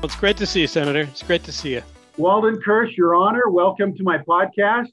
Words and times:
Well, 0.00 0.06
it's 0.06 0.16
great 0.16 0.38
to 0.38 0.46
see 0.46 0.62
you, 0.62 0.66
Senator. 0.66 1.00
It's 1.00 1.22
great 1.22 1.44
to 1.44 1.52
see 1.52 1.74
you. 1.74 1.82
Walden 2.16 2.58
Kirsch, 2.64 2.96
Your 2.96 3.14
Honor, 3.14 3.50
welcome 3.50 3.94
to 3.98 4.02
my 4.02 4.16
podcast. 4.16 4.88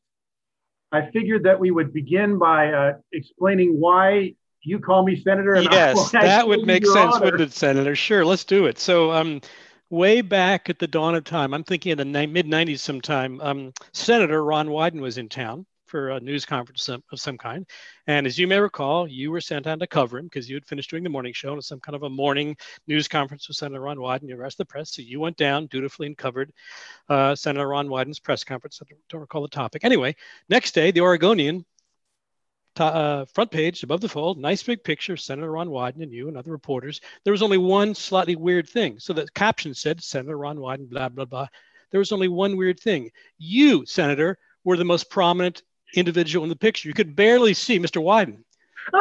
I 0.92 1.10
figured 1.12 1.44
that 1.44 1.58
we 1.58 1.72
would 1.72 1.94
begin 1.94 2.38
by 2.38 2.74
uh, 2.74 2.94
explaining 3.14 3.80
why 3.80 4.34
you 4.64 4.80
call 4.80 5.06
me 5.06 5.16
Senator. 5.24 5.54
And 5.54 5.70
yes, 5.72 6.12
that 6.12 6.46
would 6.46 6.68
make 6.68 6.86
sense, 6.86 7.16
honor. 7.16 7.24
wouldn't 7.24 7.42
it, 7.42 7.54
Senator? 7.54 7.96
Sure, 7.96 8.26
let's 8.26 8.44
do 8.44 8.66
it. 8.66 8.80
So, 8.80 9.14
um, 9.14 9.40
way 9.90 10.20
back 10.20 10.70
at 10.70 10.78
the 10.78 10.88
dawn 10.88 11.16
of 11.16 11.24
time, 11.24 11.54
I'm 11.54 11.64
thinking 11.64 11.94
in 11.94 11.98
the 11.98 12.04
ni- 12.04 12.28
mid 12.28 12.46
90s 12.46 12.80
sometime, 12.80 13.40
um, 13.40 13.72
Senator 13.94 14.44
Ron 14.44 14.68
Wyden 14.68 15.00
was 15.00 15.18
in 15.18 15.30
town 15.30 15.66
for 15.88 16.10
a 16.10 16.20
news 16.20 16.46
conference 16.46 16.90
of, 16.90 17.02
some 17.16 17.38
kind. 17.38 17.66
And 18.06 18.28
as 18.28 18.38
you 18.38 18.48
may 18.48 18.60
recall, 18.60 19.08
you 19.08 19.32
were 19.32 19.42
sent 19.42 19.68
on 19.68 19.80
to 19.80 19.88
cover 19.88 20.20
him 20.20 20.26
because 20.26 20.50
you 20.50 20.56
had 20.56 20.66
finished 20.66 20.90
doing 20.90 21.04
the 21.04 21.10
morning 21.10 21.34
show 21.34 21.54
and 21.54 21.64
some 21.64 21.80
kind 21.80 21.96
of 21.96 22.04
a 22.04 22.10
morning 22.10 22.56
news 22.88 23.08
conference 23.08 23.48
with 23.48 23.58
Senator 23.58 23.82
Ron 23.82 23.98
Wyden 23.98 24.22
and 24.22 24.30
the 24.30 24.38
rest 24.38 24.60
of 24.60 24.68
the 24.68 24.72
press. 24.72 24.94
So 24.94 25.02
you 25.02 25.20
went 25.20 25.38
down 25.38 25.68
dutifully 25.68 26.08
and 26.08 26.18
covered 26.18 26.52
uh, 27.10 27.36
Senator 27.36 27.68
Ron 27.68 27.88
Wyden's 27.88 28.20
press 28.20 28.44
conference. 28.44 28.80
I 28.82 28.96
don't 29.10 29.22
recall 29.22 29.42
the 29.42 29.48
topic. 29.48 29.84
Anyway, 29.84 30.16
next 30.50 30.74
day, 30.74 30.92
the 30.92 31.02
Oregonian 31.02 31.66
uh, 32.80 33.26
front 33.34 33.52
page 33.52 33.84
above 33.84 34.02
the 34.02 34.10
fold, 34.10 34.38
nice 34.38 34.64
big 34.64 34.84
picture, 34.84 35.18
Senator 35.18 35.52
Ron 35.52 35.70
Wyden 35.70 36.04
and 36.04 36.12
you 36.12 36.28
and 36.28 36.38
other 36.38 36.52
reporters. 36.52 37.02
There 37.24 37.32
was 37.34 37.42
only 37.42 37.58
one 37.58 37.96
slightly 37.96 38.36
weird 38.36 38.70
thing. 38.70 39.00
So 39.00 39.14
the 39.14 39.28
caption 39.34 39.74
said, 39.74 40.04
Senator 40.04 40.38
Ron 40.38 40.58
Wyden, 40.58 40.90
blah, 40.90 41.10
blah, 41.10 41.26
blah. 41.26 41.48
There 41.92 42.00
was 42.00 42.12
only 42.12 42.28
one 42.28 42.58
weird 42.58 42.80
thing. 42.80 43.10
You, 43.38 43.86
Senator, 43.86 44.38
were 44.64 44.78
the 44.78 44.86
most 44.86 45.10
prominent 45.10 45.64
individual 45.94 46.44
in 46.44 46.50
the 46.50 46.56
picture. 46.56 46.88
You 46.88 46.94
could 46.94 47.16
barely 47.16 47.54
see 47.54 47.80
Mr. 47.80 48.02
Wyden. 48.02 48.44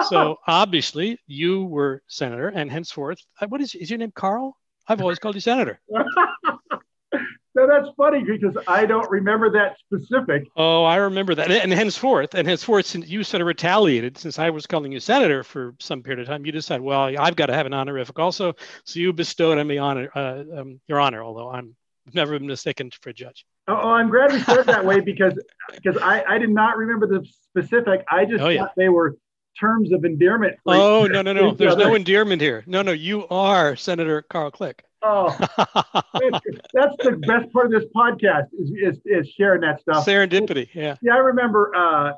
so 0.09 0.39
obviously 0.47 1.19
you 1.27 1.65
were 1.65 2.03
senator, 2.09 2.49
and 2.49 2.71
henceforth, 2.71 3.19
uh, 3.41 3.47
what 3.47 3.61
is 3.61 3.75
is 3.75 3.91
your 3.91 3.99
name? 3.99 4.13
Carl? 4.13 4.57
I've 4.89 5.01
always 5.01 5.19
called 5.19 5.35
you 5.35 5.41
senator. 5.41 5.81
no, 5.91 7.67
that's 7.67 7.89
funny 7.97 8.23
because 8.23 8.57
I 8.69 8.87
don't 8.87 9.11
remember 9.11 9.51
that 9.51 9.77
specific. 9.79 10.45
Oh, 10.57 10.85
I 10.85 10.97
remember 10.97 11.35
that, 11.35 11.51
and 11.51 11.73
henceforth, 11.73 12.35
and 12.35 12.47
henceforth, 12.47 12.87
since 12.87 13.09
you 13.09 13.25
sort 13.25 13.41
of 13.41 13.49
retaliated, 13.49 14.17
since 14.17 14.39
I 14.39 14.51
was 14.51 14.67
calling 14.67 14.93
you 14.93 15.01
senator 15.01 15.43
for 15.43 15.75
some 15.81 16.03
period 16.03 16.21
of 16.21 16.29
time, 16.29 16.47
you 16.47 16.53
decided, 16.53 16.83
well, 16.83 17.11
I've 17.19 17.35
got 17.35 17.47
to 17.47 17.55
have 17.55 17.67
an 17.67 17.75
honorific 17.75 18.19
also, 18.19 18.55
so 18.85 19.01
you 19.01 19.13
bestowed 19.13 19.59
on 19.59 19.67
me 19.67 19.79
honor, 19.79 20.09
uh, 20.15 20.45
um, 20.61 20.81
your 20.87 21.01
honor, 21.01 21.23
although 21.25 21.51
I'm 21.51 21.75
never 22.15 22.39
been 22.39 22.47
mistaken 22.47 22.91
for 23.01 23.11
a 23.11 23.13
judge. 23.13 23.45
Oh, 23.69 23.79
oh, 23.83 23.91
I'm 23.91 24.11
glad 24.11 24.33
we 24.33 24.41
said 24.41 24.65
that 24.67 24.85
way 24.85 25.01
because 25.01 25.39
because 25.75 25.97
I, 25.99 26.23
I 26.29 26.39
did 26.39 26.51
not 26.51 26.77
remember 26.77 27.07
the 27.07 27.27
specific. 27.49 28.05
I 28.11 28.25
just 28.25 28.43
oh, 28.43 28.49
yeah. 28.49 28.61
thought 28.61 28.73
they 28.77 28.89
were 28.89 29.17
terms 29.59 29.93
of 29.93 30.05
endearment. 30.05 30.57
Oh 30.67 31.07
no 31.07 31.23
no 31.23 31.33
no! 31.33 31.53
There's 31.53 31.73
other. 31.73 31.85
no 31.85 31.95
endearment 31.95 32.41
here. 32.41 32.63
No 32.67 32.83
no, 32.83 32.93
you 32.93 33.27
are 33.29 33.77
Senator 33.77 34.23
Carl 34.23 34.51
Click. 34.51 34.85
Oh, 35.03 35.29
that's 35.57 36.97
the 36.99 37.23
best 37.27 37.53
part 37.53 37.67
of 37.67 37.73
this 37.73 37.85
podcast 37.95 38.47
is, 38.59 38.71
is, 38.71 39.01
is 39.05 39.29
sharing 39.31 39.61
that 39.61 39.81
stuff. 39.81 40.05
Serendipity, 40.05 40.69
yeah. 40.75 40.97
Yeah, 41.01 41.15
I 41.15 41.19
remember 41.19 41.73
uh, 41.77 42.13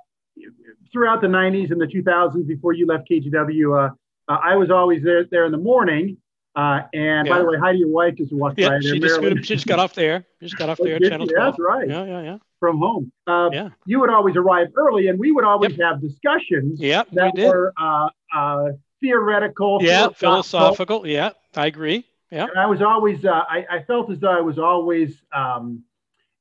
throughout 0.92 1.20
the 1.20 1.26
'90s 1.26 1.70
and 1.70 1.80
the 1.80 1.86
2000s 1.86 2.46
before 2.46 2.72
you 2.72 2.86
left 2.86 3.08
KGW, 3.10 3.90
uh, 3.90 3.94
uh, 4.28 4.38
I 4.42 4.56
was 4.56 4.70
always 4.70 5.02
there 5.02 5.24
there 5.30 5.44
in 5.44 5.52
the 5.52 5.58
morning 5.58 6.16
uh, 6.54 6.82
and 6.92 7.26
yeah. 7.26 7.32
by 7.32 7.38
the 7.38 7.44
way, 7.44 7.56
hi 7.58 7.72
to 7.72 7.78
your 7.78 7.88
wife 7.88 8.14
just 8.16 8.32
walked 8.32 8.58
yeah, 8.58 8.70
by. 8.70 8.80
She 8.80 8.98
just, 8.98 9.20
she 9.20 9.54
just 9.54 9.66
got 9.66 9.78
off 9.78 9.94
there. 9.94 10.24
Just 10.42 10.56
got 10.56 10.68
off 10.68 10.78
there. 10.78 10.98
Channel 10.98 11.26
12. 11.26 11.30
That's 11.36 11.58
right. 11.58 11.88
Yeah, 11.88 12.04
yeah, 12.04 12.22
yeah. 12.22 12.38
From 12.58 12.78
home. 12.78 13.12
Uh, 13.26 13.50
yeah. 13.52 13.68
You 13.86 14.00
would 14.00 14.10
always 14.10 14.36
arrive 14.36 14.68
early, 14.76 15.08
and 15.08 15.18
we 15.18 15.30
would 15.30 15.44
always 15.44 15.76
yep. 15.76 15.80
have 15.80 16.00
discussions 16.00 16.80
yep, 16.80 17.08
that 17.12 17.34
we 17.34 17.46
were 17.46 17.72
uh, 17.80 18.08
uh, 18.34 18.64
theoretical. 19.00 19.78
Yeah, 19.80 20.08
philosophical. 20.08 20.42
philosophical. 20.42 21.06
Yeah, 21.06 21.30
I 21.54 21.66
agree. 21.66 22.04
Yeah. 22.30 22.44
And 22.44 22.58
I 22.58 22.66
was 22.66 22.82
always, 22.82 23.24
uh, 23.24 23.30
I, 23.30 23.64
I, 23.70 23.82
felt 23.84 24.10
as 24.10 24.18
though 24.18 24.36
I 24.36 24.42
was 24.42 24.58
always 24.58 25.22
um, 25.32 25.82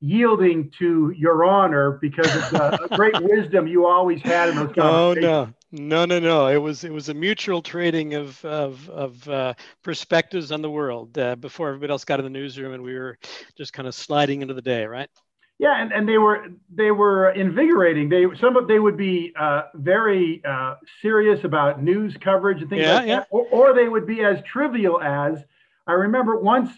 yielding 0.00 0.70
to 0.78 1.12
your 1.16 1.44
honor 1.44 1.92
because 2.00 2.34
of 2.36 2.50
the 2.50 2.88
great 2.96 3.20
wisdom 3.22 3.66
you 3.66 3.86
always 3.86 4.22
had 4.22 4.48
in 4.48 4.56
those 4.56 4.72
conversations. 4.74 5.24
Oh, 5.24 5.44
no. 5.46 5.54
No, 5.70 6.06
no, 6.06 6.18
no. 6.18 6.46
It 6.46 6.56
was 6.56 6.84
it 6.84 6.92
was 6.92 7.10
a 7.10 7.14
mutual 7.14 7.60
trading 7.60 8.14
of 8.14 8.42
of, 8.42 8.88
of 8.88 9.28
uh, 9.28 9.54
perspectives 9.82 10.50
on 10.50 10.62
the 10.62 10.70
world 10.70 11.18
uh, 11.18 11.36
before 11.36 11.68
everybody 11.68 11.90
else 11.90 12.06
got 12.06 12.20
in 12.20 12.24
the 12.24 12.30
newsroom, 12.30 12.72
and 12.72 12.82
we 12.82 12.94
were 12.94 13.18
just 13.54 13.74
kind 13.74 13.86
of 13.86 13.94
sliding 13.94 14.40
into 14.40 14.54
the 14.54 14.62
day, 14.62 14.86
right? 14.86 15.10
Yeah, 15.58 15.82
and, 15.82 15.92
and 15.92 16.08
they 16.08 16.18
were 16.18 16.46
they 16.72 16.90
were 16.90 17.30
invigorating. 17.32 18.08
They 18.08 18.24
some 18.40 18.56
of 18.56 18.66
they 18.66 18.78
would 18.78 18.96
be 18.96 19.34
uh, 19.38 19.62
very 19.74 20.40
uh, 20.48 20.76
serious 21.02 21.44
about 21.44 21.82
news 21.82 22.16
coverage 22.18 22.62
and 22.62 22.70
things 22.70 22.82
yeah, 22.82 22.94
like 22.94 23.06
yeah. 23.08 23.16
that, 23.16 23.28
or, 23.30 23.46
or, 23.50 23.74
they 23.74 23.88
would 23.88 24.06
be 24.06 24.22
as 24.22 24.38
trivial 24.50 25.02
as 25.02 25.44
I 25.86 25.92
remember 25.92 26.38
once 26.38 26.70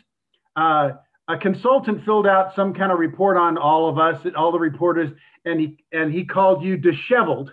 uh, 0.56 0.92
a 1.32 1.38
consultant 1.38 2.04
filled 2.04 2.26
out 2.26 2.54
some 2.54 2.74
kind 2.74 2.92
of 2.92 2.98
report 2.98 3.36
on 3.36 3.58
all 3.58 3.88
of 3.88 3.98
us, 3.98 4.24
all 4.36 4.52
the 4.52 4.58
reporters, 4.58 5.10
and 5.44 5.60
he 5.60 5.76
and 5.92 6.12
he 6.12 6.24
called 6.24 6.62
you 6.62 6.76
disheveled 6.76 7.52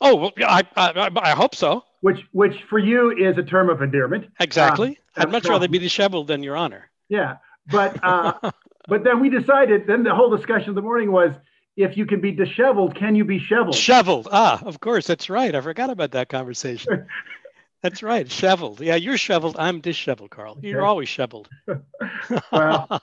Oh, 0.00 0.14
well, 0.16 0.32
I, 0.38 0.62
I, 0.76 1.10
I 1.16 1.30
hope 1.30 1.54
so. 1.54 1.84
Which, 2.00 2.20
which 2.32 2.54
for 2.70 2.78
you 2.78 3.10
is 3.10 3.36
a 3.38 3.42
term 3.42 3.68
of 3.68 3.82
endearment. 3.82 4.26
Exactly. 4.38 4.98
Uh, 5.16 5.22
I'd 5.22 5.32
much 5.32 5.48
rather 5.48 5.68
be 5.68 5.78
disheveled 5.78 6.28
than 6.28 6.42
Your 6.42 6.56
Honor. 6.56 6.90
Yeah, 7.08 7.38
but 7.70 7.98
uh, 8.04 8.34
but 8.88 9.02
then 9.02 9.20
we 9.20 9.30
decided. 9.30 9.86
Then 9.86 10.04
the 10.04 10.14
whole 10.14 10.34
discussion 10.34 10.68
of 10.68 10.74
the 10.76 10.82
morning 10.82 11.10
was, 11.10 11.32
if 11.76 11.96
you 11.96 12.06
can 12.06 12.20
be 12.20 12.30
disheveled, 12.30 12.94
can 12.94 13.16
you 13.16 13.24
be 13.24 13.40
shoveled? 13.40 13.74
Shoveled. 13.74 14.28
Ah, 14.30 14.62
of 14.64 14.78
course. 14.78 15.08
That's 15.08 15.28
right. 15.28 15.52
I 15.54 15.60
forgot 15.60 15.90
about 15.90 16.12
that 16.12 16.28
conversation. 16.28 17.06
That's 17.82 18.02
right. 18.02 18.30
Shoveled. 18.30 18.80
Yeah, 18.80 18.96
you're 18.96 19.16
shoveled. 19.16 19.56
I'm 19.58 19.80
disheveled, 19.80 20.30
Carl. 20.30 20.56
Okay. 20.58 20.68
You're 20.68 20.84
always 20.84 21.08
shoveled. 21.08 21.48
well, 22.52 23.00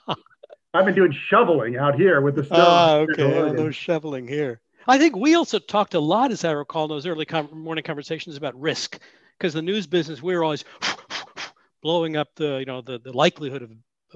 I've 0.73 0.85
been 0.85 0.95
doing 0.95 1.13
shoveling 1.29 1.77
out 1.77 1.95
here 1.95 2.19
with 2.19 2.35
the 2.35 2.43
snow. 2.43 2.57
Ah, 2.59 2.95
okay. 2.97 3.51
No 3.53 3.71
shoveling 3.71 4.27
here. 4.27 4.59
I 4.87 4.97
think 4.97 5.15
we 5.15 5.35
also 5.35 5.59
talked 5.59 5.93
a 5.93 5.99
lot, 5.99 6.31
as 6.31 6.43
I 6.43 6.51
recall, 6.51 6.85
in 6.85 6.89
those 6.89 7.07
early 7.07 7.25
com- 7.25 7.49
morning 7.53 7.83
conversations 7.83 8.35
about 8.35 8.59
risk, 8.59 8.99
because 9.37 9.53
the 9.53 9.61
news 9.61 9.87
business 9.87 10.21
we 10.21 10.35
are 10.35 10.43
always 10.43 10.65
blowing 11.81 12.17
up 12.17 12.27
the 12.35 12.57
you 12.59 12.65
know 12.65 12.81
the, 12.81 12.99
the 12.99 13.13
likelihood 13.13 13.61
of 13.61 13.71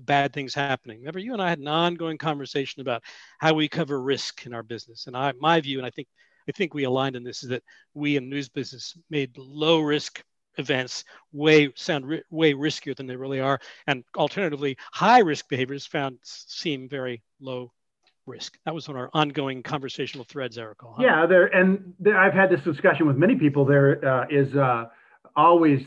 bad 0.06 0.34
things 0.34 0.54
happening. 0.54 1.00
Remember, 1.00 1.20
you 1.20 1.34
and 1.34 1.42
I 1.42 1.50
had 1.50 1.60
an 1.60 1.68
ongoing 1.68 2.18
conversation 2.18 2.82
about 2.82 3.04
how 3.40 3.54
we 3.54 3.68
cover 3.68 4.02
risk 4.02 4.46
in 4.46 4.54
our 4.54 4.64
business, 4.64 5.08
and 5.08 5.16
I 5.16 5.32
my 5.40 5.62
view, 5.62 5.78
and 5.78 5.88
I 5.88 5.90
think 5.90 6.10
I 6.48 6.52
think 6.52 6.74
we 6.74 6.84
aligned 6.84 7.16
in 7.16 7.24
this 7.24 7.44
is 7.44 7.50
that 7.50 7.64
we 7.94 8.18
in 8.18 8.30
news 8.30 8.50
business 8.50 8.98
made 9.10 9.38
low 9.38 9.80
risk 9.80 10.22
events 10.58 11.06
way 11.32 11.72
sound 11.76 12.08
ri- 12.08 12.24
way 12.30 12.54
riskier 12.54 12.96
than 12.96 13.08
they 13.08 13.16
really 13.16 13.40
are, 13.40 13.60
and 13.88 14.04
alternatively, 14.16 14.78
high 14.92 15.20
risk 15.20 15.48
behaviors 15.50 15.86
found 15.86 16.20
seem 16.24 16.90
very 16.90 17.22
low 17.40 17.72
risk. 18.26 18.58
That 18.66 18.74
was 18.74 18.88
one 18.88 18.98
of 18.98 19.02
our 19.02 19.10
ongoing 19.14 19.64
conversational 19.64 20.24
threads, 20.24 20.58
recall. 20.58 20.96
Huh? 20.98 21.04
Yeah, 21.04 21.26
there 21.26 21.48
and 21.48 21.94
there, 22.00 22.18
I've 22.18 22.34
had 22.34 22.50
this 22.50 22.62
discussion 22.62 23.08
with 23.08 23.18
many 23.18 23.36
people. 23.36 23.66
There 23.66 24.06
uh, 24.06 24.26
is 24.30 24.56
uh, 24.56 24.86
always, 25.36 25.86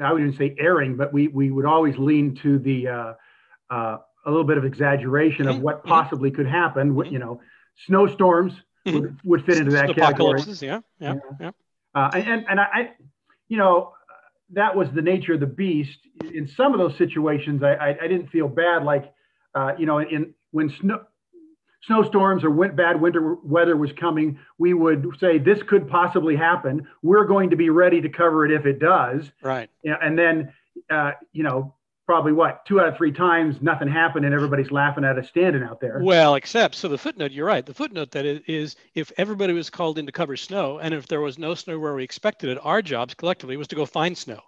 I 0.00 0.12
would 0.12 0.22
even 0.22 0.36
say 0.36 0.54
erring, 0.58 0.96
but 0.96 1.12
we 1.12 1.28
we 1.28 1.50
would 1.50 1.66
always 1.66 1.96
lean 1.98 2.36
to 2.42 2.58
the 2.58 2.88
uh, 2.88 3.12
uh 3.70 3.98
a 4.26 4.30
little 4.30 4.44
bit 4.44 4.58
of 4.58 4.64
exaggeration 4.64 5.46
mm-hmm. 5.46 5.56
of 5.56 5.62
what 5.62 5.78
mm-hmm. 5.78 5.88
possibly 5.88 6.30
mm-hmm. 6.30 6.36
could 6.36 6.46
happen. 6.46 6.94
Mm-hmm. 6.94 7.12
You 7.12 7.18
know, 7.18 7.40
snowstorms 7.86 8.52
mm-hmm. 8.86 8.98
would, 8.98 9.18
would, 9.24 9.44
fit 9.44 9.56
into 9.56 9.72
that 9.72 9.94
category. 9.94 10.42
Yeah, 10.60 10.80
yeah, 10.98 11.14
yeah. 11.14 11.14
yeah. 11.40 11.50
Uh, 11.94 12.10
and 12.14 12.44
and 12.48 12.60
I, 12.60 12.90
you 13.50 13.58
know, 13.58 13.92
that 14.54 14.74
was 14.74 14.88
the 14.94 15.02
nature 15.02 15.34
of 15.34 15.40
the 15.40 15.46
beast. 15.46 15.98
In 16.32 16.48
some 16.48 16.72
of 16.72 16.78
those 16.78 16.96
situations, 16.96 17.62
I 17.62 17.74
I, 17.74 17.88
I 18.02 18.08
didn't 18.08 18.28
feel 18.28 18.48
bad. 18.48 18.84
Like, 18.84 19.12
uh, 19.54 19.72
you 19.76 19.84
know, 19.84 19.98
in 19.98 20.32
when 20.52 20.70
snow 20.80 21.00
snowstorms 21.82 22.44
or 22.44 22.50
went 22.50 22.76
bad 22.76 23.00
winter 23.00 23.36
weather 23.42 23.76
was 23.76 23.90
coming, 23.92 24.38
we 24.58 24.72
would 24.72 25.06
say 25.18 25.38
this 25.38 25.62
could 25.68 25.88
possibly 25.88 26.36
happen. 26.36 26.86
We're 27.02 27.24
going 27.24 27.50
to 27.50 27.56
be 27.56 27.70
ready 27.70 28.00
to 28.00 28.08
cover 28.08 28.46
it 28.46 28.52
if 28.52 28.66
it 28.66 28.78
does. 28.78 29.30
Right. 29.42 29.68
Yeah, 29.82 29.96
and 30.00 30.18
then, 30.18 30.52
uh, 30.90 31.12
you 31.32 31.42
know, 31.42 31.74
probably 32.10 32.32
what 32.32 32.66
two 32.66 32.80
out 32.80 32.88
of 32.88 32.96
three 32.96 33.12
times 33.12 33.62
nothing 33.62 33.86
happened 33.86 34.24
and 34.24 34.34
everybody's 34.34 34.72
laughing 34.72 35.04
at 35.04 35.16
us 35.16 35.28
standing 35.28 35.62
out 35.62 35.80
there. 35.80 36.00
Well, 36.02 36.34
except 36.34 36.74
so 36.74 36.88
the 36.88 36.98
footnote, 36.98 37.30
you're 37.30 37.46
right. 37.46 37.64
The 37.64 37.72
footnote 37.72 38.10
that 38.10 38.26
is 38.26 38.74
if 38.96 39.12
everybody 39.16 39.52
was 39.52 39.70
called 39.70 39.96
in 39.96 40.06
to 40.06 40.12
cover 40.12 40.36
snow 40.36 40.80
and 40.80 40.92
if 40.92 41.06
there 41.06 41.20
was 41.20 41.38
no 41.38 41.54
snow 41.54 41.78
where 41.78 41.94
we 41.94 42.02
expected 42.02 42.50
it, 42.50 42.58
our 42.62 42.82
jobs 42.82 43.14
collectively 43.14 43.56
was 43.56 43.68
to 43.68 43.76
go 43.76 43.86
find 43.86 44.18
snow. 44.18 44.40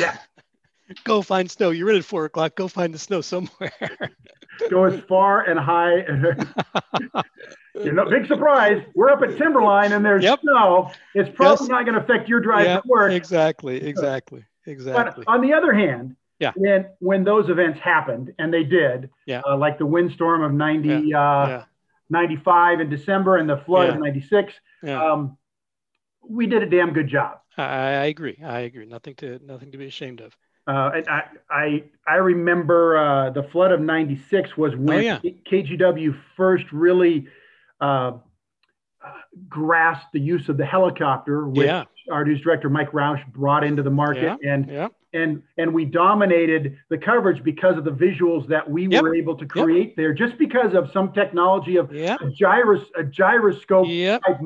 Yeah. 0.00 0.16
go 1.04 1.22
find 1.22 1.48
snow. 1.48 1.70
You're 1.70 1.90
in 1.90 1.98
at 1.98 2.04
four 2.04 2.24
o'clock. 2.24 2.56
Go 2.56 2.66
find 2.66 2.92
the 2.92 2.98
snow 2.98 3.20
somewhere. 3.20 3.70
go 4.68 4.82
as 4.82 4.98
far 5.02 5.48
and 5.48 5.60
high. 5.60 5.98
you 7.84 7.92
know, 7.92 8.10
big 8.10 8.26
surprise. 8.26 8.82
We're 8.96 9.10
up 9.10 9.22
at 9.22 9.38
Timberline 9.38 9.92
and 9.92 10.04
there's 10.04 10.24
yep. 10.24 10.40
snow. 10.40 10.90
It's 11.14 11.30
probably 11.36 11.66
yes. 11.66 11.70
not 11.70 11.84
going 11.84 11.94
to 11.94 12.00
affect 12.00 12.28
your 12.28 12.40
drive 12.40 12.66
yep. 12.66 12.82
to 12.82 12.88
work. 12.88 13.12
Exactly. 13.12 13.80
Exactly. 13.80 14.44
Exactly. 14.66 15.24
But 15.24 15.32
on 15.32 15.40
the 15.40 15.52
other 15.52 15.72
hand, 15.72 16.16
yeah. 16.38 16.52
When 16.54 16.86
when 16.98 17.24
those 17.24 17.48
events 17.48 17.80
happened, 17.80 18.34
and 18.38 18.52
they 18.52 18.64
did, 18.64 19.10
yeah. 19.26 19.42
Uh, 19.48 19.56
like 19.56 19.78
the 19.78 19.86
windstorm 19.86 20.42
of 20.42 20.52
90, 20.52 20.88
yeah. 20.88 21.18
Uh, 21.18 21.48
yeah. 21.48 21.64
95 22.10 22.80
in 22.80 22.90
December 22.90 23.36
and 23.36 23.48
the 23.48 23.56
flood 23.56 23.88
yeah. 23.88 23.94
of 23.94 24.00
96, 24.00 24.52
yeah. 24.82 25.12
um, 25.12 25.36
we 26.28 26.46
did 26.46 26.62
a 26.62 26.66
damn 26.66 26.92
good 26.92 27.08
job. 27.08 27.40
I, 27.56 27.64
I 27.64 28.04
agree. 28.06 28.38
I 28.44 28.60
agree. 28.60 28.86
Nothing 28.86 29.14
to 29.16 29.40
nothing 29.44 29.72
to 29.72 29.78
be 29.78 29.86
ashamed 29.86 30.20
of. 30.20 30.36
Uh, 30.68 30.90
and 30.96 31.08
I, 31.08 31.22
I, 31.48 31.84
I 32.08 32.14
remember 32.16 32.98
uh, 32.98 33.30
the 33.30 33.44
flood 33.44 33.72
of 33.72 33.80
'96 33.80 34.56
was 34.56 34.74
when 34.76 34.98
oh, 34.98 35.00
yeah. 35.00 35.18
KGW 35.50 36.18
first 36.36 36.64
really 36.70 37.28
uh, 37.80 38.12
grasped 39.48 40.12
the 40.12 40.20
use 40.20 40.48
of 40.48 40.56
the 40.56 40.66
helicopter, 40.66 41.46
which 41.46 41.66
yeah. 41.66 41.84
Our 42.10 42.24
news 42.24 42.40
director 42.40 42.68
Mike 42.68 42.92
Roush 42.92 43.24
brought 43.32 43.64
into 43.64 43.82
the 43.82 43.90
market, 43.90 44.38
yeah. 44.42 44.52
and 44.52 44.70
yeah. 44.70 44.88
and 45.12 45.42
and 45.58 45.72
we 45.72 45.84
dominated 45.84 46.78
the 46.88 46.98
coverage 46.98 47.42
because 47.42 47.76
of 47.76 47.84
the 47.84 47.90
visuals 47.90 48.46
that 48.48 48.68
we 48.68 48.88
yep. 48.88 49.02
were 49.02 49.14
able 49.14 49.36
to 49.36 49.46
create 49.46 49.88
yep. 49.88 49.96
there, 49.96 50.14
just 50.14 50.38
because 50.38 50.74
of 50.74 50.90
some 50.92 51.12
technology 51.12 51.76
of 51.76 51.92
yep. 51.92 52.20
a, 52.20 52.30
gyros 52.30 52.84
a 52.96 53.04
gyroscope 53.04 53.86
type 53.86 54.40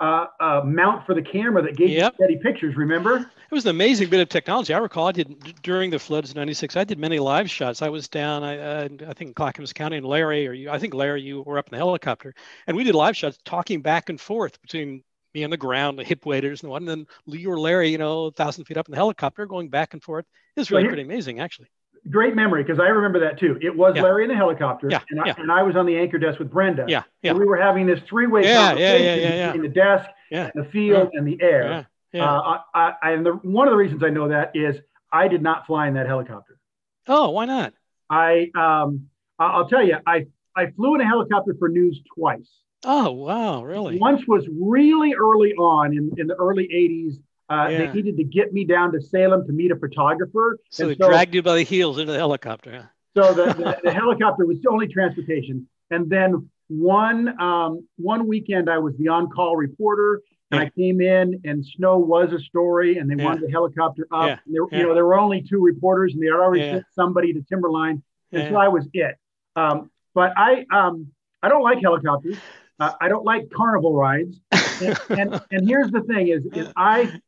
uh, 0.00 0.26
uh, 0.40 0.62
mount 0.64 1.06
for 1.06 1.14
the 1.14 1.22
camera 1.22 1.62
that 1.62 1.76
gave 1.76 1.90
yep. 1.90 2.14
steady 2.16 2.36
pictures. 2.36 2.76
Remember? 2.76 3.18
It 3.18 3.54
was 3.54 3.64
an 3.64 3.70
amazing 3.70 4.10
bit 4.10 4.20
of 4.20 4.28
technology. 4.28 4.74
I 4.74 4.78
recall 4.78 5.08
I 5.08 5.12
did 5.12 5.54
during 5.62 5.90
the 5.90 5.98
floods 5.98 6.34
'96. 6.34 6.76
I 6.76 6.84
did 6.84 6.98
many 6.98 7.18
live 7.18 7.48
shots. 7.50 7.82
I 7.82 7.88
was 7.88 8.08
down, 8.08 8.42
I, 8.42 8.58
uh, 8.58 8.88
I 9.06 9.12
think 9.12 9.36
Clackamas 9.36 9.72
County, 9.72 9.96
and 9.96 10.06
Larry, 10.06 10.48
or 10.48 10.52
you, 10.52 10.70
I 10.70 10.78
think 10.78 10.94
Larry, 10.94 11.22
you 11.22 11.42
were 11.42 11.58
up 11.58 11.68
in 11.68 11.70
the 11.72 11.76
helicopter, 11.76 12.34
and 12.66 12.76
we 12.76 12.84
did 12.84 12.94
live 12.94 13.16
shots 13.16 13.38
talking 13.44 13.80
back 13.80 14.08
and 14.08 14.20
forth 14.20 14.60
between 14.60 15.02
me 15.34 15.44
on 15.44 15.50
the 15.50 15.56
ground, 15.56 15.98
the 15.98 16.04
hip 16.04 16.24
waders 16.26 16.62
and 16.62 16.70
one, 16.70 16.82
and 16.82 16.88
then 16.88 17.06
Lee 17.26 17.46
or 17.46 17.58
Larry, 17.58 17.90
you 17.90 17.98
know, 17.98 18.26
a 18.26 18.30
thousand 18.32 18.64
feet 18.64 18.76
up 18.76 18.88
in 18.88 18.92
the 18.92 18.96
helicopter, 18.96 19.46
going 19.46 19.68
back 19.68 19.92
and 19.92 20.02
forth. 20.02 20.26
It 20.56 20.60
was 20.60 20.70
really 20.70 20.84
well, 20.84 20.90
pretty 20.90 21.02
amazing, 21.02 21.40
actually 21.40 21.68
great 22.10 22.34
memory 22.34 22.62
because 22.62 22.78
I 22.78 22.88
remember 22.88 23.20
that 23.20 23.38
too. 23.38 23.58
It 23.60 23.74
was 23.74 23.94
yeah. 23.96 24.02
Larry 24.02 24.24
in 24.24 24.28
the 24.28 24.36
helicopter, 24.36 24.88
yeah, 24.90 25.00
and, 25.10 25.20
I, 25.20 25.26
yeah. 25.26 25.34
and 25.38 25.50
I 25.50 25.62
was 25.62 25.76
on 25.76 25.86
the 25.86 25.96
anchor 25.96 26.18
desk 26.18 26.38
with 26.38 26.50
Brenda. 26.50 26.84
Yeah, 26.88 27.02
yeah. 27.22 27.30
And 27.30 27.38
we 27.38 27.46
were 27.46 27.56
having 27.56 27.86
this 27.86 28.00
three-way 28.08 28.42
yeah, 28.42 28.68
conversation 28.68 29.04
yeah, 29.04 29.14
yeah, 29.14 29.34
yeah, 29.34 29.52
between 29.52 29.62
the 29.70 29.74
desk, 29.74 30.10
yeah. 30.30 30.50
the 30.54 30.64
field, 30.64 31.10
and 31.14 31.26
the 31.26 31.40
air. 31.40 31.86
Yeah, 32.12 32.30
uh, 32.30 32.60
I, 32.74 32.92
I, 33.02 33.10
and 33.12 33.26
the, 33.26 33.32
one 33.32 33.66
of 33.66 33.72
the 33.72 33.76
reasons 33.76 34.02
I 34.04 34.10
know 34.10 34.28
that 34.28 34.52
is 34.54 34.76
I 35.12 35.28
did 35.28 35.42
not 35.42 35.66
fly 35.66 35.88
in 35.88 35.94
that 35.94 36.06
helicopter. 36.06 36.58
Oh, 37.06 37.30
why 37.30 37.46
not? 37.46 37.74
I 38.10 38.50
um, 38.54 39.08
I'll 39.38 39.68
tell 39.68 39.84
you, 39.84 39.96
I 40.06 40.26
I 40.54 40.70
flew 40.70 40.94
in 40.94 41.00
a 41.00 41.06
helicopter 41.06 41.56
for 41.58 41.68
news 41.68 42.00
twice. 42.14 42.50
Oh 42.84 43.12
wow, 43.12 43.64
really? 43.64 43.98
Once 43.98 44.26
was 44.26 44.46
really 44.60 45.14
early 45.14 45.52
on 45.54 45.92
in, 45.92 46.10
in 46.18 46.26
the 46.26 46.34
early 46.34 46.68
80s 46.68 47.18
uh, 47.50 47.68
yeah. 47.68 47.78
They 47.78 47.92
needed 47.92 48.16
to 48.16 48.24
get 48.24 48.52
me 48.52 48.64
down 48.64 48.92
to 48.92 49.00
Salem 49.00 49.46
to 49.46 49.52
meet 49.52 49.70
a 49.70 49.76
photographer. 49.76 50.58
So 50.70 50.88
they 50.88 50.96
so, 50.96 51.08
dragged 51.08 51.34
you 51.34 51.42
by 51.42 51.56
the 51.56 51.62
heels 51.62 51.98
into 51.98 52.12
the 52.12 52.18
helicopter. 52.18 52.90
So 53.16 53.34
the, 53.34 53.46
the, 53.52 53.80
the, 53.84 53.92
helicopter 53.94 54.46
was 54.46 54.60
the 54.62 54.70
only 54.70 54.88
transportation. 54.88 55.68
And 55.90 56.08
then 56.08 56.48
one 56.68 57.38
um, 57.40 57.86
one 57.96 58.26
weekend, 58.26 58.70
I 58.70 58.78
was 58.78 58.94
the 58.96 59.08
on-call 59.08 59.56
reporter, 59.56 60.22
and 60.50 60.60
yeah. 60.60 60.66
I 60.66 60.70
came 60.70 61.02
in, 61.02 61.42
and 61.44 61.64
snow 61.64 61.98
was 61.98 62.32
a 62.32 62.38
story, 62.38 62.96
and 62.96 63.10
they 63.10 63.16
yeah. 63.16 63.24
wanted 63.24 63.42
the 63.42 63.50
helicopter 63.50 64.08
up. 64.10 64.26
Yeah. 64.26 64.38
There, 64.46 64.78
you 64.80 64.86
know, 64.86 64.94
there 64.94 65.04
were 65.04 65.18
only 65.18 65.42
two 65.42 65.60
reporters, 65.60 66.14
and 66.14 66.22
they 66.22 66.26
had 66.26 66.36
already 66.36 66.62
sent 66.62 66.84
somebody 66.94 67.34
to 67.34 67.42
Timberline, 67.42 68.02
and 68.32 68.48
so 68.50 68.56
I 68.56 68.68
was 68.68 68.88
it. 68.94 69.16
Um, 69.54 69.90
but 70.14 70.32
I 70.36 70.64
um, 70.72 71.08
I 71.42 71.50
don't 71.50 71.62
like 71.62 71.80
helicopters. 71.82 72.38
Uh, 72.80 72.92
I 73.00 73.08
don't 73.08 73.24
like 73.24 73.50
carnival 73.50 73.94
rides. 73.94 74.40
And, 74.80 74.98
and, 75.10 75.40
and 75.50 75.68
here's 75.68 75.90
the 75.90 76.02
thing: 76.02 76.28
is, 76.28 76.44
is 76.46 76.68
I 76.76 77.20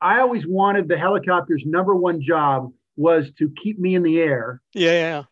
I 0.00 0.20
always 0.20 0.46
wanted 0.46 0.88
the 0.88 0.98
helicopter's 0.98 1.62
number 1.66 1.94
one 1.94 2.22
job 2.22 2.72
was 2.96 3.26
to 3.38 3.52
keep 3.62 3.78
me 3.78 3.94
in 3.94 4.02
the 4.02 4.18
air. 4.18 4.60
Yeah, 4.72 4.92
yeah. 4.92 5.22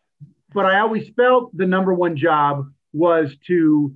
But 0.53 0.65
I 0.65 0.79
always 0.79 1.09
felt 1.15 1.55
the 1.55 1.65
number 1.65 1.93
one 1.93 2.17
job 2.17 2.71
was 2.91 3.35
to 3.47 3.93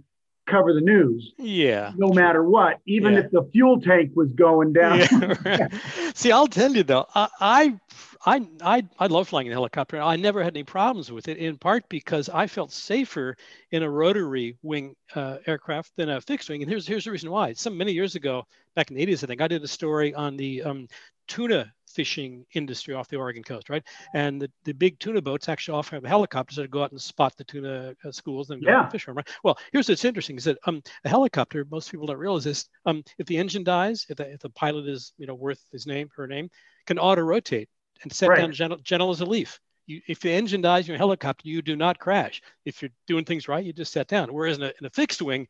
cover 0.48 0.74
the 0.74 0.82
news. 0.82 1.34
Yeah. 1.38 1.92
No 1.98 2.10
matter 2.10 2.44
what, 2.44 2.80
even 2.86 3.14
yeah. 3.14 3.20
if 3.20 3.32
the 3.32 3.48
fuel 3.52 3.80
tank 3.82 4.12
was 4.16 4.32
going 4.32 4.74
down. 4.74 5.00
Yeah, 5.46 5.68
See, 6.16 6.32
I'll 6.32 6.48
tell 6.48 6.74
you 6.76 6.84
though, 6.84 7.06
I, 7.14 7.28
I 7.40 7.80
I, 8.28 8.46
I, 8.62 8.84
I 9.00 9.08
love 9.08 9.30
flying 9.30 9.48
in 9.48 9.54
a 9.54 9.56
helicopter. 9.56 10.02
I 10.02 10.18
never 10.18 10.44
had 10.44 10.54
any 10.54 10.66
problems 10.66 11.10
with 11.10 11.30
it, 11.30 11.38
in 11.38 11.58
part 11.58 11.88
because 11.88 12.28
I 12.28 12.46
felt 12.48 12.74
safer 12.74 13.38
in 13.72 13.84
a 13.84 13.90
rotary 13.90 14.58
wing 14.62 14.96
uh, 15.16 15.38
aircraft 15.48 15.94
than 15.96 16.10
a 16.10 16.20
fixed 16.20 16.50
wing. 16.50 16.62
And 16.62 16.70
here's, 16.70 16.86
here's 16.86 17.06
the 17.06 17.12
reason 17.12 17.32
why. 17.32 17.54
Some 17.54 17.78
many 17.78 17.94
years 17.94 18.16
ago, 18.16 18.44
back 18.76 18.92
in 18.92 18.98
the 18.98 19.06
80s, 19.06 19.24
I 19.24 19.28
think, 19.28 19.42
I 19.42 19.48
did 19.48 19.64
a 19.64 19.68
story 19.68 20.14
on 20.14 20.36
the 20.36 20.62
um, 20.64 20.90
tuna 21.30 21.72
fishing 21.88 22.46
industry 22.54 22.94
off 22.94 23.08
the 23.08 23.16
Oregon 23.16 23.44
coast, 23.44 23.70
right? 23.70 23.84
And 24.14 24.42
the, 24.42 24.52
the 24.66 24.74
big 24.74 25.00
tuna 25.00 25.22
boats 25.22 25.48
actually 25.48 25.78
often 25.78 25.96
have 25.96 26.04
helicopters 26.04 26.58
that 26.58 26.70
go 26.70 26.84
out 26.84 26.92
and 26.92 27.02
spot 27.02 27.34
the 27.38 27.46
tuna 27.46 27.94
uh, 28.04 28.12
schools 28.12 28.50
and 28.50 28.62
go 28.62 28.70
yeah. 28.70 28.84
and 28.84 28.92
fish 28.92 29.06
them, 29.06 29.16
right? 29.16 29.30
Well, 29.46 29.58
here's 29.72 29.88
what's 29.88 30.04
interesting 30.04 30.36
is 30.36 30.44
that 30.44 30.58
um, 30.66 30.84
a 31.06 31.10
helicopter, 31.10 31.66
most 31.72 31.90
people 31.90 32.08
don't 32.08 32.18
realize 32.18 32.44
this, 32.44 32.68
um, 32.86 33.04
if 33.20 33.26
the 33.26 33.38
engine 33.38 33.64
dies, 33.64 34.06
if 34.10 34.18
the, 34.18 34.30
if 34.34 34.42
the 34.42 34.50
pilot 34.50 34.86
is, 34.90 35.14
you 35.18 35.28
know, 35.28 35.34
worth 35.34 35.64
his 35.72 35.88
name, 35.88 36.10
her 36.18 36.28
name, 36.28 36.50
can 36.88 37.00
auto 37.00 37.22
rotate 37.22 37.70
and 38.04 38.12
set 38.12 38.30
right. 38.30 38.40
down 38.40 38.52
gentle, 38.52 38.78
gentle 38.78 39.10
as 39.10 39.22
a 39.22 39.26
leaf. 39.26 39.60
You, 39.86 40.02
if 40.08 40.20
the 40.20 40.32
engine 40.32 40.62
dies 40.62 40.86
in 40.86 40.94
your 40.94 40.98
helicopter, 40.98 41.48
you 41.48 41.62
do 41.62 41.76
not 41.76 42.00
crash. 42.00 42.42
If 42.66 42.82
you're 42.82 42.92
doing 43.08 43.26
things 43.26 43.48
right, 43.48 43.64
you 43.64 43.74
just 43.74 43.94
set 43.94 44.08
down. 44.08 44.34
Whereas 44.34 44.58
in 44.58 44.64
a, 44.64 44.74
in 44.80 44.86
a 44.86 44.90
fixed 44.90 45.22
wing, 45.22 45.48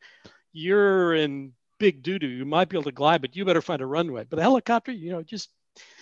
you're 0.52 1.14
in 1.14 1.52
big 1.78 2.02
doo 2.02 2.18
doo. 2.18 2.28
You 2.28 2.44
might 2.44 2.68
be 2.68 2.76
able 2.76 2.84
to 2.84 2.92
glide, 2.92 3.20
but 3.20 3.34
you 3.34 3.44
better 3.44 3.62
find 3.62 3.82
a 3.82 3.86
runway. 3.86 4.24
But 4.28 4.38
a 4.38 4.42
helicopter, 4.42 4.92
you 4.92 5.10
know, 5.10 5.22
just 5.22 5.50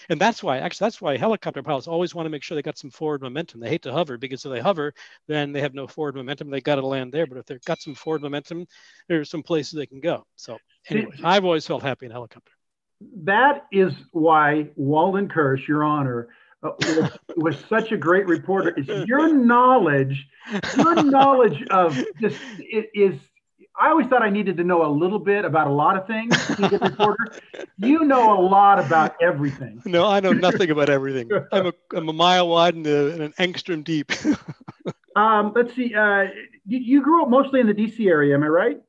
and 0.08 0.20
that's 0.20 0.42
why 0.42 0.58
actually 0.58 0.86
that's 0.86 1.00
why 1.00 1.16
helicopter 1.16 1.62
pilots 1.62 1.88
always 1.88 2.14
want 2.14 2.26
to 2.26 2.30
make 2.30 2.42
sure 2.42 2.54
they 2.54 2.62
got 2.62 2.78
some 2.78 2.90
forward 2.90 3.22
momentum. 3.22 3.60
They 3.60 3.68
hate 3.68 3.82
to 3.82 3.92
hover 3.92 4.16
because 4.18 4.44
if 4.44 4.52
they 4.52 4.60
hover, 4.60 4.94
then 5.26 5.52
they 5.52 5.60
have 5.60 5.74
no 5.74 5.86
forward 5.86 6.16
momentum. 6.16 6.50
They 6.50 6.60
got 6.60 6.76
to 6.76 6.86
land 6.86 7.12
there. 7.12 7.26
But 7.26 7.38
if 7.38 7.46
they've 7.46 7.64
got 7.64 7.80
some 7.80 7.94
forward 7.94 8.22
momentum, 8.22 8.66
there's 9.08 9.30
some 9.30 9.42
places 9.42 9.72
they 9.72 9.86
can 9.86 10.00
go. 10.00 10.26
So 10.36 10.58
anyway, 10.88 11.16
I've 11.24 11.44
always 11.44 11.66
felt 11.66 11.82
happy 11.82 12.06
in 12.06 12.12
helicopter. 12.12 12.52
That 13.22 13.66
is 13.72 13.92
why 14.12 14.70
Walden 14.76 15.28
Kirsch, 15.28 15.68
Your 15.68 15.84
Honor, 15.84 16.28
uh, 16.62 16.70
was, 16.80 17.18
was, 17.36 17.64
such 17.68 17.92
a 17.92 17.96
great 17.96 18.26
reporter 18.26 18.72
It's 18.76 18.88
your 19.06 19.32
knowledge 19.32 20.26
your 20.74 21.02
knowledge 21.02 21.62
of 21.70 21.94
just 22.18 22.38
it 22.58 22.88
is 22.94 23.20
I 23.78 23.90
always 23.90 24.06
thought 24.06 24.22
I 24.22 24.30
needed 24.30 24.56
to 24.56 24.64
know 24.64 24.86
a 24.86 24.90
little 24.90 25.18
bit 25.18 25.44
about 25.44 25.66
a 25.66 25.72
lot 25.72 25.96
of 25.96 26.06
things 26.06 26.34
to 26.46 26.56
be 26.56 26.76
a 26.76 26.78
reporter. 26.78 27.32
You 27.76 28.04
know 28.04 28.38
a 28.38 28.40
lot 28.40 28.78
about 28.78 29.16
everything. 29.20 29.82
No, 29.84 30.06
I 30.06 30.20
know 30.20 30.32
nothing 30.32 30.70
about 30.70 30.88
everything. 30.88 31.30
I'm 31.52 31.66
a, 31.66 31.72
I'm 31.94 32.08
a 32.08 32.12
mile 32.12 32.48
wide 32.48 32.74
and, 32.74 32.86
a, 32.86 33.12
and 33.12 33.22
an 33.22 33.34
angstrom 33.38 33.84
deep. 33.84 34.12
um, 35.16 35.52
let's 35.54 35.74
see. 35.74 35.94
Uh, 35.94 36.24
you 36.66 37.02
grew 37.02 37.22
up 37.22 37.28
mostly 37.28 37.60
in 37.60 37.66
the 37.66 37.74
D.C. 37.74 38.08
area, 38.08 38.34
am 38.34 38.42
I 38.42 38.48
right? 38.48 38.80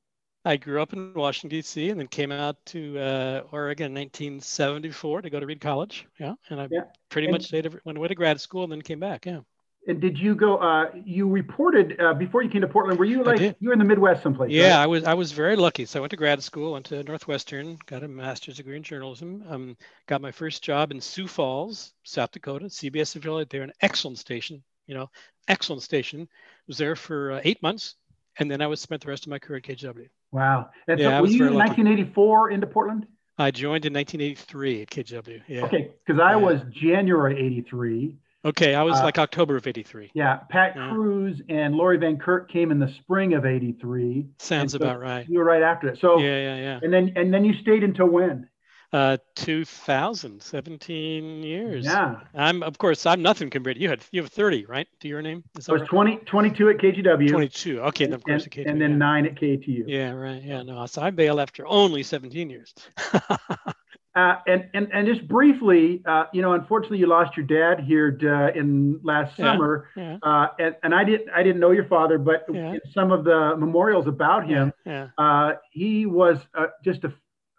I 0.47 0.55
grew 0.57 0.81
up 0.81 0.93
in 0.93 1.13
Washington 1.13 1.49
D.C. 1.57 1.89
and 1.89 1.99
then 1.99 2.07
came 2.07 2.31
out 2.31 2.57
to 2.67 2.97
uh, 2.97 3.41
Oregon 3.51 3.87
in 3.87 4.01
1974 4.03 5.23
to 5.23 5.29
go 5.29 5.39
to 5.39 5.45
Reed 5.45 5.59
College. 5.59 6.07
Yeah, 6.19 6.35
and 6.49 6.61
I 6.61 6.67
yeah. 6.71 6.81
pretty 7.09 7.27
and, 7.27 7.33
much 7.33 7.45
stayed 7.45 7.67
went 7.83 7.97
away 7.97 8.07
to 8.07 8.15
grad 8.15 8.39
school 8.39 8.63
and 8.63 8.71
then 8.71 8.81
came 8.81 8.99
back. 8.99 9.25
Yeah. 9.25 9.41
And 9.87 10.01
did 10.01 10.17
you 10.19 10.35
go? 10.35 10.57
Uh, 10.57 10.91
you 11.05 11.29
reported 11.29 11.99
uh, 11.99 12.13
before 12.13 12.43
you 12.43 12.49
came 12.49 12.61
to 12.61 12.67
Portland. 12.67 12.99
Were 12.99 13.05
you 13.05 13.23
like 13.23 13.39
you 13.59 13.69
were 13.69 13.73
in 13.73 13.79
the 13.79 13.85
Midwest 13.85 14.21
someplace? 14.21 14.51
Yeah, 14.51 14.75
right? 14.75 14.83
I 14.83 14.87
was. 14.87 15.03
I 15.05 15.13
was 15.13 15.31
very 15.31 15.55
lucky. 15.55 15.85
So 15.85 15.99
I 15.99 16.01
went 16.01 16.11
to 16.11 16.17
grad 16.17 16.43
school, 16.43 16.73
went 16.73 16.85
to 16.87 17.03
Northwestern, 17.03 17.77
got 17.85 18.03
a 18.03 18.07
master's 18.07 18.57
degree 18.57 18.75
in 18.75 18.83
journalism. 18.83 19.43
Um, 19.47 19.77
got 20.05 20.21
my 20.21 20.31
first 20.31 20.61
job 20.61 20.91
in 20.91 20.99
Sioux 20.99 21.27
Falls, 21.27 21.93
South 22.03 22.31
Dakota, 22.31 22.65
CBS 22.65 23.15
affiliate 23.15 23.49
there, 23.49 23.63
an 23.63 23.71
excellent 23.81 24.17
station. 24.17 24.61
You 24.87 24.95
know, 24.95 25.09
excellent 25.47 25.83
station. 25.83 26.27
Was 26.67 26.77
there 26.77 26.97
for 26.97 27.33
uh, 27.33 27.41
eight 27.45 27.61
months, 27.61 27.95
and 28.39 28.51
then 28.51 28.61
I 28.61 28.67
was 28.67 28.81
spent 28.81 29.01
the 29.01 29.09
rest 29.09 29.25
of 29.25 29.29
my 29.29 29.39
career 29.39 29.57
at 29.57 29.63
KGW. 29.63 30.09
Wow. 30.31 30.69
And 30.87 30.99
yeah, 30.99 31.17
so 31.17 31.21
were 31.21 31.27
you 31.27 31.47
in 31.47 31.53
1984 31.53 32.51
into 32.51 32.67
Portland? 32.67 33.07
I 33.37 33.51
joined 33.51 33.85
in 33.85 33.93
1983 33.93 34.81
at 34.81 34.89
KGW. 34.89 35.41
Yeah. 35.47 35.65
Okay, 35.65 35.91
because 36.05 36.19
I 36.19 36.31
yeah. 36.31 36.35
was 36.37 36.61
January 36.71 37.39
83. 37.39 38.17
Okay, 38.45 38.75
I 38.75 38.83
was 38.83 38.95
uh, 38.99 39.03
like 39.03 39.19
October 39.19 39.57
of 39.57 39.67
83. 39.67 40.11
Yeah, 40.13 40.37
Pat 40.49 40.73
yeah. 40.75 40.89
Cruz 40.89 41.41
and 41.49 41.75
Laurie 41.75 41.97
Van 41.97 42.17
Kirk 42.17 42.51
came 42.51 42.71
in 42.71 42.79
the 42.79 42.91
spring 42.99 43.33
of 43.33 43.45
83. 43.45 44.27
Sounds 44.39 44.71
so 44.71 44.77
about 44.77 44.99
right. 44.99 45.27
You 45.27 45.39
were 45.39 45.45
right 45.45 45.61
after 45.61 45.89
it. 45.89 45.99
So 45.99 46.17
Yeah, 46.19 46.37
yeah, 46.37 46.55
yeah. 46.55 46.79
And 46.81 46.93
then 46.93 47.13
and 47.15 47.33
then 47.33 47.43
you 47.45 47.53
stayed 47.61 47.83
until 47.83 48.07
when? 48.07 48.47
Uh, 48.93 49.17
2000, 49.35 50.41
17 50.41 51.43
years. 51.43 51.83
Yeah. 51.83 52.21
I'm, 52.33 52.63
of 52.63 52.77
course, 52.77 53.05
I'm 53.05 53.21
nothing 53.21 53.49
compared 53.49 53.75
to 53.75 53.81
you. 53.81 53.89
Had 53.89 54.01
you 54.11 54.21
have 54.21 54.31
30, 54.31 54.65
right? 54.65 54.87
To 55.01 55.09
your 55.09 55.21
name? 55.21 55.43
Is 55.57 55.67
I 55.67 55.73
was 55.73 55.81
right? 55.81 55.89
20, 55.89 56.15
22 56.19 56.69
at 56.69 56.77
KGW. 56.77 57.29
22. 57.29 57.81
Okay, 57.81 58.05
and, 58.05 58.13
of 58.13 58.23
course, 58.23 58.43
and, 58.43 58.51
KGW, 58.53 58.69
and 58.69 58.81
then 58.81 58.91
yeah. 58.91 58.97
nine 58.97 59.25
at 59.25 59.35
KATU. 59.35 59.83
Yeah, 59.87 60.11
right. 60.11 60.41
Yeah, 60.41 60.63
no. 60.63 60.85
So 60.85 61.01
I 61.01 61.09
bail 61.09 61.41
after 61.41 61.67
only 61.67 62.01
17 62.01 62.49
years. 62.49 62.73
uh, 63.13 64.35
and, 64.47 64.69
and 64.73 64.87
and 64.93 65.05
just 65.05 65.27
briefly, 65.27 66.01
uh, 66.05 66.27
you 66.31 66.41
know, 66.41 66.53
unfortunately, 66.53 66.99
you 66.99 67.07
lost 67.07 67.35
your 67.35 67.45
dad 67.45 67.83
here 67.83 68.17
uh, 68.23 68.57
in 68.57 69.01
last 69.03 69.35
summer, 69.35 69.89
yeah, 69.97 70.17
yeah. 70.23 70.29
Uh, 70.31 70.47
and, 70.59 70.75
and 70.83 70.95
I 70.95 71.03
didn't 71.03 71.29
I 71.29 71.43
didn't 71.43 71.59
know 71.59 71.71
your 71.71 71.85
father, 71.89 72.17
but 72.17 72.45
yeah. 72.51 72.77
some 72.93 73.11
of 73.11 73.25
the 73.25 73.55
memorials 73.57 74.07
about 74.07 74.47
him, 74.47 74.71
uh, 75.17 75.53
he 75.71 76.05
was 76.05 76.39
uh, 76.57 76.67
just 76.85 77.03
a 77.03 77.13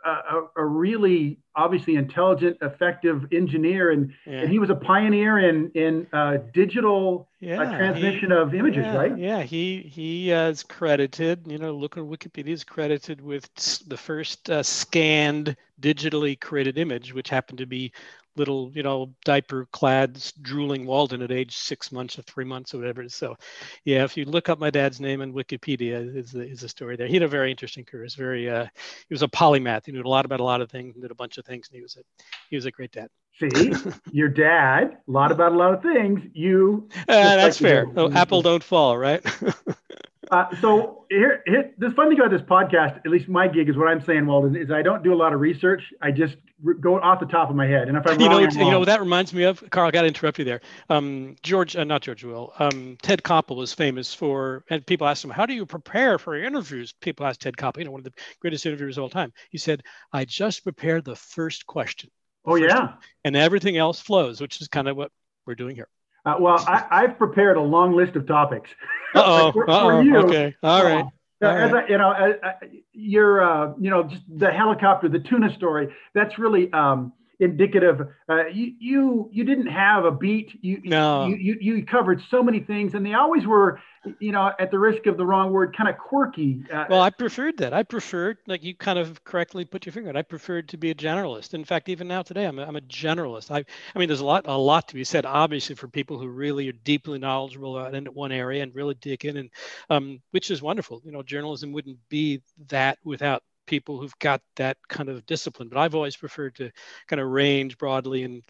a, 0.05 0.43
a, 0.57 0.65
really 0.65 1.39
obviously 1.57 1.97
intelligent, 1.97 2.57
effective 2.63 3.27
engineer, 3.33 3.91
and, 3.91 4.13
yeah. 4.27 4.41
and 4.41 4.51
he 4.51 4.59
was 4.59 4.71
a 4.71 4.75
pioneer 4.75 5.39
in 5.39 5.71
in 5.75 6.07
uh, 6.13 6.39
digital 6.55 7.29
uh, 7.43 7.47
yeah, 7.47 7.61
uh, 7.61 7.77
transmission 7.77 8.31
he, 8.31 8.37
of 8.37 8.55
images, 8.55 8.85
yeah, 8.85 8.97
right? 8.97 9.19
Yeah, 9.19 9.43
he 9.43 9.83
he 9.83 10.33
uh, 10.33 10.49
is 10.49 10.63
credited. 10.63 11.47
You 11.47 11.59
know, 11.59 11.73
look 11.73 11.97
at 11.97 12.05
Wikipedia 12.05 12.51
is 12.51 12.65
credited 12.65 13.21
with 13.21 13.53
the 13.89 13.97
first 13.97 14.49
uh, 14.51 14.63
scanned 14.63 15.57
digitally 15.81 16.39
created 16.41 16.79
image, 16.79 17.13
which 17.13 17.29
happened 17.29 17.59
to 17.59 17.67
be 17.67 17.93
little, 18.39 18.71
you 18.75 18.83
know, 18.83 19.15
diaper 19.25 19.67
clad, 19.73 20.23
drooling 20.43 20.87
Walden 20.87 21.23
at 21.23 21.31
age 21.31 21.57
six 21.57 21.93
months 21.93 22.19
or 22.19 22.23
three 22.23 22.45
months 22.45 22.75
or 22.75 22.79
whatever. 22.79 23.09
So, 23.09 23.37
yeah, 23.85 24.05
if 24.05 24.17
you 24.17 24.25
look 24.25 24.49
up 24.49 24.59
my 24.59 24.71
dad's 24.71 25.01
name 25.01 25.21
in 25.21 25.33
Wikipedia, 25.33 26.17
is 26.17 26.33
the, 26.33 26.43
is 26.43 26.61
the 26.61 26.69
story 26.69 26.97
there. 26.97 27.07
He 27.07 27.15
had 27.15 27.23
a 27.23 27.29
very 27.29 27.51
interesting 27.51 27.85
career. 27.85 28.03
He 28.03 28.07
was 28.07 28.15
very, 28.15 28.49
uh, 28.49 28.67
he 29.09 29.15
was 29.15 29.23
a 29.23 29.29
polymath. 29.29 29.87
He 29.87 29.93
knew 29.93 30.03
a 30.03 30.09
lot 30.09 30.25
about 30.25 30.41
a 30.41 30.45
lot 30.45 30.61
of 30.61 30.71
things, 30.71 30.95
did 30.97 31.11
a 31.11 31.15
bunch 31.15 31.39
of 31.39 31.45
things, 31.45 31.69
and 31.69 31.77
he 31.77 31.83
was 31.83 31.97
a, 31.97 32.01
he 32.49 32.57
was 32.57 32.67
a 32.67 32.71
great 32.71 32.93
dad. 32.93 33.09
See, 33.39 33.73
your 34.11 34.29
dad, 34.29 34.99
a 35.07 35.11
lot 35.11 35.31
about 35.31 35.53
a 35.53 35.57
lot 35.57 35.73
of 35.73 35.83
things. 35.83 36.21
You. 36.33 36.89
Uh, 36.93 37.03
that's 37.07 37.61
like 37.61 37.71
fair. 37.71 37.87
Oh, 37.97 38.11
apple 38.11 38.43
don't 38.43 38.65
fall, 38.65 38.99
right? 38.99 39.25
Uh, 40.31 40.55
so 40.61 41.05
here, 41.11 41.43
here, 41.47 41.73
the 41.79 41.91
fun 41.93 42.09
thing 42.09 42.19
about 42.19 42.31
this 42.31 42.43
podcast, 42.43 42.99
at 42.99 43.07
least 43.07 43.29
my 43.29 43.49
gig 43.49 43.69
is 43.69 43.77
what 43.77 43.89
I'm 43.89 44.01
saying, 44.01 44.27
Walden, 44.27 44.57
is 44.57 44.71
I 44.71 44.83
don't 44.83 45.03
do 45.03 45.13
a 45.13 45.17
lot 45.17 45.33
of 45.33 45.41
research. 45.41 45.83
I 46.03 46.11
just 46.11 46.37
go 46.81 47.01
off 47.01 47.21
the 47.21 47.27
top 47.27 47.49
of 47.49 47.57
my 47.57 47.67
head. 47.67 47.89
And 47.89 47.97
if 47.97 48.07
I'm 48.07 48.21
you 48.21 48.29
wrong, 48.29 48.43
know, 48.43 48.65
you 48.65 48.71
know, 48.71 48.85
that 48.85 49.01
reminds 49.01 49.33
me 49.33 49.45
of 49.45 49.63
Carl. 49.71 49.89
I 49.89 49.91
got 49.91 50.03
to 50.03 50.09
interrupt 50.09 50.39
you 50.39 50.45
there. 50.45 50.61
Um, 50.91 51.37
George, 51.43 51.77
uh, 51.77 51.85
not 51.85 52.03
George 52.03 52.25
Will. 52.25 52.53
Um, 52.59 52.99
Ted 53.01 53.23
Koppel 53.23 53.57
was 53.57 53.73
famous 53.73 54.13
for, 54.13 54.65
and 54.69 54.85
people 54.85 55.07
asked 55.07 55.25
him, 55.25 55.31
"How 55.31 55.47
do 55.47 55.55
you 55.55 55.65
prepare 55.65 56.19
for 56.19 56.37
interviews?" 56.37 56.93
People 57.01 57.27
asked 57.27 57.41
Ted 57.41 57.57
Koppel, 57.57 57.79
you 57.79 57.85
know, 57.85 57.93
one 57.93 58.01
of 58.01 58.05
the 58.05 58.13
greatest 58.41 58.67
interviewers 58.67 58.99
of 58.99 59.05
all 59.05 59.11
time. 59.11 59.33
He 59.51 59.59
said, 59.59 59.83
"I 60.13 60.25
just 60.25 60.63
prepare 60.63 61.01
the 61.01 61.17
first 61.17 61.67
question." 61.67 62.11
Oh 62.45 62.57
yeah. 62.57 62.81
One, 62.81 62.95
and 63.25 63.37
everything 63.37 63.77
else 63.77 64.01
flows, 64.01 64.41
which 64.41 64.61
is 64.61 64.69
kind 64.69 64.89
of 64.89 64.97
what 64.97 65.11
we're 65.47 65.55
doing 65.55 65.75
here. 65.75 65.89
Uh, 66.25 66.35
well, 66.41 66.63
I, 66.67 67.03
have 67.03 67.17
prepared 67.17 67.57
a 67.57 67.61
long 67.61 67.95
list 67.95 68.17
of 68.17 68.27
topics. 68.27 68.71
oh, 69.15 69.53
for, 69.53 69.67
for 69.67 70.03
you. 70.03 70.17
okay, 70.19 70.55
all 70.63 70.85
right. 70.85 71.05
Uh, 71.41 71.47
as 71.47 71.73
right. 71.73 71.85
I, 71.85 71.89
you 71.89 71.99
know, 71.99 72.11
uh, 72.11 72.53
you're, 72.93 73.43
uh, 73.43 73.73
you 73.79 73.91
know, 73.91 74.03
just 74.03 74.23
the 74.37 74.51
helicopter, 74.51 75.09
the 75.09 75.21
tuna 75.21 75.55
story. 75.55 75.89
That's 76.13 76.39
really 76.39 76.73
um, 76.73 77.13
indicative. 77.41 78.01
Uh, 78.29 78.47
you 78.47 78.75
you 78.79 79.29
you 79.33 79.45
didn't 79.45 79.67
have 79.67 80.05
a 80.05 80.11
beat. 80.11 80.51
You, 80.63 80.81
no. 80.85 81.27
you 81.27 81.37
you 81.37 81.57
you 81.61 81.87
covered 81.87 82.21
so 82.31 82.43
many 82.43 82.61
things, 82.61 82.95
and 82.95 83.05
they 83.05 83.15
always 83.15 83.47
were, 83.47 83.81
you 84.19 84.33
know, 84.33 84.53
at 84.59 84.71
the 84.71 84.79
risk 84.79 85.07
of 85.07 85.17
the 85.17 85.25
wrong 85.25 85.53
word, 85.53 85.77
kind 85.77 85.89
of 85.89 85.97
quirky. 85.99 86.63
Uh, 86.73 86.87
well, 86.89 87.01
I 87.01 87.11
preferred 87.11 87.59
that. 87.59 87.73
I 87.73 87.83
preferred, 87.83 88.39
like 88.47 88.65
you 88.65 88.75
kind 88.75 88.99
of 88.99 89.23
correctly 89.25 89.65
put 89.65 89.87
your 89.87 89.93
finger 89.93 90.09
on. 90.09 90.17
I 90.17 90.23
preferred 90.23 90.69
to 90.71 90.77
be 90.77 90.91
a 90.91 90.95
generalist. 90.95 91.55
In 91.55 91.65
fact, 91.65 91.89
even 91.89 92.09
now 92.09 92.23
today, 92.23 92.45
I'm 92.45 92.59
a, 92.59 92.65
I'm 92.65 92.77
a 92.77 92.81
generalist. 92.83 93.51
I 93.51 93.65
I 93.95 93.99
mean, 93.99 94.09
there's 94.09 94.21
a 94.21 94.27
lot 94.27 94.47
a 94.47 94.57
lot 94.57 94.89
to 94.89 94.95
be 94.95 95.05
said, 95.05 95.25
obviously, 95.25 95.77
for 95.77 95.89
people 95.89 96.19
who 96.19 96.29
really 96.29 96.69
are 96.69 96.73
deeply 96.85 97.19
knowledgeable 97.19 97.79
in 97.87 98.07
one 98.07 98.33
area 98.33 98.63
and 98.63 98.75
really 98.75 98.95
dig 98.95 99.25
in, 99.25 99.37
and 99.37 99.51
um, 99.91 100.21
which 100.33 100.51
is 100.51 100.61
wonderful. 100.61 101.01
You 101.05 101.13
know, 101.13 101.23
journalism 101.23 101.73
wouldn't 101.73 101.99
be 102.09 102.43
that 102.69 102.99
without 103.05 103.43
people 103.69 104.01
who've 104.01 104.19
got 104.19 104.41
that 104.57 104.79
kind 104.89 105.09
of 105.09 105.25
discipline. 105.27 105.69
But 105.69 105.79
I've 105.79 105.95
always 105.95 106.17
preferred 106.17 106.57
to 106.57 106.71
kind 107.07 107.21
of 107.21 107.29
range 107.29 107.79
broadly 107.79 108.25
and 108.25 108.43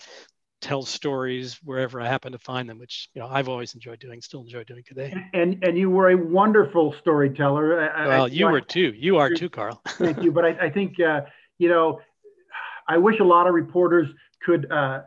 tell 0.60 0.82
stories 0.82 1.58
wherever 1.62 2.00
I 2.00 2.06
happen 2.06 2.32
to 2.32 2.38
find 2.38 2.68
them, 2.68 2.78
which 2.78 3.10
you 3.14 3.20
know 3.20 3.28
I've 3.28 3.48
always 3.48 3.74
enjoyed 3.74 3.98
doing, 3.98 4.22
still 4.22 4.40
enjoy 4.40 4.64
doing 4.64 4.82
today. 4.86 5.14
And 5.34 5.62
and 5.62 5.76
you 5.76 5.90
were 5.90 6.10
a 6.10 6.16
wonderful 6.16 6.94
storyteller. 7.00 7.90
Well, 8.06 8.24
I, 8.24 8.26
you 8.28 8.48
I, 8.48 8.52
were 8.52 8.60
too. 8.60 8.94
You 8.96 9.18
are 9.18 9.30
too, 9.30 9.50
Carl. 9.50 9.82
thank 9.86 10.22
you. 10.22 10.32
But 10.32 10.44
I, 10.44 10.66
I 10.66 10.70
think 10.70 10.98
uh, 11.00 11.22
you 11.58 11.68
know, 11.68 12.00
I 12.86 12.98
wish 12.98 13.20
a 13.20 13.24
lot 13.24 13.46
of 13.46 13.54
reporters 13.54 14.08
could. 14.44 14.70
Uh, 14.70 15.02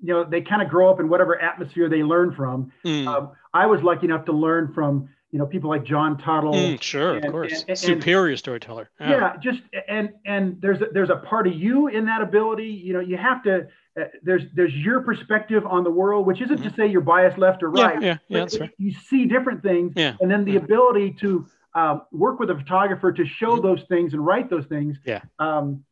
you 0.00 0.14
know, 0.14 0.22
they 0.22 0.40
kind 0.40 0.62
of 0.62 0.68
grow 0.68 0.90
up 0.90 1.00
in 1.00 1.08
whatever 1.08 1.40
atmosphere 1.40 1.88
they 1.88 2.04
learn 2.04 2.32
from. 2.32 2.72
Mm. 2.84 3.08
Um, 3.08 3.32
I 3.52 3.66
was 3.66 3.82
lucky 3.82 4.06
enough 4.06 4.26
to 4.26 4.32
learn 4.32 4.72
from 4.72 5.08
you 5.30 5.38
know 5.38 5.46
people 5.46 5.68
like 5.70 5.84
John 5.84 6.16
Tuttle. 6.18 6.54
Mm, 6.54 6.80
sure, 6.80 7.16
and, 7.16 7.24
of 7.24 7.32
course, 7.32 7.60
and, 7.60 7.70
and, 7.70 7.78
superior 7.78 8.36
storyteller. 8.36 8.90
Yeah. 9.00 9.10
yeah. 9.10 9.36
just 9.42 9.60
and 9.88 10.10
and 10.24 10.60
there's 10.60 10.80
a, 10.80 10.86
there's 10.92 11.10
a 11.10 11.16
part 11.16 11.46
of 11.46 11.54
you 11.54 11.88
in 11.88 12.06
that 12.06 12.22
ability. 12.22 12.68
You 12.68 12.94
know, 12.94 13.00
you 13.00 13.16
have 13.16 13.42
to. 13.44 13.66
Uh, 13.98 14.04
there's 14.22 14.42
there's 14.54 14.74
your 14.74 15.00
perspective 15.00 15.66
on 15.66 15.84
the 15.84 15.90
world, 15.90 16.26
which 16.26 16.40
isn't 16.40 16.58
mm-hmm. 16.58 16.68
to 16.68 16.74
say 16.74 16.86
you're 16.86 17.00
biased 17.00 17.36
left 17.36 17.62
or 17.62 17.70
right. 17.70 18.00
Yeah, 18.00 18.08
yeah, 18.08 18.16
yeah 18.28 18.38
that's 18.40 18.58
right. 18.58 18.70
You 18.78 18.92
see 18.92 19.26
different 19.26 19.62
things, 19.62 19.92
yeah, 19.96 20.16
and 20.20 20.30
then 20.30 20.44
the 20.44 20.52
yeah. 20.52 20.60
ability 20.60 21.16
to 21.20 21.46
um, 21.74 22.02
work 22.12 22.40
with 22.40 22.50
a 22.50 22.54
photographer 22.54 23.12
to 23.12 23.26
show 23.26 23.52
mm-hmm. 23.52 23.66
those 23.66 23.82
things 23.88 24.14
and 24.14 24.24
write 24.24 24.48
those 24.48 24.66
things. 24.66 24.96
Yeah. 25.04 25.22
Um, 25.38 25.84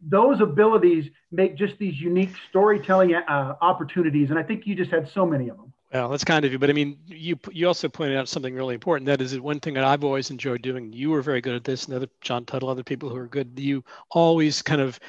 those 0.00 0.40
abilities 0.40 1.10
make 1.30 1.56
just 1.56 1.78
these 1.78 2.00
unique 2.00 2.30
storytelling 2.48 3.14
uh, 3.14 3.56
opportunities, 3.60 4.30
and 4.30 4.38
I 4.38 4.42
think 4.42 4.66
you 4.66 4.74
just 4.74 4.90
had 4.90 5.08
so 5.08 5.26
many 5.26 5.48
of 5.48 5.56
them. 5.56 5.67
Well, 5.92 6.10
that's 6.10 6.24
kind 6.24 6.44
of 6.44 6.52
you, 6.52 6.58
but 6.58 6.68
I 6.68 6.74
mean, 6.74 6.98
you 7.06 7.38
you 7.50 7.66
also 7.66 7.88
pointed 7.88 8.18
out 8.18 8.28
something 8.28 8.54
really 8.54 8.74
important. 8.74 9.06
That 9.06 9.22
is 9.22 9.38
one 9.40 9.58
thing 9.58 9.72
that 9.74 9.84
I've 9.84 10.04
always 10.04 10.30
enjoyed 10.30 10.60
doing. 10.60 10.92
You 10.92 11.08
were 11.10 11.22
very 11.22 11.40
good 11.40 11.54
at 11.54 11.64
this, 11.64 11.86
and 11.86 11.94
other 11.94 12.08
John 12.20 12.44
Tuttle, 12.44 12.68
other 12.68 12.82
people 12.84 13.08
who 13.08 13.16
are 13.16 13.26
good. 13.26 13.58
You 13.58 13.82
always 14.10 14.60
kind 14.60 14.82
of 14.82 15.00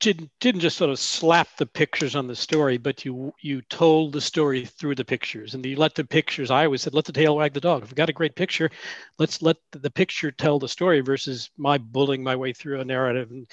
didn't 0.00 0.30
didn't 0.40 0.62
just 0.62 0.78
sort 0.78 0.90
of 0.90 0.98
slap 0.98 1.48
the 1.58 1.66
pictures 1.66 2.16
on 2.16 2.26
the 2.26 2.36
story, 2.36 2.78
but 2.78 3.04
you 3.04 3.32
you 3.42 3.62
told 3.62 4.12
the 4.12 4.20
story 4.20 4.66
through 4.66 4.96
the 4.96 5.04
pictures, 5.04 5.54
and 5.54 5.64
you 5.66 5.76
let 5.76 5.94
the 5.94 6.04
pictures. 6.04 6.50
I 6.50 6.66
always 6.66 6.82
said, 6.82 6.94
let 6.94 7.06
the 7.06 7.12
tail 7.12 7.36
wag 7.36 7.54
the 7.54 7.60
dog. 7.60 7.82
If 7.84 7.90
we 7.90 7.94
got 7.96 8.10
a 8.10 8.14
great 8.14 8.36
picture, 8.36 8.70
let's 9.18 9.42
let 9.42 9.56
the 9.72 9.90
picture 9.90 10.30
tell 10.32 10.58
the 10.58 10.68
story 10.68 11.00
versus 11.00 11.50
my 11.58 11.78
bullying 11.78 12.22
my 12.24 12.36
way 12.36 12.52
through 12.52 12.80
a 12.80 12.84
narrative 12.84 13.30
and 13.30 13.46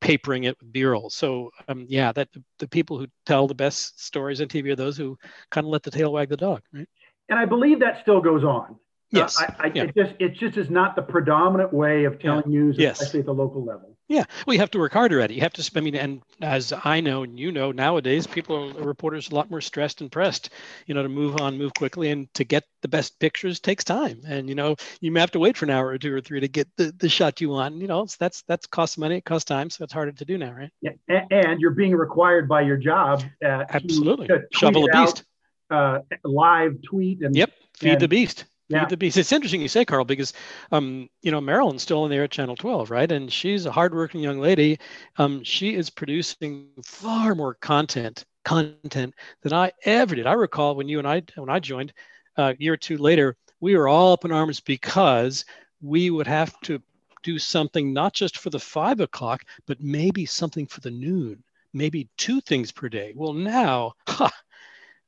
papering 0.00 0.44
it 0.44 0.56
with 0.60 0.72
b-roll 0.72 1.08
so 1.10 1.50
um, 1.68 1.86
yeah 1.88 2.12
that 2.12 2.28
the 2.58 2.68
people 2.68 2.98
who 2.98 3.06
tell 3.24 3.46
the 3.46 3.54
best 3.54 4.04
stories 4.04 4.40
on 4.40 4.46
tv 4.46 4.70
are 4.70 4.76
those 4.76 4.96
who 4.96 5.18
kind 5.50 5.66
of 5.66 5.70
let 5.70 5.82
the 5.82 5.90
tail 5.90 6.12
wag 6.12 6.28
the 6.28 6.36
dog 6.36 6.62
right 6.72 6.88
and 7.28 7.38
i 7.38 7.44
believe 7.44 7.80
that 7.80 8.00
still 8.02 8.20
goes 8.20 8.44
on 8.44 8.76
yes 9.10 9.40
uh, 9.40 9.46
I, 9.58 9.66
I, 9.66 9.72
yeah. 9.74 9.82
it 9.84 9.94
just 9.96 10.12
it 10.18 10.34
just 10.34 10.56
is 10.56 10.70
not 10.70 10.96
the 10.96 11.02
predominant 11.02 11.72
way 11.72 12.04
of 12.04 12.18
telling 12.20 12.50
yeah. 12.50 12.58
news 12.58 12.76
yes. 12.78 13.00
especially 13.00 13.20
at 13.20 13.26
the 13.26 13.34
local 13.34 13.64
level 13.64 13.95
yeah, 14.08 14.24
well, 14.46 14.54
you 14.54 14.60
have 14.60 14.70
to 14.70 14.78
work 14.78 14.92
harder 14.92 15.20
at 15.20 15.32
it. 15.32 15.34
You 15.34 15.40
have 15.40 15.52
to. 15.54 15.70
I 15.74 15.80
mean, 15.80 15.96
and 15.96 16.22
as 16.40 16.72
I 16.84 17.00
know 17.00 17.24
and 17.24 17.38
you 17.38 17.50
know, 17.50 17.72
nowadays 17.72 18.26
people, 18.26 18.70
are, 18.78 18.82
reporters, 18.82 19.28
are 19.28 19.32
a 19.32 19.34
lot 19.34 19.50
more 19.50 19.60
stressed 19.60 20.00
and 20.00 20.12
pressed. 20.12 20.50
You 20.86 20.94
know, 20.94 21.02
to 21.02 21.08
move 21.08 21.40
on, 21.40 21.58
move 21.58 21.74
quickly, 21.74 22.10
and 22.10 22.32
to 22.34 22.44
get 22.44 22.64
the 22.82 22.88
best 22.88 23.18
pictures 23.18 23.58
takes 23.58 23.82
time. 23.82 24.20
And 24.24 24.48
you 24.48 24.54
know, 24.54 24.76
you 25.00 25.10
may 25.10 25.18
have 25.18 25.32
to 25.32 25.40
wait 25.40 25.56
for 25.56 25.64
an 25.64 25.72
hour 25.72 25.88
or 25.88 25.98
two 25.98 26.14
or 26.14 26.20
three 26.20 26.38
to 26.38 26.46
get 26.46 26.68
the, 26.76 26.94
the 26.96 27.08
shot 27.08 27.40
you 27.40 27.48
want. 27.48 27.76
You 27.76 27.88
know, 27.88 28.06
so 28.06 28.16
that's 28.20 28.42
that's 28.42 28.66
costs 28.66 28.96
money, 28.96 29.16
it 29.16 29.24
costs 29.24 29.46
time, 29.46 29.70
so 29.70 29.82
it's 29.82 29.92
harder 29.92 30.12
to 30.12 30.24
do 30.24 30.38
now, 30.38 30.52
right? 30.52 30.70
Yeah, 30.80 30.92
and 31.30 31.60
you're 31.60 31.72
being 31.72 31.96
required 31.96 32.48
by 32.48 32.60
your 32.60 32.76
job. 32.76 33.24
Uh, 33.44 33.64
Absolutely, 33.70 34.28
to, 34.28 34.38
to 34.38 34.46
shovel 34.52 34.84
a 34.84 34.92
beast. 34.92 35.18
Out, 35.18 35.22
uh, 35.68 35.98
live 36.22 36.80
tweet 36.82 37.22
and 37.22 37.34
yep, 37.34 37.50
feed 37.74 37.94
and, 37.94 38.00
the 38.00 38.08
beast 38.08 38.44
yeah. 38.68 38.84
the. 38.86 39.06
It's 39.06 39.32
interesting 39.32 39.60
you 39.60 39.68
say, 39.68 39.84
Carl, 39.84 40.04
because 40.04 40.32
um, 40.72 41.08
you 41.22 41.30
know 41.30 41.40
Marilyn's 41.40 41.82
still 41.82 42.04
in 42.04 42.10
there 42.10 42.24
at 42.24 42.30
Channel 42.30 42.56
12, 42.56 42.90
right? 42.90 43.10
And 43.10 43.32
she's 43.32 43.66
a 43.66 43.72
hardworking 43.72 44.20
young 44.20 44.40
lady. 44.40 44.78
Um, 45.16 45.42
she 45.44 45.74
is 45.74 45.90
producing 45.90 46.68
far 46.84 47.34
more 47.34 47.54
content 47.54 48.24
content 48.44 49.14
than 49.42 49.52
I 49.52 49.72
ever 49.84 50.14
did. 50.14 50.26
I 50.26 50.34
recall 50.34 50.76
when 50.76 50.88
you 50.88 50.98
and 50.98 51.08
I 51.08 51.22
when 51.36 51.50
I 51.50 51.58
joined 51.58 51.92
uh, 52.38 52.54
a 52.58 52.62
year 52.62 52.74
or 52.74 52.78
two 52.78 52.98
later, 52.98 53.36
we 53.60 53.76
were 53.76 53.88
all 53.88 54.12
up 54.12 54.24
in 54.24 54.32
arms 54.32 54.60
because 54.60 55.44
we 55.80 56.10
would 56.10 56.26
have 56.26 56.58
to 56.62 56.80
do 57.22 57.38
something 57.38 57.92
not 57.92 58.12
just 58.14 58.38
for 58.38 58.50
the 58.50 58.58
five 58.58 59.00
o'clock, 59.00 59.42
but 59.66 59.80
maybe 59.80 60.24
something 60.24 60.66
for 60.66 60.80
the 60.80 60.90
noon, 60.90 61.42
maybe 61.72 62.08
two 62.16 62.40
things 62.40 62.70
per 62.70 62.88
day. 62.88 63.12
Well, 63.16 63.32
now, 63.32 63.94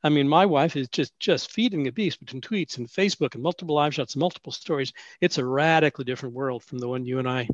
I 0.02 0.08
mean, 0.10 0.28
my 0.28 0.46
wife 0.46 0.76
is 0.76 0.88
just 0.88 1.18
just 1.18 1.50
feeding 1.50 1.82
the 1.82 1.90
beast 1.90 2.20
between 2.20 2.40
tweets 2.40 2.78
and 2.78 2.88
Facebook 2.88 3.34
and 3.34 3.42
multiple 3.42 3.74
live 3.74 3.94
shots, 3.94 4.14
and 4.14 4.20
multiple 4.20 4.52
stories. 4.52 4.92
It's 5.20 5.38
a 5.38 5.44
radically 5.44 6.04
different 6.04 6.34
world 6.34 6.62
from 6.62 6.78
the 6.78 6.88
one 6.88 7.04
you 7.04 7.18
and 7.18 7.28
I, 7.28 7.48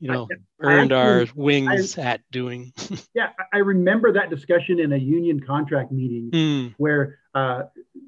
you 0.00 0.10
know, 0.10 0.26
I, 0.60 0.64
earned 0.66 0.92
I 0.92 0.96
our 0.96 1.26
wings 1.36 1.96
I, 1.96 2.02
at 2.02 2.20
doing. 2.32 2.72
yeah, 3.14 3.28
I 3.52 3.58
remember 3.58 4.12
that 4.12 4.30
discussion 4.30 4.80
in 4.80 4.92
a 4.92 4.96
union 4.96 5.40
contract 5.40 5.92
meeting 5.92 6.30
mm. 6.32 6.74
where 6.76 7.18
uh, 7.34 7.64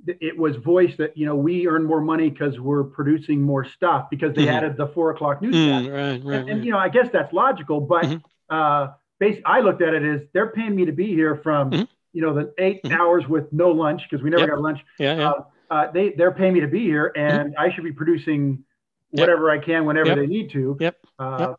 it 0.07 0.37
was 0.37 0.57
voiced 0.57 0.99
that 0.99 1.17
you 1.17 1.27
know 1.27 1.37
we 1.37 1.69
earn 1.69 1.85
more 1.85 2.01
money 2.01 2.31
because 2.31 2.59
we're 2.59 2.85
producing 2.85 3.41
more 3.41 3.65
stuff 3.65 4.11
because 4.11 4.35
they 4.35 4.47
mm. 4.47 4.53
added 4.53 4.77
the 4.77 4.89
four 4.89 5.11
o'clock 5.11 5.41
news. 5.41 5.55
Mm, 5.55 5.93
right, 5.93 6.25
right, 6.25 6.41
and, 6.41 6.51
and, 6.51 6.65
you 6.65 6.73
know, 6.73 6.79
I 6.79 6.89
guess 6.89 7.09
that's 7.13 7.33
logical, 7.33 7.81
but. 7.81 8.05
Mm-hmm. 8.05 8.55
Uh, 8.55 8.89
Basically, 9.21 9.47
I 9.47 9.59
looked 9.59 9.83
at 9.83 9.95
it 9.95 10.05
as 10.05 10.21
they're 10.33 10.53
paying 10.53 10.77
me 10.77 10.85
to 10.85 10.93
be 10.93 11.07
here 11.07 11.41
from 11.43 11.73
mm-hmm 11.73 11.83
you 12.13 12.23
know, 12.23 12.35
the 12.35 12.53
8 12.59 12.83
mm-hmm. 12.83 13.01
hours 13.01 13.27
with 13.29 13.53
no 13.53 13.71
lunch 13.71 14.03
because 14.09 14.23
we 14.23 14.31
never 14.31 14.43
yep. 14.43 14.51
got 14.51 14.61
lunch. 14.61 14.81
Yeah, 14.99 15.17
yeah. 15.17 15.31
Uh, 15.31 15.45
uh, 15.71 15.93
they 15.93 16.11
they're 16.11 16.33
paying 16.33 16.55
me 16.55 16.61
to 16.61 16.67
be 16.67 16.81
here, 16.81 17.13
and 17.15 17.51
mm-hmm. 17.51 17.61
I 17.61 17.75
should 17.75 17.85
be 17.85 17.93
producing 17.93 18.65
whatever 19.11 19.53
yep. 19.53 19.63
I 19.63 19.65
can 19.65 19.85
whenever 19.85 20.09
yep. 20.09 20.19
they 20.19 20.27
need 20.27 20.51
to. 20.53 20.77
Yep. 20.81 20.97
Uh, 21.19 21.55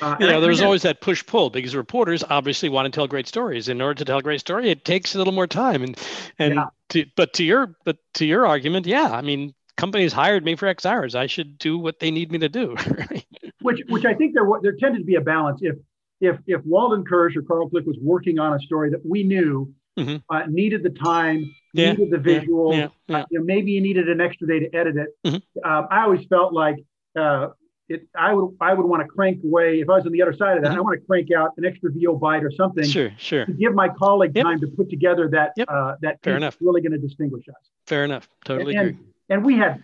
uh, 0.00 0.16
you 0.20 0.26
know, 0.26 0.40
there's 0.40 0.60
always 0.60 0.82
that 0.82 1.00
push 1.00 1.24
pull 1.26 1.50
because 1.50 1.74
reporters 1.74 2.22
obviously 2.28 2.68
want 2.68 2.86
to 2.86 2.96
tell 2.96 3.06
great 3.06 3.26
stories. 3.26 3.68
In 3.68 3.80
order 3.80 3.94
to 3.94 4.04
tell 4.04 4.18
a 4.18 4.22
great 4.22 4.40
story, 4.40 4.70
it 4.70 4.84
takes 4.84 5.14
a 5.14 5.18
little 5.18 5.32
more 5.32 5.46
time. 5.46 5.82
And 5.82 5.98
and 6.38 6.54
yeah. 6.54 6.66
to, 6.90 7.06
but 7.16 7.32
to 7.34 7.44
your 7.44 7.74
but 7.84 7.98
to 8.14 8.24
your 8.24 8.46
argument, 8.46 8.86
yeah, 8.86 9.10
I 9.10 9.20
mean, 9.20 9.54
companies 9.76 10.12
hired 10.12 10.44
me 10.44 10.54
for 10.54 10.66
X 10.66 10.86
hours. 10.86 11.14
I 11.14 11.26
should 11.26 11.58
do 11.58 11.76
what 11.76 11.98
they 11.98 12.10
need 12.10 12.30
me 12.30 12.38
to 12.38 12.48
do. 12.48 12.76
which 13.62 13.80
which 13.88 14.04
I 14.04 14.14
think 14.14 14.34
there 14.34 14.46
there 14.62 14.76
tended 14.76 15.00
to 15.00 15.06
be 15.06 15.16
a 15.16 15.20
balance. 15.20 15.60
If 15.62 15.76
if 16.20 16.38
if 16.46 16.64
Walden 16.64 17.04
Kirsch 17.04 17.36
or 17.36 17.42
Carl 17.42 17.68
Click 17.68 17.86
was 17.86 17.96
working 18.00 18.38
on 18.38 18.54
a 18.54 18.60
story 18.60 18.90
that 18.90 19.04
we 19.04 19.22
knew 19.22 19.72
mm-hmm. 19.98 20.16
uh, 20.34 20.46
needed 20.46 20.82
the 20.82 20.90
time, 20.90 21.50
yeah, 21.72 21.92
needed 21.92 22.10
the 22.10 22.18
visual, 22.18 22.74
yeah, 22.74 22.88
yeah, 23.08 23.18
uh, 23.18 23.24
you 23.30 23.38
know, 23.38 23.44
maybe 23.44 23.72
you 23.72 23.80
needed 23.80 24.08
an 24.08 24.20
extra 24.20 24.46
day 24.46 24.60
to 24.60 24.74
edit 24.74 24.96
it. 24.96 25.08
Mm-hmm. 25.26 25.70
Um, 25.70 25.86
I 25.90 26.02
always 26.02 26.26
felt 26.26 26.52
like 26.52 26.76
uh, 27.18 27.48
it, 27.90 28.06
I 28.16 28.32
would 28.32 28.56
I 28.60 28.72
would 28.72 28.86
want 28.86 29.02
to 29.02 29.08
crank 29.08 29.42
away 29.44 29.80
if 29.80 29.88
I 29.88 29.96
was 29.96 30.06
on 30.06 30.12
the 30.12 30.22
other 30.22 30.34
side 30.34 30.56
of 30.56 30.62
that. 30.62 30.70
Mm-hmm. 30.70 30.78
I 30.78 30.80
want 30.80 31.00
to 31.00 31.06
crank 31.06 31.28
out 31.32 31.52
an 31.56 31.64
extra 31.64 31.90
VO 31.90 32.14
bite 32.14 32.44
or 32.44 32.52
something. 32.52 32.84
Sure, 32.84 33.12
sure. 33.18 33.46
To 33.46 33.52
give 33.52 33.74
my 33.74 33.88
colleague 33.88 34.32
yep. 34.34 34.44
time 34.44 34.60
to 34.60 34.68
put 34.68 34.88
together 34.88 35.28
that 35.32 35.52
yep. 35.56 35.68
uh, 35.68 35.96
that 36.02 36.22
fair 36.22 36.36
enough. 36.36 36.56
really 36.60 36.80
going 36.80 36.92
to 36.92 36.98
distinguish 36.98 37.48
us. 37.48 37.70
Fair 37.86 38.04
enough. 38.04 38.28
Totally 38.44 38.76
and, 38.76 38.88
agree. 38.90 39.04
And, 39.28 39.44
we 39.44 39.56
had, 39.56 39.82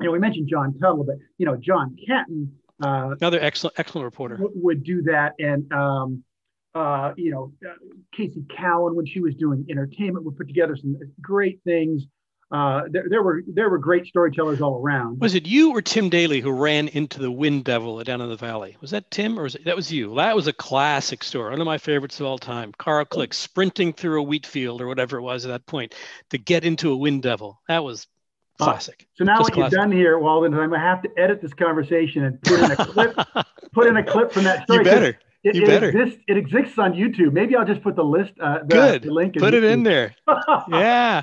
you 0.00 0.06
know, 0.06 0.12
we 0.12 0.18
mentioned 0.18 0.48
John 0.48 0.78
Tuttle, 0.78 1.04
but 1.04 1.16
you 1.38 1.46
know, 1.46 1.56
John 1.56 1.96
Canton. 2.06 2.52
Uh, 2.82 3.14
Another 3.20 3.40
excellent 3.40 3.78
excellent 3.78 4.04
reporter 4.04 4.36
w- 4.36 4.54
would 4.56 4.84
do 4.84 5.02
that, 5.02 5.34
and 5.38 5.70
um, 5.72 6.22
uh, 6.74 7.12
you 7.16 7.30
know, 7.30 7.52
uh, 7.66 7.74
Casey 8.16 8.44
Cowan 8.56 8.94
when 8.94 9.06
she 9.06 9.20
was 9.20 9.34
doing 9.34 9.66
entertainment 9.68 10.24
would 10.24 10.36
put 10.36 10.46
together 10.46 10.76
some 10.76 10.96
great 11.20 11.60
things 11.64 12.06
uh, 12.50 12.82
there, 12.90 13.04
there, 13.10 13.22
were 13.22 13.42
there 13.46 13.68
were 13.68 13.76
great 13.76 14.06
storytellers 14.06 14.62
all 14.62 14.80
around. 14.80 15.20
Was 15.20 15.34
it 15.34 15.46
you 15.46 15.72
or 15.72 15.82
Tim 15.82 16.08
Daly 16.08 16.40
who 16.40 16.50
ran 16.50 16.88
into 16.88 17.18
the 17.20 17.30
Wind 17.30 17.64
Devil 17.64 18.02
down 18.04 18.22
in 18.22 18.28
the 18.30 18.36
valley? 18.36 18.76
Was 18.80 18.90
that 18.92 19.10
Tim 19.10 19.38
or 19.38 19.42
was 19.42 19.54
it, 19.54 19.66
that 19.66 19.76
was 19.76 19.92
you? 19.92 20.14
That 20.14 20.34
was 20.34 20.46
a 20.46 20.52
classic 20.54 21.22
story, 21.22 21.50
one 21.50 21.60
of 21.60 21.66
my 21.66 21.76
favorites 21.76 22.18
of 22.20 22.26
all 22.26 22.38
time. 22.38 22.72
Carl 22.78 23.04
Click 23.04 23.34
sprinting 23.34 23.92
through 23.92 24.20
a 24.20 24.22
wheat 24.22 24.46
field 24.46 24.80
or 24.80 24.86
whatever 24.86 25.18
it 25.18 25.22
was 25.22 25.44
at 25.44 25.48
that 25.48 25.66
point 25.66 25.94
to 26.30 26.38
get 26.38 26.64
into 26.64 26.90
a 26.90 26.96
Wind 26.96 27.22
Devil. 27.22 27.60
That 27.68 27.84
was 27.84 28.06
classic. 28.58 28.96
Uh, 29.00 29.04
so 29.16 29.24
now 29.24 29.38
Just 29.38 29.42
what 29.42 29.52
classic. 29.54 29.72
you've 29.72 29.80
done 29.80 29.92
here, 29.92 30.18
Walden, 30.18 30.54
I'm 30.54 30.70
gonna 30.70 30.80
have 30.80 31.02
to 31.02 31.10
edit 31.16 31.40
this 31.40 31.54
conversation 31.54 32.24
and 32.24 32.42
put 32.42 32.60
in 32.60 32.70
a 32.70 32.76
clip, 32.76 33.16
put 33.72 33.86
in 33.86 33.96
a 33.96 34.04
clip 34.04 34.32
from 34.32 34.44
that 34.44 34.64
story. 34.64 34.80
You 34.80 34.84
better. 34.84 35.18
It, 35.44 35.54
you 35.54 35.62
it 35.62 35.66
better. 35.66 35.88
Exists, 35.88 36.20
it 36.26 36.36
exists 36.36 36.78
on 36.78 36.92
YouTube. 36.92 37.32
Maybe 37.32 37.54
I'll 37.56 37.64
just 37.64 37.82
put 37.82 37.96
the 37.96 38.04
list, 38.04 38.32
uh, 38.40 38.58
the, 38.60 38.66
Good. 38.66 39.02
the 39.04 39.12
link. 39.12 39.36
Put 39.36 39.54
it 39.54 39.64
in 39.64 39.84
there. 39.84 40.14
yeah. 40.68 41.22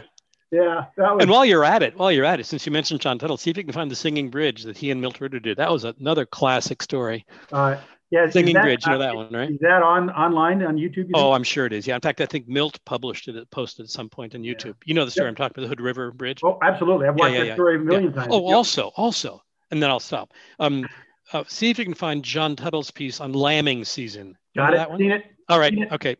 Yeah, 0.51 0.85
that 0.95 1.15
was. 1.15 1.21
And 1.21 1.29
while 1.29 1.43
you're 1.43 1.65
at 1.65 1.83
it, 1.83 1.97
while 1.97 2.11
you're 2.11 2.23
at 2.23 2.39
it, 2.39 2.45
since 2.45 2.65
you 2.65 2.71
mentioned 2.71 3.01
John 3.01 3.19
Tuttle, 3.19 3.35
see 3.35 3.49
if 3.49 3.57
you 3.57 3.63
can 3.63 3.73
find 3.73 3.91
the 3.91 3.95
Singing 3.95 4.29
Bridge 4.29 4.63
that 4.63 4.77
he 4.77 4.89
and 4.89 5.01
Milt 5.01 5.19
Ritter 5.19 5.39
did. 5.39 5.57
That 5.57 5.71
was 5.71 5.83
another 5.83 6.25
classic 6.25 6.81
story. 6.81 7.25
Uh, 7.51 7.77
yeah, 8.15 8.29
Singing 8.29 8.53
that, 8.55 8.63
Bridge, 8.63 8.85
you 8.85 8.91
know 8.91 8.97
uh, 8.97 8.99
that 8.99 9.15
one, 9.15 9.31
right? 9.31 9.51
Is 9.51 9.59
that 9.59 9.83
on 9.83 10.09
online 10.11 10.63
on 10.63 10.77
YouTube? 10.77 11.11
Oh, 11.13 11.33
I'm 11.33 11.43
sure 11.43 11.65
it 11.65 11.73
is. 11.73 11.85
Yeah, 11.85 11.95
in 11.95 12.01
fact, 12.01 12.21
I 12.21 12.25
think 12.25 12.47
Milt 12.47 12.79
published 12.85 13.27
it, 13.27 13.51
posted 13.51 13.85
at 13.85 13.89
some 13.89 14.09
point 14.09 14.35
on 14.35 14.41
YouTube. 14.41 14.65
Yeah. 14.65 14.85
You 14.85 14.93
know 14.93 15.05
the 15.05 15.11
story 15.11 15.27
I'm 15.27 15.35
talking 15.35 15.53
about, 15.57 15.63
the 15.63 15.67
Hood 15.67 15.81
River 15.81 16.11
Bridge. 16.11 16.39
Oh, 16.43 16.57
absolutely. 16.61 17.07
I've 17.07 17.15
watched 17.15 17.33
yeah, 17.33 17.39
yeah, 17.39 17.45
that 17.45 17.55
story 17.55 17.75
a 17.75 17.79
million 17.79 18.13
times. 18.13 18.29
Oh, 18.31 18.47
yep. 18.47 18.55
also, 18.55 18.91
also, 18.95 19.43
and 19.71 19.81
then 19.81 19.89
I'll 19.89 19.99
stop. 19.99 20.31
Um, 20.59 20.87
uh, 21.33 21.43
see 21.47 21.69
if 21.69 21.77
you 21.77 21.85
can 21.85 21.93
find 21.93 22.23
John 22.23 22.55
Tuttle's 22.55 22.91
piece 22.91 23.19
on 23.19 23.33
lambing 23.33 23.83
season. 23.83 24.37
Got 24.55 24.73
it. 24.73 24.77
That 24.77 24.89
one? 24.89 24.99
Seen 24.99 25.11
it. 25.11 25.23
All 25.49 25.59
right. 25.59 25.73
Okay 25.91 26.15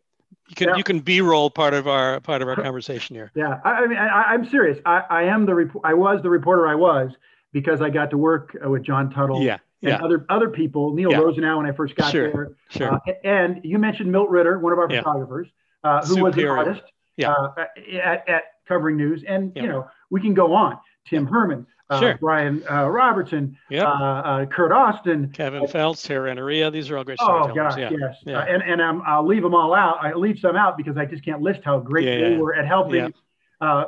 you 0.47 0.55
can 0.55 0.77
you 0.77 0.83
can 0.83 0.99
b-roll 0.99 1.49
part 1.49 1.73
of 1.73 1.87
our 1.87 2.19
part 2.19 2.41
of 2.41 2.47
our 2.47 2.55
conversation 2.55 3.15
here 3.15 3.31
yeah 3.35 3.59
i, 3.63 3.71
I 3.71 3.87
mean 3.87 3.97
I, 3.97 4.33
am 4.33 4.47
serious 4.49 4.77
I, 4.85 5.01
I 5.09 5.23
am 5.23 5.45
the 5.45 5.55
rep- 5.55 5.83
i 5.83 5.93
was 5.93 6.21
the 6.21 6.29
reporter 6.29 6.67
i 6.67 6.75
was 6.75 7.11
because 7.51 7.81
i 7.81 7.89
got 7.89 8.09
to 8.11 8.17
work 8.17 8.55
uh, 8.63 8.69
with 8.69 8.83
john 8.83 9.09
tuttle 9.09 9.41
yeah 9.41 9.57
and 9.85 9.99
yeah. 9.99 10.03
other 10.03 10.25
other 10.29 10.49
people 10.49 10.93
neil 10.93 11.11
yeah. 11.11 11.17
rosenau 11.17 11.57
when 11.57 11.65
i 11.65 11.71
first 11.71 11.95
got 11.95 12.11
sure. 12.11 12.31
there 12.31 12.51
sure. 12.69 12.93
Uh, 12.93 13.13
and 13.23 13.61
you 13.63 13.77
mentioned 13.77 14.11
milt 14.11 14.29
ritter 14.29 14.59
one 14.59 14.73
of 14.73 14.79
our 14.79 14.89
yeah. 14.89 14.99
photographers 14.99 15.47
uh, 15.83 16.05
who 16.05 16.15
Superior. 16.15 16.55
was 16.55 16.67
an 16.67 16.67
artist 16.73 16.91
yeah. 17.17 17.31
Uh, 17.31 17.65
at, 18.03 18.27
at 18.27 18.43
covering 18.67 18.97
news 18.97 19.23
and 19.27 19.51
you 19.55 19.67
know 19.67 19.87
we 20.09 20.19
can 20.19 20.33
go 20.33 20.53
on 20.53 20.77
tim 21.07 21.25
herman 21.25 21.65
uh, 21.89 21.99
sure. 21.99 22.17
Brian 22.19 22.63
uh, 22.69 22.89
Robertson, 22.89 23.55
uh, 23.71 23.75
uh, 23.75 24.45
Kurt 24.47 24.71
Austin, 24.71 25.29
Kevin 25.29 25.65
uh, 25.65 25.67
Feltz, 25.67 26.01
Terry 26.01 26.33
Renneria. 26.33 26.71
These 26.71 26.89
are 26.89 26.97
all 26.97 27.03
great 27.03 27.19
oh, 27.21 27.53
yeah. 27.55 27.91
yes. 27.91 28.15
Yeah. 28.25 28.39
and 28.39 28.63
and 28.63 28.81
um, 28.81 29.03
I'll 29.05 29.25
leave 29.25 29.43
them 29.43 29.53
all 29.53 29.75
out. 29.75 29.97
I 30.01 30.13
leave 30.13 30.39
some 30.39 30.55
out 30.55 30.77
because 30.77 30.97
I 30.97 31.05
just 31.05 31.23
can't 31.23 31.41
list 31.41 31.59
how 31.63 31.79
great 31.79 32.05
they 32.05 32.37
were 32.37 32.55
at 32.55 32.67
helping 32.67 33.13
uh, 33.61 33.85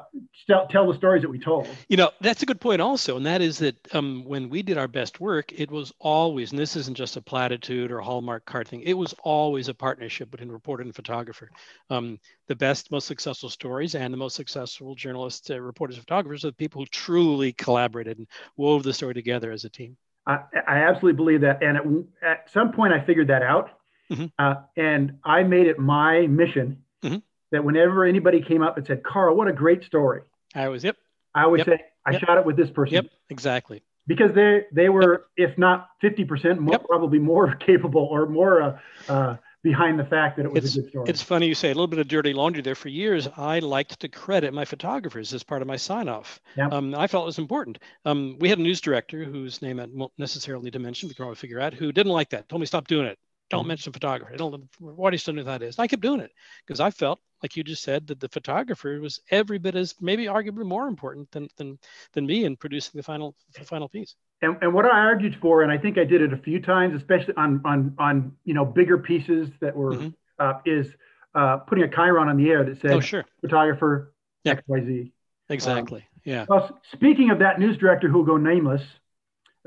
tell, 0.48 0.68
tell 0.68 0.92
the 0.92 0.98
stories 0.98 1.22
that 1.22 1.30
we 1.30 1.40
told. 1.40 1.68
You 1.90 1.98
know, 1.98 2.12
that's 2.22 2.44
a 2.44 2.46
good 2.46 2.62
point 2.62 2.82
also. 2.82 3.18
And 3.18 3.26
that 3.26 3.42
is 3.42 3.60
that 3.60 3.76
um, 3.94 4.24
when 4.26 4.50
we 4.50 4.62
did 4.62 4.78
our 4.78 4.88
best 4.88 5.20
work, 5.20 5.52
it 5.52 5.70
was 5.70 5.94
always, 6.00 6.52
and 6.52 6.60
this 6.60 6.76
isn't 6.76 6.96
just 6.96 7.18
a 7.18 7.22
platitude 7.22 7.92
or 7.92 8.00
a 8.00 8.04
Hallmark 8.04 8.46
card 8.46 8.68
thing, 8.68 8.82
it 8.82 8.94
was 8.94 9.14
always 9.24 9.68
a 9.68 9.74
partnership 9.74 10.32
between 10.32 10.50
reporter 10.50 10.84
and 10.84 10.96
photographer. 10.96 11.50
Um, 11.90 12.20
the 12.48 12.56
best, 12.56 12.92
most 12.92 13.08
successful 13.08 13.50
stories 13.50 13.96
and 13.96 14.14
the 14.14 14.18
most 14.18 14.36
successful 14.36 14.96
journalists, 14.96 15.50
uh, 15.50 15.60
reporters, 15.60 15.98
photographers 15.98 16.46
are 16.46 16.50
the 16.50 16.54
people 16.54 16.82
who 16.82 16.88
truly 16.88 17.52
collaborated 17.54 18.18
and 18.18 18.28
wove 18.56 18.84
the 18.84 18.94
story 18.94 19.14
together 19.14 19.52
as 19.52 19.66
a 19.66 19.70
team. 19.70 19.98
I, 20.26 20.40
I 20.68 20.78
absolutely 20.80 21.18
believe 21.18 21.42
that. 21.42 21.64
And 21.64 21.78
at, 21.78 21.84
at, 22.22 22.52
some 22.52 22.72
point, 22.72 22.94
I 22.94 23.06
figured 23.06 23.28
that 23.28 23.44
out. 23.44 23.72
Mm-hmm. 24.12 24.26
Uh, 24.40 24.56
and 24.78 25.20
I 25.24 25.44
made 25.44 25.68
it 25.68 25.80
my 25.80 26.28
mission 26.28 26.84
mm-hmm 27.04 27.18
that 27.52 27.64
whenever 27.64 28.06
anybody 28.06 28.42
came 28.42 28.62
up 28.62 28.78
and 28.78 28.86
said, 28.86 29.04
Carl, 29.04 29.36
what 29.36 29.48
a 29.48 29.54
great 29.54 29.84
story. 29.84 30.22
I 30.56 30.68
was, 30.70 30.84
yep. 30.84 30.98
I 31.34 31.46
would 31.46 31.60
yep. 31.60 31.68
say, 31.68 31.82
I 32.06 32.12
yep. 32.12 32.22
shot 32.22 32.38
it 32.38 32.46
with 32.46 32.58
this 32.58 32.70
person. 32.70 32.96
Yep, 32.96 33.06
exactly. 33.30 33.84
Because 34.06 34.34
they 34.34 34.64
they 34.72 34.90
were, 34.90 35.28
yep. 35.38 35.50
if 35.50 35.58
not 35.58 35.90
50%, 36.02 36.60
more, 36.60 36.80
probably 36.80 37.20
more 37.20 37.56
capable 37.66 38.04
or 38.04 38.26
more 38.26 38.62
uh, 38.62 38.80
uh, 39.10 39.38
behind 39.64 40.00
the 40.00 40.06
fact 40.06 40.38
that 40.38 40.46
it 40.46 40.52
was 40.52 40.64
it's, 40.64 40.78
a 40.78 40.82
good 40.82 40.90
story. 40.90 41.10
It's 41.10 41.22
funny 41.22 41.48
you 41.48 41.56
say 41.56 41.68
a 41.68 41.74
little 41.74 41.88
bit 41.88 42.00
of 42.00 42.08
dirty 42.08 42.34
laundry 42.34 42.62
there. 42.62 42.76
For 42.76 42.90
years, 42.90 43.28
I 43.36 43.60
liked 43.60 44.00
to 44.00 44.08
credit 44.08 44.54
my 44.54 44.64
photographers 44.64 45.34
as 45.34 45.44
part 45.44 45.62
of 45.62 45.68
my 45.68 45.76
sign 45.76 46.08
off. 46.08 46.40
Yep. 46.56 46.72
Um, 46.72 46.96
I 46.96 47.08
felt 47.08 47.24
it 47.24 47.26
was 47.26 47.38
important. 47.38 47.80
Um, 48.06 48.38
we 48.40 48.50
had 48.50 48.60
a 48.60 48.62
news 48.62 48.80
director 48.80 49.26
whose 49.26 49.62
name 49.62 49.80
I 49.80 49.88
won't 49.92 50.14
necessarily 50.18 50.64
need 50.64 50.74
to 50.74 50.80
mention, 50.80 51.10
we 51.10 51.16
can 51.16 51.24
probably 51.24 51.36
figure 51.36 51.60
out, 51.60 51.74
who 51.74 51.92
didn't 51.92 52.14
like 52.14 52.30
that, 52.30 52.48
told 52.48 52.62
me 52.62 52.66
stop 52.66 52.88
doing 52.88 53.08
it. 53.08 53.20
Don't 53.50 53.62
mm-hmm. 53.62 53.68
mention 53.70 53.94
photography. 53.94 54.34
I 54.34 54.38
don't 54.38 54.68
what 54.80 55.12
do 55.12 55.16
you 55.16 55.20
still 55.20 55.34
know 55.34 55.44
that 55.44 55.62
is. 55.62 55.78
And 55.78 55.84
I 55.84 55.88
kept 55.88 56.02
doing 56.02 56.20
it 56.20 56.32
because 56.66 56.80
I 56.80 56.92
felt 56.92 57.20
like 57.44 57.56
you 57.56 57.64
just 57.64 57.84
said, 57.84 58.08
that 58.08 58.20
the 58.20 58.30
photographer 58.30 59.00
was 59.00 59.22
every 59.30 59.58
bit 59.58 59.76
as 59.76 59.96
maybe 60.02 60.26
arguably 60.26 60.66
more 60.66 60.88
important 60.88 61.30
than 61.32 61.48
than 61.58 61.78
than 62.14 62.26
me 62.26 62.46
in 62.46 62.56
producing 62.56 62.98
the 62.98 63.04
final 63.04 63.36
the 63.58 63.64
final 63.64 63.88
piece. 63.88 64.16
And, 64.42 64.58
and 64.62 64.74
what 64.74 64.86
I 64.86 64.90
argued 65.00 65.38
for, 65.42 65.64
and 65.64 65.72
I 65.72 65.78
think 65.78 65.98
I 65.98 66.04
did 66.04 66.22
it 66.22 66.34
a 66.34 66.38
few 66.38 66.62
times, 66.62 66.96
especially 66.96 67.36
on 67.38 67.62
on 67.66 67.96
on 67.98 68.34
you 68.44 68.54
know 68.54 68.66
bigger 68.66 68.98
pieces 68.98 69.50
that 69.62 69.76
were 69.76 69.94
mm-hmm. 69.94 70.10
uh, 70.40 70.54
is 70.66 70.88
uh, 71.36 71.58
putting 71.58 71.84
a 71.84 71.88
chyron 71.88 72.28
on 72.28 72.38
the 72.38 72.50
air 72.50 72.64
that 72.64 72.82
said, 72.82 72.92
"Oh 72.92 73.00
sure, 73.00 73.26
photographer 73.42 74.14
yeah. 74.44 74.54
X 74.54 74.64
Y 74.68 75.12
Exactly. 75.50 76.02
Um, 76.02 76.22
yeah. 76.26 76.46
Well, 76.50 76.78
speaking 76.94 77.30
of 77.30 77.40
that 77.40 77.60
news 77.60 77.78
director 77.78 78.10
who 78.10 78.18
will 78.18 78.26
go 78.26 78.38
nameless, 78.38 78.82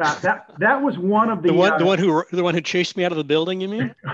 uh, 0.01 0.19
that 0.21 0.51
that 0.59 0.83
was 0.83 0.99
one 0.99 1.31
of 1.31 1.43
the 1.43 1.49
the 1.49 1.55
one 1.55 1.73
uh, 1.73 1.79
the 1.79 1.87
one 1.87 1.99
who 1.99 2.25
the 2.33 2.43
one 2.43 2.55
who 2.55 2.61
chased 2.61 2.97
me 2.97 3.05
out 3.05 3.13
of 3.13 3.19
the 3.19 3.25
building. 3.25 3.61
You 3.61 3.69
mean? 3.69 3.95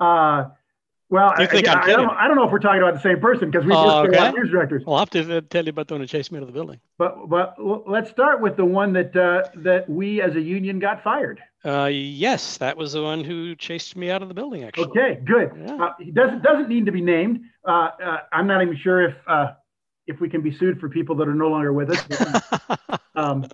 uh, 0.00 0.44
well, 1.12 1.34
you 1.38 1.46
think 1.46 1.68
I, 1.68 1.72
I'm 1.72 1.78
I, 1.78 1.80
kidding? 1.82 2.06
don't, 2.06 2.16
I 2.16 2.26
don't 2.26 2.36
know 2.36 2.44
if 2.44 2.50
we're 2.50 2.58
talking 2.58 2.80
about 2.80 2.94
the 2.94 3.00
same 3.00 3.20
person 3.20 3.50
because 3.50 3.66
we 3.66 3.74
oh, 3.74 4.06
just 4.06 4.18
okay. 4.18 4.32
news 4.32 4.50
directors. 4.50 4.82
I'll 4.86 4.98
have 4.98 5.10
to 5.10 5.36
uh, 5.36 5.40
tell 5.50 5.62
you 5.62 5.68
about 5.68 5.88
the 5.88 5.94
one 5.94 6.00
who 6.00 6.06
chased 6.06 6.32
me 6.32 6.38
out 6.38 6.42
of 6.42 6.46
the 6.46 6.54
building. 6.54 6.80
But 6.96 7.28
but 7.28 7.56
let's 7.86 8.08
start 8.08 8.40
with 8.40 8.56
the 8.56 8.64
one 8.64 8.94
that 8.94 9.14
uh, 9.14 9.50
that 9.56 9.90
we 9.90 10.22
as 10.22 10.34
a 10.36 10.40
union 10.40 10.78
got 10.78 11.04
fired. 11.04 11.42
Uh, 11.64 11.90
yes, 11.92 12.56
that 12.56 12.78
was 12.78 12.94
the 12.94 13.02
one 13.02 13.22
who 13.22 13.54
chased 13.54 13.94
me 13.94 14.10
out 14.10 14.22
of 14.22 14.28
the 14.28 14.34
building. 14.34 14.64
Actually. 14.64 14.86
Okay, 14.86 15.20
good. 15.24 15.52
Yeah. 15.54 15.74
Uh, 15.74 15.92
he 16.00 16.10
doesn't 16.10 16.42
doesn't 16.42 16.70
need 16.70 16.86
to 16.86 16.92
be 16.92 17.02
named. 17.02 17.40
Uh, 17.68 17.90
uh, 18.02 18.16
I'm 18.32 18.46
not 18.46 18.62
even 18.62 18.78
sure 18.78 19.02
if 19.02 19.14
uh, 19.26 19.52
if 20.06 20.18
we 20.18 20.30
can 20.30 20.40
be 20.40 20.56
sued 20.56 20.80
for 20.80 20.88
people 20.88 21.14
that 21.16 21.28
are 21.28 21.34
no 21.34 21.48
longer 21.48 21.74
with 21.74 21.90
us. 21.90 22.98
um, 23.14 23.46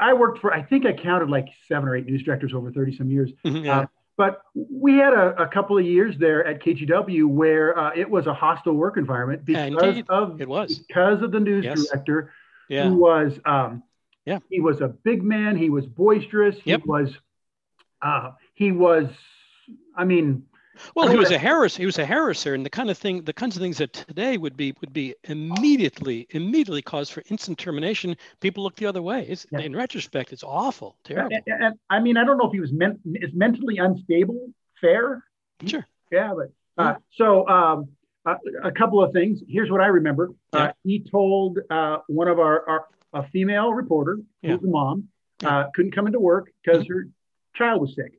I 0.00 0.12
worked 0.12 0.38
for 0.40 0.52
I 0.52 0.62
think 0.62 0.86
I 0.86 0.92
counted 0.92 1.30
like 1.30 1.46
seven 1.68 1.88
or 1.88 1.96
eight 1.96 2.06
news 2.06 2.22
directors 2.22 2.52
over 2.54 2.70
30 2.72 2.96
some 2.96 3.10
years. 3.10 3.30
Mhm, 3.44 3.64
yeah. 3.64 3.80
Uh, 3.80 3.86
but 4.16 4.42
we 4.54 4.94
had 4.94 5.12
a, 5.12 5.34
a 5.42 5.48
couple 5.48 5.76
of 5.76 5.84
years 5.84 6.16
there 6.18 6.46
at 6.46 6.62
KGW 6.62 7.26
where 7.26 7.76
uh, 7.76 7.90
it 7.96 8.08
was 8.08 8.26
a 8.28 8.34
hostile 8.34 8.74
work 8.74 8.96
environment 8.96 9.44
because 9.44 9.72
indeed. 9.96 10.06
of 10.08 10.40
It 10.40 10.48
was. 10.48 10.78
because 10.78 11.20
of 11.22 11.32
the 11.32 11.40
news 11.40 11.64
Yes. 11.64 11.86
director 11.88 12.32
Yeah. 12.68 12.88
who 12.88 12.94
was 12.94 13.38
um, 13.44 13.82
Yeah. 14.24 14.38
he 14.50 14.60
was 14.60 14.80
a 14.80 14.88
big 14.88 15.22
man 15.22 15.56
he 15.56 15.68
was 15.70 15.84
boisterous 15.86 16.56
Yep. 16.64 16.82
he 16.84 16.88
was 16.88 17.12
uh, 18.02 18.30
he 18.54 18.70
was 18.72 19.08
I 19.96 20.04
mean 20.04 20.44
Well, 20.94 21.08
he 21.08 21.16
was 21.16 21.30
a 21.30 21.38
harris. 21.38 21.76
He 21.76 21.86
was 21.86 21.98
a 21.98 22.04
harasser, 22.06 22.54
and 22.54 22.64
the 22.64 22.70
kind 22.70 22.90
of 22.90 22.98
thing, 22.98 23.22
the 23.22 23.32
kinds 23.32 23.56
of 23.56 23.62
things 23.62 23.78
that 23.78 23.92
today 23.92 24.36
would 24.36 24.56
be 24.56 24.74
would 24.80 24.92
be 24.92 25.14
immediately 25.24 26.26
immediately 26.30 26.82
cause 26.82 27.08
for 27.10 27.22
instant 27.30 27.58
termination. 27.58 28.16
People 28.40 28.62
look 28.64 28.76
the 28.76 28.86
other 28.86 29.02
way. 29.02 29.26
It's, 29.28 29.46
Yeah. 29.52 29.60
In 29.60 29.74
retrospect, 29.76 30.32
it's 30.32 30.42
awful, 30.44 30.96
terrible. 31.04 31.36
and, 31.46 31.62
and- 31.62 31.78
I 31.90 32.00
mean 32.00 32.16
I 32.16 32.24
don't 32.24 32.38
know 32.38 32.46
if 32.46 32.52
he 32.52 32.60
was 32.60 32.72
meant 32.72 33.00
is 33.06 33.32
mentally 33.34 33.78
unstable 33.78 34.48
fair 34.80 35.24
Sure. 35.66 35.86
Yeah, 36.10 36.34
but 36.34 36.52
uh, 36.82 36.94
so 37.12 37.46
um, 37.48 37.88
a, 38.26 38.34
a 38.64 38.72
couple 38.72 39.02
of 39.02 39.12
things. 39.12 39.40
Here's 39.48 39.70
what 39.70 39.80
I 39.80 39.86
remember. 39.86 40.30
Yeah. 40.52 40.60
Uh, 40.60 40.72
he 40.82 41.00
told 41.00 41.58
uh, 41.70 41.98
one 42.08 42.28
of 42.28 42.38
our, 42.38 42.68
our 42.68 42.86
a 43.12 43.28
female 43.28 43.72
reporter, 43.72 44.18
Yeah. 44.42 44.56
who's 44.56 44.64
a 44.64 44.66
mom, 44.70 45.08
Yeah. 45.42 45.58
uh, 45.58 45.70
couldn't 45.74 45.92
come 45.92 46.06
into 46.08 46.18
work 46.18 46.50
because 46.64 46.86
her 46.88 47.06
child 47.54 47.80
was 47.80 47.94
sick. 47.94 48.12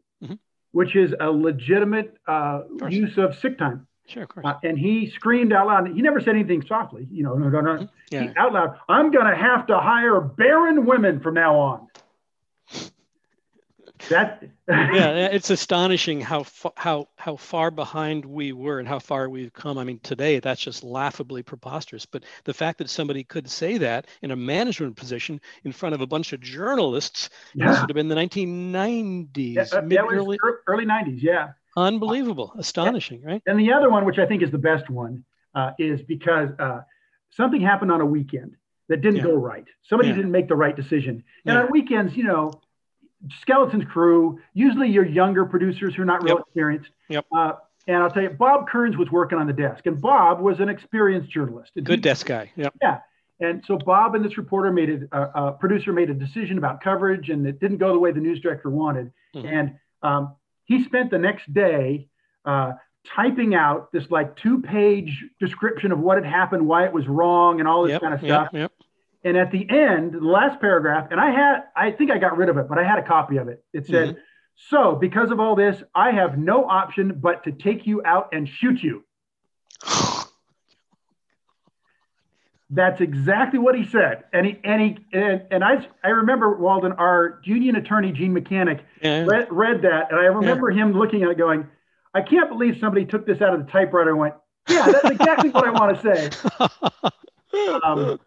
Which 0.76 0.94
is 0.94 1.14
a 1.22 1.32
legitimate 1.32 2.18
uh, 2.28 2.64
course. 2.78 2.94
use 2.94 3.18
of 3.18 3.34
sick 3.40 3.58
time. 3.58 3.88
Sure, 4.08 4.24
of 4.24 4.30
course. 4.30 4.46
Uh, 4.46 4.56
and 4.62 4.78
he 4.78 5.10
screamed 5.10 5.54
out 5.54 5.68
loud. 5.68 5.88
He 5.88 6.02
never 6.02 6.20
said 6.20 6.36
anything 6.36 6.64
softly, 6.68 7.08
you 7.10 7.24
know, 7.24 7.36
no, 7.36 7.48
no, 7.48 7.62
no. 7.62 7.72
Mhm. 7.78 7.90
Yeah. 8.12 8.24
He, 8.24 8.30
out 8.36 8.52
loud, 8.52 8.78
I'm 8.90 9.10
going 9.10 9.26
to 9.26 9.38
have 9.38 9.66
to 9.68 9.80
hire 9.80 10.20
barren 10.20 10.86
women 10.86 11.22
from 11.22 11.36
now 11.36 11.56
on. 11.58 11.88
That 14.10 14.44
yeah, 14.70 15.28
it's 15.28 15.50
astonishing 15.50 16.22
how 16.22 16.44
fa- 16.44 16.72
how 16.76 17.08
how 17.18 17.36
far 17.36 17.72
behind 17.72 18.26
we 18.26 18.52
were 18.52 18.80
and 18.80 18.88
how 18.88 19.00
far 19.00 19.30
we've 19.30 19.54
come. 19.54 19.78
I 19.78 19.84
mean, 19.84 20.00
today 20.00 20.40
that's 20.40 20.62
just 20.62 20.84
laughably 20.84 21.44
preposterous. 21.44 22.06
But 22.06 22.24
the 22.44 22.54
fact 22.54 22.80
that 22.80 22.90
somebody 22.90 23.24
could 23.24 23.50
say 23.50 23.78
that 23.80 24.08
in 24.22 24.32
a 24.32 24.36
management 24.36 24.96
position 24.96 25.40
in 25.64 25.72
front 25.72 25.96
of 25.96 26.02
a 26.02 26.08
bunch 26.08 26.34
of 26.34 26.42
journalists, 26.42 27.30
yeah. 27.54 27.70
this 27.70 27.82
would 27.82 27.90
have 27.90 27.96
been 27.96 28.08
the 28.08 28.16
1990s, 28.16 29.56
yeah, 29.56 29.78
uh, 29.78 29.82
mid 29.82 30.00
early 30.00 30.38
early 30.68 30.86
90s. 30.86 31.22
Yeah, 31.22 31.52
unbelievable, 31.78 32.54
astonishing, 32.58 33.22
right? 33.24 33.42
And 33.46 33.60
the 33.60 33.74
other 33.74 33.90
one, 33.90 34.06
which 34.06 34.20
I 34.20 34.26
think 34.26 34.44
is 34.44 34.52
the 34.52 34.58
best 34.58 34.90
one, 34.90 35.24
uh, 35.54 35.72
is 35.80 36.02
because 36.02 36.50
uh, 36.60 36.82
something 37.32 37.62
happened 37.62 37.92
on 37.92 38.02
a 38.02 38.06
weekend 38.06 38.56
that 38.88 39.02
didn't 39.02 39.18
yeah. 39.18 39.24
go 39.24 39.34
right. 39.34 39.66
Somebody 39.84 40.14
didn't 40.14 40.32
make 40.32 40.48
the 40.48 40.56
right 40.56 40.76
decision. 40.76 41.24
And 41.46 41.58
on 41.58 41.72
weekends, 41.72 42.16
you 42.16 42.24
know 42.24 42.52
Skeleton's 43.42 43.86
crew, 43.86 44.40
usually 44.54 44.90
your 44.90 45.06
younger 45.06 45.46
producers 45.46 45.96
who 45.96 46.02
are 46.02 46.06
not 46.06 46.24
real 46.24 46.36
yep. 46.36 46.46
experienced. 46.48 46.90
Yep. 47.10 47.26
Uh, 47.36 47.52
and 47.88 47.98
I'll 47.98 48.10
tell 48.10 48.24
you, 48.24 48.30
Bob 48.30 48.68
Kearns 48.68 48.98
was 48.98 49.10
working 49.12 49.38
on 49.38 49.48
the 49.48 49.54
desk, 49.54 49.86
and 49.86 50.02
Bob 50.02 50.42
was 50.42 50.60
an 50.60 50.70
experienced 50.70 51.30
journalist. 51.30 51.72
Good 51.76 51.88
he, 51.88 51.98
desk 51.98 52.26
guy. 52.26 52.52
Yep. 52.56 52.74
Yeah. 52.82 53.00
And 53.40 53.64
so 53.68 53.78
Bob 53.78 54.16
and 54.16 54.24
this 54.24 54.38
reporter 54.38 54.72
made 54.72 54.90
a, 54.90 55.16
uh, 55.16 55.32
uh, 55.36 55.52
producer 55.52 55.92
made 55.92 56.10
a 56.10 56.14
decision 56.14 56.58
about 56.58 56.82
coverage, 56.82 57.30
and 57.30 57.46
it 57.46 57.60
didn't 57.60 57.78
go 57.78 57.92
the 57.92 58.00
way 58.00 58.12
the 58.12 58.20
news 58.20 58.40
director 58.40 58.70
wanted. 58.70 59.12
Mm-hmm. 59.36 59.48
And 59.48 59.76
um, 60.02 60.36
he 60.64 60.84
spent 60.86 61.12
the 61.12 61.18
next 61.18 61.54
day 61.54 62.08
uh, 62.46 62.74
typing 63.16 63.54
out 63.54 63.92
this 63.92 64.06
like 64.10 64.36
two-page 64.38 65.26
description 65.40 65.92
of 65.92 66.00
what 66.00 66.18
had 66.18 66.26
happened, 66.26 66.66
why 66.66 66.86
it 66.86 66.94
was 66.94 67.08
wrong, 67.08 67.60
and 67.60 67.68
all 67.68 67.84
this 67.84 67.92
yep, 67.92 68.02
kind 68.02 68.14
of 68.14 68.20
stuff. 68.22 68.50
Yep, 68.54 68.62
yep. 68.62 68.72
And 69.26 69.36
at 69.36 69.52
the 69.52 69.68
end, 69.70 70.14
the 70.14 70.20
last 70.20 70.62
paragraph, 70.62 71.08
and 71.12 71.20
I 71.20 71.32
had, 71.32 71.64
I 71.76 71.92
think 71.92 72.12
I 72.12 72.20
got 72.20 72.38
rid 72.38 72.48
of 72.48 72.58
it, 72.58 72.70
but 72.70 72.78
I 72.78 72.84
had 72.84 73.00
a 73.00 73.04
copy 73.04 73.38
of 73.38 73.48
it. 73.48 73.66
It 73.74 73.88
said, 73.88 74.10
mm-hmm. 74.10 74.20
So, 74.70 74.96
because 74.96 75.32
of 75.32 75.40
all 75.40 75.56
this, 75.56 75.84
I 75.94 76.12
have 76.12 76.38
no 76.38 76.66
option 76.66 77.20
but 77.22 77.44
to 77.44 77.52
take 77.52 77.86
you 77.86 78.02
out 78.06 78.30
and 78.32 78.48
shoot 78.48 78.82
you. 78.82 79.04
That's 82.70 83.00
exactly 83.02 83.60
what 83.60 83.76
he 83.76 83.86
said. 83.86 84.24
And 84.34 84.46
he, 84.46 84.60
and 84.64 84.82
he, 84.82 84.98
and, 85.14 85.44
and 85.52 85.64
I, 85.64 85.88
I 86.04 86.10
remember 86.10 86.58
Walden, 86.58 86.94
our 86.94 87.42
union 87.44 87.76
attorney, 87.76 88.12
Gene 88.12 88.34
Mechanic, 88.34 88.84
yeah. 89.02 89.26
read, 89.28 89.48
read 89.52 89.82
that. 89.84 90.12
And 90.12 90.20
I 90.20 90.26
remember 90.26 90.72
yeah. 90.72 90.84
him 90.84 90.94
looking 90.94 91.22
at 91.24 91.30
it 91.30 91.38
going, 91.38 91.68
I 92.14 92.22
can't 92.22 92.50
believe 92.50 92.78
somebody 92.80 93.06
took 93.06 93.28
this 93.28 93.42
out 93.42 93.54
of 93.54 93.66
the 93.66 93.72
typewriter 93.72 94.12
and 94.12 94.20
went, 94.20 94.36
yeah, 94.68 94.86
that's 94.92 95.10
exactly 95.12 95.50
what 95.50 95.66
I 95.68 95.72
want 95.72 96.02
to 96.02 96.16
say. 96.16 96.30
Um, 97.84 98.20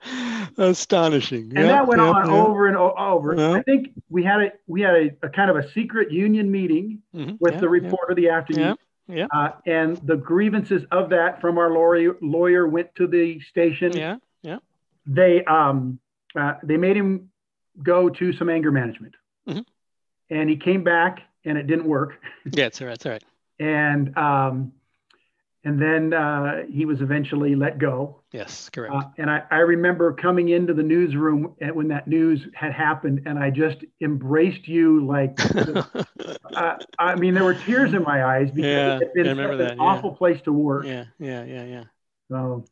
Astonishing. 0.56 1.52
And 1.56 1.66
yep, 1.66 1.68
that 1.68 1.86
went 1.86 2.00
yep, 2.00 2.14
on 2.14 2.30
yep. 2.30 2.46
over 2.46 2.66
and 2.66 2.76
over. 2.76 3.56
I 3.56 3.62
think 3.62 3.90
we 4.08 4.22
had 4.24 4.40
a 4.40 4.52
we 4.66 4.80
had 4.80 4.94
a, 4.94 5.10
a 5.22 5.28
kind 5.28 5.50
of 5.50 5.56
a 5.56 5.70
secret 5.72 6.10
union 6.10 6.50
meeting 6.50 7.02
mm-hmm. 7.14 7.36
with 7.40 7.60
the 7.60 7.68
reporter 7.68 8.14
the 8.14 8.28
afternoon. 8.30 8.76
Yeah. 9.08 9.26
Uh, 9.34 9.52
and 9.66 9.96
the 9.98 10.16
grievances 10.16 10.82
of 10.90 11.10
that 11.10 11.40
from 11.40 11.56
our 11.58 11.70
lawyer 11.70 12.16
lawyer 12.20 12.68
went 12.68 12.94
to 12.96 13.06
the 13.06 13.40
station. 13.40 13.96
Yeah. 13.96 14.16
Yeah. 14.42 14.58
They 15.06 15.44
um 15.44 15.98
uh, 16.38 16.54
they 16.62 16.76
made 16.76 16.96
him 16.96 17.30
go 17.82 18.08
to 18.08 18.32
some 18.34 18.48
anger 18.50 18.70
management. 18.70 19.14
Mm-hmm. 19.48 19.60
And 20.30 20.50
he 20.50 20.56
came 20.56 20.84
back 20.84 21.20
and 21.44 21.56
it 21.56 21.66
didn't 21.66 21.86
work. 21.86 22.20
Yeah, 22.52 22.66
it's 22.66 22.80
all 22.82 22.88
right. 22.88 22.94
It's 22.94 23.06
all 23.06 23.12
right. 23.12 23.24
and 23.60 24.16
um 24.16 24.72
and 25.68 25.78
then 25.78 26.14
uh, 26.14 26.62
he 26.72 26.86
was 26.86 27.02
eventually 27.02 27.54
let 27.54 27.76
go. 27.76 28.22
Yes, 28.32 28.70
correct. 28.70 28.94
Uh, 28.94 29.02
and 29.18 29.30
I, 29.30 29.42
I, 29.50 29.58
remember 29.58 30.14
coming 30.14 30.48
into 30.48 30.72
the 30.72 30.82
newsroom 30.82 31.54
when 31.74 31.88
that 31.88 32.08
news 32.08 32.40
had 32.54 32.72
happened, 32.72 33.24
and 33.26 33.38
I 33.38 33.50
just 33.50 33.84
embraced 34.00 34.66
you 34.66 35.06
like, 35.06 35.38
uh, 36.54 36.76
I 36.98 37.16
mean, 37.16 37.34
there 37.34 37.44
were 37.44 37.52
tears 37.52 37.92
in 37.92 38.02
my 38.02 38.24
eyes 38.24 38.50
because 38.50 38.64
yeah, 38.64 38.96
it 38.96 39.26
had 39.26 39.36
been 39.36 39.38
an 39.38 39.58
yeah. 39.58 39.74
awful 39.78 40.12
place 40.12 40.40
to 40.44 40.54
work. 40.54 40.86
Yeah, 40.86 41.04
yeah, 41.18 41.44
yeah, 41.44 41.64
yeah. 41.64 41.84
So, 42.30 42.64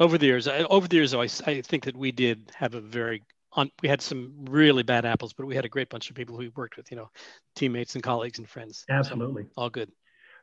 over 0.00 0.18
the 0.18 0.26
years, 0.26 0.48
over 0.48 0.88
the 0.88 0.96
years, 0.96 1.14
I, 1.14 1.28
I 1.46 1.60
think 1.60 1.84
that 1.84 1.96
we 1.96 2.10
did 2.10 2.50
have 2.56 2.74
a 2.74 2.80
very 2.80 3.22
on, 3.52 3.70
we 3.82 3.88
had 3.88 4.02
some 4.02 4.32
really 4.50 4.82
bad 4.82 5.04
apples, 5.04 5.32
but 5.32 5.46
we 5.46 5.54
had 5.54 5.64
a 5.64 5.68
great 5.68 5.90
bunch 5.90 6.10
of 6.10 6.16
people 6.16 6.34
who 6.34 6.40
we 6.40 6.48
worked 6.56 6.76
with, 6.76 6.90
you 6.90 6.96
know, 6.96 7.08
teammates 7.54 7.94
and 7.94 8.02
colleagues 8.02 8.40
and 8.40 8.48
friends. 8.48 8.84
Absolutely. 8.90 9.44
So, 9.44 9.50
all 9.58 9.70
good. 9.70 9.92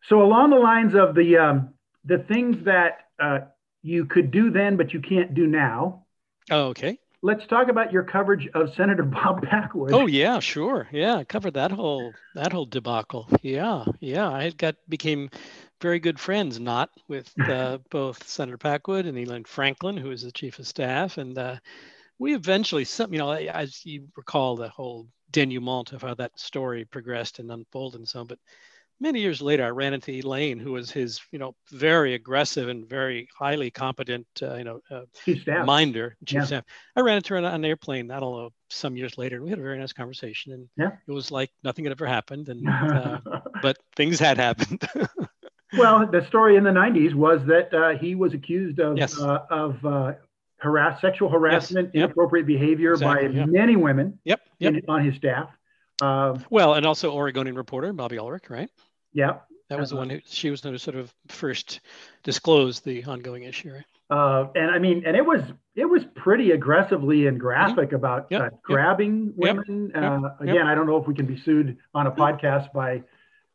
So 0.08 0.22
along 0.22 0.52
the 0.52 0.56
lines 0.56 0.96
of 0.96 1.14
the 1.14 1.38
um, 1.38 1.74
the 2.06 2.20
things 2.20 2.64
that 2.66 3.00
uh, 3.20 3.40
you 3.82 4.06
could 4.06 4.32
do 4.32 4.52
then, 4.52 4.78
but 4.78 4.94
you 4.94 5.02
can't 5.02 5.34
do 5.34 5.48
now. 5.48 6.06
Oh, 6.52 6.68
okay. 6.68 7.00
Let's 7.22 7.46
talk 7.48 7.68
about 7.68 7.92
your 7.92 8.04
coverage 8.04 8.48
of 8.54 8.74
Senator 8.76 9.04
Bob 9.04 9.44
Packwood. 9.44 9.94
Oh 9.94 10.08
yeah, 10.08 10.40
sure. 10.40 10.88
Yeah, 10.92 11.16
I 11.16 11.24
covered 11.26 11.56
that 11.56 11.72
whole 11.72 12.14
that 12.36 12.54
whole 12.54 12.66
debacle. 12.66 13.28
Yeah, 13.42 13.84
yeah. 14.00 14.30
I 14.30 14.50
got 14.52 14.76
became 14.88 15.30
very 15.82 16.00
good 16.00 16.20
friends, 16.20 16.60
not 16.60 16.90
with 17.08 17.30
uh, 17.42 17.80
both 17.90 18.28
Senator 18.28 18.58
Packwood 18.58 19.06
and 19.06 19.18
Elaine 19.18 19.44
Franklin, 19.44 19.98
who 19.98 20.10
was 20.10 20.24
the 20.24 20.32
chief 20.32 20.60
of 20.60 20.68
staff, 20.68 21.18
and 21.18 21.38
uh, 21.38 21.58
we 22.20 22.36
eventually, 22.36 22.86
some 22.86 23.14
you 23.14 23.20
know, 23.20 23.32
as 23.32 23.86
you 23.86 24.08
recall, 24.16 24.56
the 24.56 24.70
whole 24.70 25.08
denouement 25.32 25.94
of 25.94 26.02
how 26.02 26.14
that 26.16 26.38
story 26.40 26.86
progressed 26.86 27.40
and 27.40 27.52
unfolded 27.52 28.00
and 28.00 28.08
so 28.08 28.22
on. 28.22 28.28
But 28.28 28.40
many 29.00 29.22
years 29.22 29.42
later, 29.42 29.66
I 29.66 29.70
ran 29.70 29.94
into 29.94 30.12
Elaine, 30.12 30.60
who 30.60 30.74
was 30.74 30.92
his, 30.92 31.20
you 31.32 31.40
know, 31.40 31.56
very 31.72 32.14
aggressive 32.14 32.68
and 32.70 32.88
very 32.88 33.28
highly 33.38 33.72
competent, 33.72 34.28
uh, 34.42 34.56
you 34.56 34.64
know, 34.64 34.82
uh, 34.92 35.02
chief 35.24 35.42
staff. 35.42 35.66
minder, 35.66 36.16
chief 36.26 36.40
yeah. 36.40 36.46
staff. 36.46 36.64
I 36.96 37.02
ran 37.02 37.18
into 37.18 37.34
her 37.34 37.38
on 37.38 37.46
an 37.46 37.66
airplane. 37.66 38.12
I 38.12 38.20
don't 38.20 38.38
know, 38.38 38.50
some 38.70 38.98
years 38.98 39.18
later, 39.18 39.42
we 39.42 39.50
had 39.50 39.60
a 39.60 39.62
very 39.62 39.78
nice 39.78 39.94
conversation. 39.94 40.54
And 40.54 40.70
yeah. 40.78 40.92
it 41.08 41.12
was 41.12 41.32
like 41.32 41.50
nothing 41.64 41.86
had 41.86 41.92
ever 41.92 42.06
happened, 42.06 42.50
and 42.50 42.68
uh, 42.68 43.20
but 43.62 43.78
things 43.96 44.20
had 44.20 44.38
happened. 44.38 44.88
well, 45.78 46.06
the 46.06 46.26
story 46.28 46.56
in 46.56 46.64
the 46.64 46.72
'90s 46.72 47.14
was 47.14 47.42
that 47.48 47.74
uh, 47.74 47.98
he 47.98 48.16
was 48.16 48.34
accused 48.34 48.80
of 48.80 48.98
yes. 48.98 49.20
Uh, 49.20 49.46
of 49.50 49.84
uh, 49.86 50.14
harass, 50.58 51.00
sexual 51.02 51.30
harassment, 51.30 51.92
yes. 51.94 52.04
inappropriate 52.04 52.46
behavior 52.46 52.94
exactly. 52.94 53.30
by 53.30 53.34
yep. 53.34 53.48
many 53.48 53.76
women 53.76 54.20
yep. 54.26 54.42
Yep. 54.60 54.74
In, 54.74 54.82
on 54.90 55.06
his 55.06 55.16
staff. 55.16 55.50
well, 56.02 56.74
and 56.74 56.86
also 56.86 57.14
Oregonian 57.14 57.56
reporter 57.56 57.94
Bobby 57.94 58.20
Ulrich, 58.20 58.50
right? 58.50 58.70
Yeah. 59.14 59.38
That 59.70 59.80
was 59.80 59.92
the 59.92 59.98
one 59.98 60.10
who 60.10 60.20
she 60.26 60.50
was 60.50 60.62
the 60.62 60.78
sort 60.80 60.98
of 60.98 61.14
first 61.28 61.82
disclosed 62.24 62.84
the 62.84 63.04
ongoing 63.04 63.44
issue, 63.44 63.72
right? 63.72 63.86
Uh, 64.10 64.48
and 64.56 64.72
I 64.72 64.80
mean, 64.80 65.04
and 65.06 65.16
it 65.16 65.24
was 65.24 65.42
it 65.76 65.86
was 65.86 66.04
pretty 66.16 66.52
aggressively 66.52 67.28
and 67.28 67.40
graphic 67.40 67.88
mm-hmm. 67.88 67.96
about 67.96 68.28
yep. 68.32 68.42
uh, 68.42 68.50
grabbing 68.64 69.34
yep. 69.38 69.58
women. 69.58 69.92
Yep. 69.94 70.04
Uh, 70.04 70.30
again, 70.40 70.66
I 70.66 70.74
don't 70.74 70.88
know 70.88 70.98
if 70.98 71.08
we 71.08 71.14
can 71.14 71.28
be 71.28 71.40
sued 71.40 71.78
on 71.94 72.08
a 72.08 72.12
podcast 72.12 72.74
by. 72.74 73.04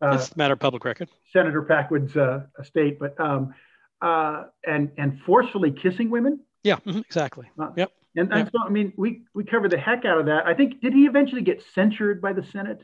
Uh, 0.00 0.14
it's 0.14 0.36
matter 0.36 0.54
of 0.54 0.60
public 0.60 0.84
record. 0.84 1.08
Senator 1.32 1.62
Packwood's 1.62 2.16
uh, 2.16 2.42
estate, 2.60 3.00
but 3.00 3.18
um, 3.18 3.52
uh, 4.00 4.44
and 4.64 4.92
and 4.96 5.18
forcefully 5.26 5.72
kissing 5.72 6.10
women. 6.10 6.38
Yeah, 6.62 6.76
mm-hmm, 6.76 6.98
exactly. 7.00 7.50
yep. 7.76 7.90
And, 8.16 8.32
and 8.32 8.48
so 8.52 8.62
I 8.64 8.68
mean, 8.68 8.92
we 8.96 9.22
we 9.34 9.42
covered 9.42 9.72
the 9.72 9.78
heck 9.78 10.04
out 10.04 10.18
of 10.18 10.26
that. 10.26 10.46
I 10.46 10.54
think 10.54 10.80
did 10.80 10.92
he 10.92 11.06
eventually 11.06 11.42
get 11.42 11.64
censured 11.74 12.22
by 12.22 12.32
the 12.32 12.44
Senate? 12.52 12.80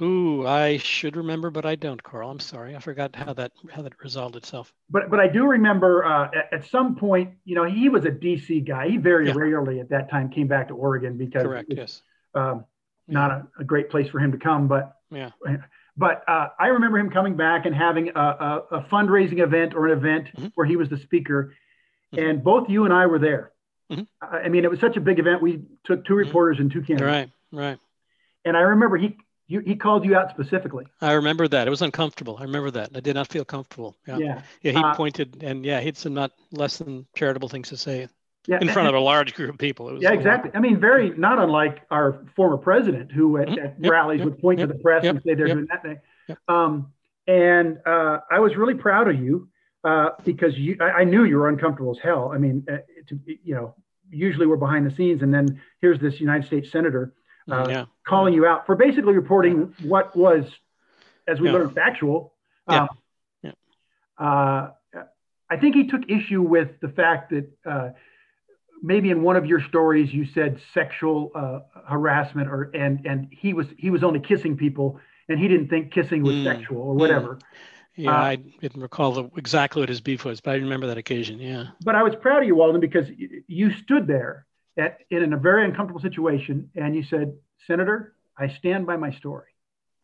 Ooh, 0.00 0.46
I 0.46 0.78
should 0.78 1.16
remember, 1.16 1.50
but 1.50 1.66
I 1.66 1.74
don't, 1.74 2.02
Carl. 2.02 2.30
I'm 2.30 2.40
sorry. 2.40 2.74
I 2.74 2.78
forgot 2.78 3.14
how 3.14 3.34
that 3.34 3.52
how 3.70 3.82
that 3.82 3.92
resolved 4.02 4.36
itself. 4.36 4.72
But 4.88 5.10
but 5.10 5.20
I 5.20 5.28
do 5.28 5.46
remember 5.46 6.04
uh, 6.04 6.30
at, 6.34 6.52
at, 6.52 6.66
some 6.66 6.96
point, 6.96 7.34
you 7.44 7.54
know, 7.54 7.64
he 7.64 7.88
was 7.88 8.04
a 8.04 8.10
DC 8.10 8.66
guy. 8.66 8.88
He 8.88 8.96
very 8.96 9.28
yeah. 9.28 9.34
rarely 9.36 9.80
at 9.80 9.90
that 9.90 10.10
time 10.10 10.30
came 10.30 10.46
back 10.46 10.68
to 10.68 10.74
Oregon 10.74 11.18
because 11.18 11.42
correct, 11.42 11.68
was, 11.68 11.78
yes, 11.78 12.02
um, 12.34 12.64
yeah. 13.06 13.14
not 13.14 13.30
a, 13.32 13.46
a, 13.60 13.64
great 13.64 13.90
place 13.90 14.08
for 14.08 14.18
him 14.18 14.32
to 14.32 14.38
come. 14.38 14.66
But 14.66 14.96
yeah, 15.10 15.30
but 15.96 16.24
uh, 16.26 16.48
I 16.58 16.68
remember 16.68 16.98
him 16.98 17.10
coming 17.10 17.36
back 17.36 17.66
and 17.66 17.74
having 17.74 18.10
a, 18.14 18.20
a, 18.20 18.62
a 18.70 18.80
fundraising 18.84 19.40
event 19.40 19.74
or 19.74 19.88
an 19.88 19.98
event 19.98 20.28
mm-hmm. 20.28 20.46
where 20.54 20.66
he 20.66 20.76
was 20.76 20.88
the 20.88 20.98
speaker, 20.98 21.54
mm-hmm. 22.14 22.24
and 22.24 22.44
both 22.44 22.70
you 22.70 22.86
and 22.86 22.94
I 22.94 23.06
were 23.06 23.18
there. 23.18 23.52
Mm-hmm. 23.90 24.04
I 24.22 24.48
mean, 24.48 24.64
it 24.64 24.70
was 24.70 24.80
such 24.80 24.96
a 24.96 25.00
big 25.00 25.18
event. 25.18 25.42
We 25.42 25.64
took 25.84 26.06
two 26.06 26.14
mm-hmm. 26.14 26.26
reporters 26.26 26.60
and 26.60 26.72
two 26.72 26.80
cameras. 26.80 27.02
Right, 27.02 27.30
right. 27.52 27.78
And 28.44 28.56
I 28.56 28.60
remember 28.60 28.96
he 28.96 29.18
you, 29.52 29.60
he 29.60 29.76
called 29.76 30.04
you 30.04 30.16
out 30.16 30.30
specifically. 30.30 30.86
I 31.00 31.12
remember 31.12 31.46
that. 31.48 31.66
It 31.66 31.70
was 31.70 31.82
uncomfortable. 31.82 32.38
I 32.38 32.44
remember 32.44 32.70
that. 32.72 32.90
I 32.94 33.00
did 33.00 33.14
not 33.14 33.28
feel 33.28 33.44
comfortable. 33.44 33.96
Yeah. 34.06 34.16
Yeah. 34.16 34.42
yeah 34.62 34.72
he 34.72 34.78
uh, 34.78 34.94
pointed 34.94 35.42
and 35.42 35.64
yeah, 35.64 35.80
he 35.80 35.86
had 35.86 35.96
some 35.96 36.14
not 36.14 36.32
less 36.52 36.78
than 36.78 37.06
charitable 37.14 37.48
things 37.48 37.68
to 37.68 37.76
say 37.76 38.08
yeah, 38.46 38.58
in 38.60 38.68
front 38.70 38.88
of 38.88 38.94
a 38.94 39.00
large 39.00 39.34
group 39.34 39.50
of 39.50 39.58
people. 39.58 40.02
yeah, 40.02 40.12
exactly. 40.12 40.50
I 40.54 40.58
mean, 40.58 40.80
very 40.80 41.10
not 41.10 41.38
unlike 41.38 41.82
our 41.90 42.24
former 42.34 42.56
president 42.56 43.12
who 43.12 43.36
at, 43.36 43.48
mm-hmm. 43.48 43.64
at 43.64 43.76
yep, 43.78 43.92
rallies 43.92 44.18
yep, 44.18 44.24
would 44.24 44.38
point 44.38 44.58
yep, 44.58 44.68
to 44.68 44.74
the 44.74 44.80
press 44.80 45.04
and 45.04 45.22
say 45.22 45.34
they're 45.34 45.46
doing 45.46 45.68
that 45.70 45.82
thing. 45.82 45.98
Um, 46.48 46.92
and 47.26 47.78
uh, 47.86 48.20
I 48.30 48.40
was 48.40 48.56
really 48.56 48.74
proud 48.74 49.08
of 49.08 49.20
you 49.20 49.48
uh, 49.84 50.10
because 50.24 50.56
you, 50.56 50.76
I, 50.80 51.00
I, 51.00 51.04
knew 51.04 51.24
you 51.24 51.36
were 51.36 51.48
uncomfortable 51.48 51.92
as 51.92 51.98
hell. 52.02 52.32
I 52.32 52.38
mean, 52.38 52.64
uh, 52.72 52.78
to, 53.08 53.20
you 53.26 53.54
know, 53.54 53.74
usually 54.10 54.46
we're 54.46 54.56
behind 54.56 54.86
the 54.86 54.94
scenes 54.94 55.22
and 55.22 55.32
then 55.32 55.60
here's 55.80 56.00
this 56.00 56.20
United 56.20 56.46
States 56.46 56.70
senator 56.70 57.12
uh, 57.50 57.66
yeah. 57.68 57.84
calling 58.06 58.34
you 58.34 58.46
out 58.46 58.66
for 58.66 58.76
basically 58.76 59.14
reporting 59.14 59.74
what 59.82 60.16
was, 60.16 60.44
as 61.26 61.40
we 61.40 61.48
yeah. 61.48 61.54
learned, 61.54 61.74
factual. 61.74 62.34
Um, 62.68 62.88
yeah. 63.42 63.52
Uh, 64.18 64.70
I 65.50 65.56
think 65.58 65.74
he 65.74 65.86
took 65.86 66.08
issue 66.08 66.42
with 66.42 66.80
the 66.80 66.88
fact 66.88 67.30
that 67.30 67.50
uh, 67.66 67.90
maybe 68.82 69.10
in 69.10 69.22
one 69.22 69.36
of 69.36 69.46
your 69.46 69.60
stories 69.60 70.12
you 70.12 70.26
said 70.26 70.60
sexual 70.72 71.30
uh, 71.34 71.60
harassment 71.86 72.48
or 72.48 72.70
and 72.74 73.04
and 73.06 73.28
he 73.30 73.52
was 73.52 73.66
he 73.76 73.90
was 73.90 74.02
only 74.02 74.20
kissing 74.20 74.56
people 74.56 74.98
and 75.28 75.38
he 75.38 75.48
didn't 75.48 75.68
think 75.68 75.92
kissing 75.92 76.22
was 76.22 76.36
mm. 76.36 76.44
sexual 76.44 76.80
or 76.80 76.94
whatever. 76.94 77.38
Yeah, 77.96 78.10
uh, 78.10 78.22
I 78.22 78.36
didn't 78.36 78.80
recall 78.80 79.12
the, 79.12 79.30
exactly 79.36 79.80
what 79.80 79.90
his 79.90 80.00
beef 80.00 80.24
was, 80.24 80.40
but 80.40 80.52
I 80.52 80.54
remember 80.54 80.86
that 80.86 80.96
occasion. 80.96 81.38
Yeah. 81.38 81.66
But 81.84 81.94
I 81.94 82.02
was 82.02 82.14
proud 82.16 82.40
of 82.40 82.48
you, 82.48 82.54
Walden, 82.54 82.80
because 82.80 83.06
you 83.46 83.72
stood 83.74 84.06
there 84.06 84.46
at, 84.76 84.98
in 85.10 85.32
a 85.32 85.36
very 85.36 85.64
uncomfortable 85.64 86.00
situation 86.00 86.70
and 86.74 86.94
you 86.94 87.02
said, 87.02 87.34
Senator, 87.66 88.14
I 88.36 88.48
stand 88.48 88.86
by 88.86 88.96
my 88.96 89.12
story. 89.12 89.48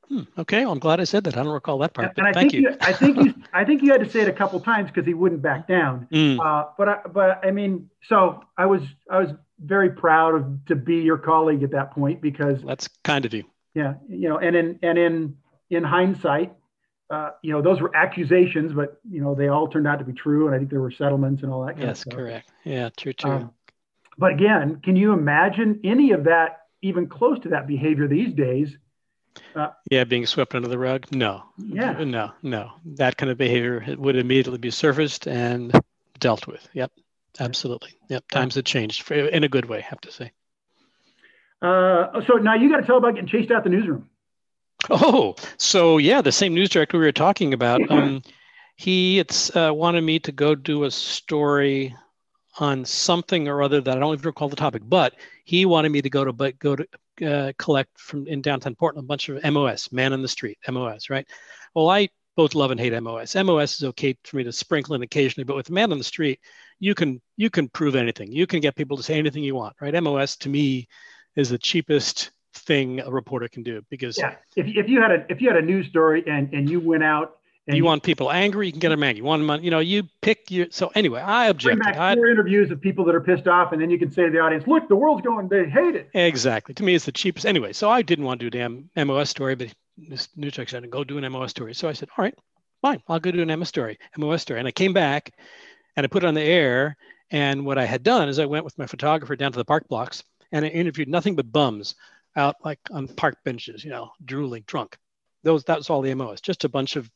Hmm, 0.09 0.23
okay, 0.39 0.65
well, 0.65 0.73
I'm 0.73 0.79
glad 0.79 1.01
I 1.01 1.05
said 1.05 1.25
that. 1.25 1.37
I 1.37 1.43
don't 1.43 1.53
recall 1.53 1.79
that 1.79 1.93
part. 1.93 2.09
And, 2.09 2.19
and 2.19 2.27
I 2.27 2.33
thank 2.33 2.53
think 2.53 2.65
you. 2.65 2.77
I 2.81 2.93
think 2.95 3.17
you. 3.19 3.35
I 3.53 3.65
think 3.65 3.83
you 3.83 3.93
had 3.93 4.01
to 4.01 4.09
say 4.09 4.21
it 4.23 4.29
a 4.29 4.33
couple 4.33 4.59
times 4.61 4.89
because 4.91 5.07
he 5.07 5.13
wouldn't 5.13 5.43
back 5.43 5.69
down. 5.69 6.09
Mm. 6.19 6.41
Uh, 6.41 6.71
but 6.79 6.89
I, 6.89 6.99
but 7.13 7.45
I 7.45 7.51
mean, 7.51 7.91
so 8.09 8.43
I 8.57 8.67
was 8.67 8.81
I 9.11 9.19
was 9.19 9.31
very 9.63 9.91
proud 9.91 10.35
of 10.35 10.65
to 10.67 10.75
be 10.75 10.97
your 10.97 11.19
colleague 11.19 11.63
at 11.63 11.71
that 11.73 11.93
point 11.93 12.23
because 12.23 12.63
that's 12.63 12.89
kind 13.05 13.25
of 13.25 13.35
you. 13.35 13.45
Yeah, 13.75 13.95
you 14.09 14.29
know, 14.29 14.39
and 14.39 14.57
in 14.57 14.79
and 14.83 14.99
in 14.99 15.37
in 15.71 15.85
hindsight, 15.85 16.55
uh, 17.11 17.31
you 17.43 17.53
know, 17.53 17.63
those 17.63 17.81
were 17.81 17.95
accusations, 17.95 18.73
but 18.73 19.01
you 19.09 19.21
know, 19.21 19.35
they 19.35 19.49
all 19.49 19.69
turned 19.69 19.87
out 19.87 19.99
to 19.99 20.05
be 20.05 20.13
true, 20.13 20.47
and 20.47 20.55
I 20.55 20.59
think 20.59 20.71
there 20.71 20.81
were 20.81 20.91
settlements 20.91 21.43
and 21.43 21.53
all 21.53 21.67
that. 21.67 21.79
yes, 21.79 22.05
correct. 22.05 22.51
Yeah, 22.65 22.89
true, 22.97 23.13
true. 23.13 23.31
Um, 23.31 23.51
but 24.19 24.33
again, 24.33 24.81
can 24.83 24.97
you 24.97 25.13
imagine 25.13 25.81
any 25.85 26.11
of 26.11 26.25
that, 26.25 26.63
even 26.83 27.09
close 27.09 27.39
to 27.41 27.51
that 27.51 27.67
behavior 27.67 28.09
these 28.09 28.35
days? 28.35 28.77
Uh, 29.55 29.69
yeah, 29.91 30.05
being 30.05 30.27
swept 30.27 30.55
under 30.55 30.69
the 30.69 30.79
rug. 30.79 31.07
No. 31.13 31.45
Yeah. 31.57 31.93
No, 32.05 32.33
no. 32.43 32.73
That 32.85 33.17
kind 33.17 33.31
of 33.31 33.39
behavior 33.39 33.95
would 33.97 34.17
immediately 34.17 34.59
be 34.59 34.71
surfaced 34.71 35.27
and 35.29 35.73
dealt 36.19 36.47
with. 36.47 36.69
Yep. 36.73 36.93
Absolutely. 37.41 37.91
Yep. 38.09 38.29
Times 38.29 38.57
have 38.57 38.65
changed 38.65 39.03
for, 39.03 39.15
in 39.15 39.45
a 39.45 39.49
good 39.49 39.67
way, 39.67 39.79
I 39.79 39.83
have 39.83 40.01
to 40.03 40.11
say. 40.11 40.33
Uh, 41.63 42.21
so 42.27 42.35
now 42.35 42.55
you 42.55 42.71
got 42.71 42.81
to 42.81 42.87
tell 42.87 42.97
about 42.97 43.15
getting 43.15 43.29
chased 43.29 43.51
out 43.51 43.65
the 43.65 43.71
newsroom. 43.71 44.09
Oh, 44.91 45.35
so 45.57 45.99
yeah, 45.99 46.23
the 46.23 46.33
same 46.33 46.55
news 46.55 46.71
director 46.71 46.99
we 46.99 47.05
were 47.05 47.13
talking 47.13 47.55
about. 47.55 47.81
Um, 47.91 48.23
he 48.77 49.19
it's 49.19 49.55
uh, 49.57 49.73
wanted 49.75 50.03
me 50.03 50.21
to 50.21 50.31
go 50.31 50.55
do 50.55 50.85
a 50.85 50.91
story 50.91 51.97
on 52.59 52.85
something 52.85 53.49
or 53.49 53.63
other 53.63 53.81
that 53.81 53.97
I 53.97 54.01
don't 54.01 54.15
even 54.15 54.27
recall 54.27 54.49
the 54.49 54.57
topic, 54.57 54.83
but 54.85 55.15
he 55.45 55.65
wanted 55.65 55.91
me 55.91 56.03
to 56.03 56.11
go 56.11 56.25
to 56.25 56.33
but 56.33 56.59
go 56.59 56.77
to 56.77 56.87
uh, 57.27 57.53
collect 57.59 57.99
from 57.99 58.27
in 58.27 58.43
downtown 58.43 58.75
Portland 58.75 59.05
a 59.05 59.09
bunch 59.09 59.29
of 59.29 59.43
MOS, 59.53 59.91
man 59.93 60.13
on 60.13 60.23
the 60.23 60.29
street, 60.29 60.59
MOS, 60.69 61.11
right? 61.11 61.27
Well, 61.75 61.89
I 61.89 62.09
both 62.37 62.55
love 62.55 62.71
and 62.71 62.79
hate 62.79 63.01
MOS. 63.03 63.35
MOS 63.35 63.77
is 63.77 63.85
okay 63.85 64.17
for 64.25 64.37
me 64.37 64.45
to 64.45 64.53
sprinkle 64.53 64.95
in 64.95 65.03
occasionally, 65.03 65.45
but 65.45 65.57
with 65.57 65.71
man 65.71 65.91
on 65.91 65.99
the 65.99 66.05
street, 66.05 66.41
you 66.79 66.95
can 66.95 67.21
you 67.37 67.51
can 67.51 67.69
prove 67.69 67.97
anything. 67.97 68.33
You 68.33 68.47
can 68.47 68.61
get 68.61 68.77
people 68.77 68.97
to 68.97 69.03
say 69.03 69.19
anything 69.19 69.43
you 69.43 69.55
want, 69.55 69.77
right? 69.81 70.03
MOS 70.03 70.37
to 70.39 70.49
me 70.49 70.89
is 71.37 71.51
the 71.51 71.59
cheapest 71.59 72.31
thing 72.55 73.01
a 73.01 73.11
reporter 73.11 73.49
can 73.49 73.63
do 73.63 73.83
because 73.91 74.19
yeah, 74.19 74.35
if, 74.57 74.67
if 74.67 74.89
you 74.89 75.01
had 75.01 75.11
a 75.11 75.27
if 75.29 75.41
you 75.41 75.49
had 75.49 75.57
a 75.57 75.63
news 75.63 75.87
story 75.89 76.25
and 76.27 76.53
and 76.53 76.69
you 76.69 76.81
went 76.81 77.03
out 77.03 77.38
and 77.69 77.77
you, 77.77 77.83
you 77.83 77.85
want 77.85 78.03
people 78.03 78.31
angry, 78.31 78.67
you 78.67 78.73
can 78.73 78.81
get 78.81 78.89
them 78.89 79.03
angry. 79.03 79.19
You 79.19 79.25
want 79.25 79.47
them, 79.47 79.63
you 79.63 79.71
know, 79.71 79.79
you 79.79 80.05
pick 80.23 80.51
your. 80.51 80.67
So 80.71 80.91
anyway, 80.95 81.21
I 81.21 81.47
object. 81.47 81.81
Bring 81.81 81.93
back 81.95 82.17
four 82.17 82.29
interviews 82.29 82.71
of 82.71 82.81
people 82.81 83.05
that 83.05 83.15
are 83.15 83.21
pissed 83.21 83.47
off, 83.47 83.73
and 83.73 83.81
then 83.81 83.91
you 83.91 83.99
can 83.99 84.11
say 84.11 84.25
to 84.25 84.31
the 84.31 84.41
audience, 84.41 84.67
"Look, 84.67 84.89
the 84.89 84.97
world's 84.97 85.23
going. 85.23 85.49
They 85.49 85.69
hate 85.69 85.95
it." 85.95 86.11
Exactly. 86.15 86.75
To 86.75 86.83
me, 86.83 86.95
it's 86.95 87.05
the 87.05 87.13
cheapest. 87.13 87.47
Anyway, 87.47 87.73
so 87.73 87.91
I 87.91 88.03
didn't 88.03 88.25
want 88.25 88.41
to 88.41 88.51
do 88.51 88.59
a 88.59 88.61
damn 88.61 88.91
MOS 89.07 89.31
story, 89.31 89.55
but 89.55 89.73
this 89.97 90.29
news 90.37 90.55
director 90.55 90.81
said, 90.81 90.91
"Go 90.91 91.05
do 91.05 91.19
an 91.19 91.31
MOS 91.31 91.51
story." 91.51 91.75
So 91.75 91.89
I 91.89 91.93
said, 91.93 92.09
"All 92.17 92.25
right, 92.25 92.35
fine, 92.83 93.03
I'll 93.07 93.21
go 93.21 93.31
do 93.31 93.43
an 93.43 93.59
MOS 93.59 93.69
story." 93.69 93.99
MOS 94.17 94.43
story, 94.43 94.59
and 94.59 94.69
I 94.69 94.73
came 94.73 94.93
back, 94.93 95.33
and 95.97 96.05
I 96.05 96.09
put 96.09 96.25
it 96.25 96.27
on 96.27 96.35
the 96.35 96.43
air. 96.43 96.97
And 97.31 97.67
what 97.67 97.77
I 97.77 97.85
had 97.85 98.03
done 98.03 98.31
is 98.31 98.39
I 98.39 98.47
went 98.47 98.65
with 98.65 98.79
my 98.79 98.87
photographer 98.87 99.37
down 99.37 99.53
to 99.53 99.59
the 99.59 99.65
park 99.65 99.87
blocks, 99.89 100.25
and 100.53 100.65
I 100.65 100.69
interviewed 100.69 101.09
nothing 101.09 101.37
but 101.37 101.53
bums 101.53 101.95
out 102.37 102.57
like 102.65 102.79
on 102.91 103.09
park 103.09 103.37
benches, 103.45 103.85
you 103.85 103.91
know, 103.91 104.11
drooling, 104.25 104.65
drunk. 104.67 104.97
Those 105.43 105.65
that 105.65 105.77
was 105.77 105.91
all 105.91 106.01
the 106.01 106.15
MOS, 106.15 106.41
just 106.41 106.65
a 106.65 106.69
bunch 106.69 106.97
of, 106.97 107.11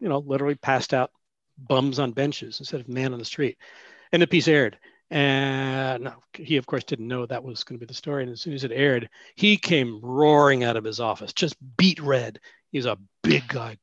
you 0.00 0.08
know, 0.08 0.18
literally 0.18 0.54
passed 0.54 0.94
out 0.94 1.10
bums 1.58 1.98
on 1.98 2.12
benches 2.12 2.60
instead 2.60 2.80
of 2.80 2.88
man 2.88 3.12
on 3.12 3.18
the 3.18 3.24
street. 3.24 3.58
And 4.12 4.22
the 4.22 4.26
piece 4.26 4.48
aired. 4.48 4.78
And 5.10 6.04
no, 6.04 6.14
he, 6.32 6.56
of 6.56 6.66
course, 6.66 6.84
didn't 6.84 7.06
know 7.06 7.26
that 7.26 7.44
was 7.44 7.62
going 7.62 7.78
to 7.78 7.86
be 7.86 7.88
the 7.88 7.94
story. 7.94 8.24
And 8.24 8.32
as 8.32 8.40
soon 8.40 8.54
as 8.54 8.64
it 8.64 8.72
aired, 8.72 9.08
he 9.36 9.56
came 9.56 10.00
roaring 10.02 10.64
out 10.64 10.76
of 10.76 10.84
his 10.84 11.00
office, 11.00 11.32
just 11.32 11.56
beat 11.76 12.00
red. 12.00 12.40
He's 12.72 12.86
a 12.86 12.98
big 13.22 13.46
guy, 13.48 13.78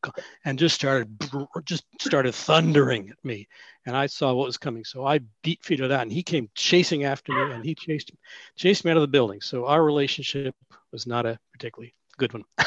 and 0.46 0.60
just 0.60 0.76
started 0.76 1.18
just 1.64 1.86
started 2.00 2.36
thundering 2.36 3.10
at 3.10 3.24
me. 3.24 3.48
And 3.86 3.96
I 3.96 4.08
saw 4.08 4.34
what 4.34 4.46
was 4.46 4.58
coming, 4.58 4.84
so 4.84 5.06
I 5.06 5.22
beat 5.42 5.80
of 5.80 5.90
that. 5.90 6.02
And 6.02 6.12
he 6.12 6.22
came 6.22 6.50
chasing 6.54 7.06
after 7.06 7.32
me, 7.32 7.54
and 7.54 7.66
he 7.66 7.74
chased 7.74 8.12
chased 8.56 8.84
me 8.84 8.92
out 8.92 8.98
of 8.98 9.02
the 9.02 9.08
building. 9.08 9.40
So 9.42 9.66
our 9.66 9.84
relationship 9.84 10.54
was 10.92 11.08
not 11.08 11.26
a 11.26 11.40
particularly 11.54 11.96
good 12.18 12.34
one. 12.34 12.44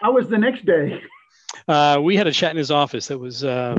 How 0.00 0.12
was 0.12 0.28
the 0.28 0.38
next 0.38 0.64
day? 0.64 1.02
Uh, 1.66 2.00
we 2.02 2.16
had 2.16 2.26
a 2.26 2.32
chat 2.32 2.50
in 2.50 2.56
his 2.56 2.70
office 2.70 3.08
that 3.08 3.18
was, 3.18 3.44
uh, 3.44 3.76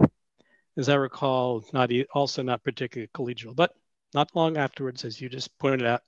as 0.78 0.90
I 0.90 0.96
recall, 0.96 1.64
not 1.74 1.92
also 2.14 2.42
not 2.42 2.64
particularly 2.64 3.10
collegial, 3.14 3.56
but 3.56 3.74
not 4.14 4.36
long 4.36 4.58
afterwards, 4.58 5.06
as 5.06 5.20
you 5.20 5.30
just 5.30 5.58
pointed 5.58 5.86
out, 5.86 6.02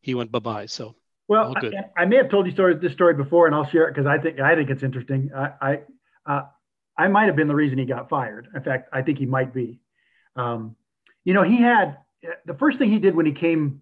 he 0.00 0.14
went 0.14 0.30
bye 0.30 0.38
bye. 0.38 0.66
So 0.66 0.94
well, 1.28 1.54
I, 1.56 2.02
I, 2.02 2.04
may 2.04 2.16
have 2.16 2.30
told 2.30 2.46
you 2.46 2.52
story, 2.52 2.76
this 2.76 2.92
story 2.92 3.14
before, 3.14 3.46
and 3.46 3.54
I'll 3.54 3.68
share 3.68 3.88
it 3.88 3.94
because 3.94 4.06
I 4.06 4.18
think 4.18 4.38
I 4.38 4.54
think 4.54 4.70
it's 4.70 4.82
interesting. 4.82 5.30
I 5.34 5.50
I, 5.60 5.80
uh, 6.26 6.42
I 6.96 7.08
might 7.08 7.24
have 7.24 7.36
been 7.36 7.48
the 7.48 7.54
reason 7.54 7.78
he 7.78 7.84
got 7.84 8.08
fired. 8.08 8.48
In 8.54 8.62
fact, 8.62 8.88
I 8.92 9.02
think 9.02 9.18
he 9.18 9.26
might 9.26 9.52
be. 9.52 9.80
Um, 10.36 10.76
you 11.24 11.34
know, 11.34 11.42
he 11.42 11.56
had 11.56 11.98
the 12.44 12.54
first 12.54 12.78
thing 12.78 12.90
he 12.90 12.98
did 12.98 13.14
when 13.14 13.26
he 13.26 13.32
came. 13.32 13.80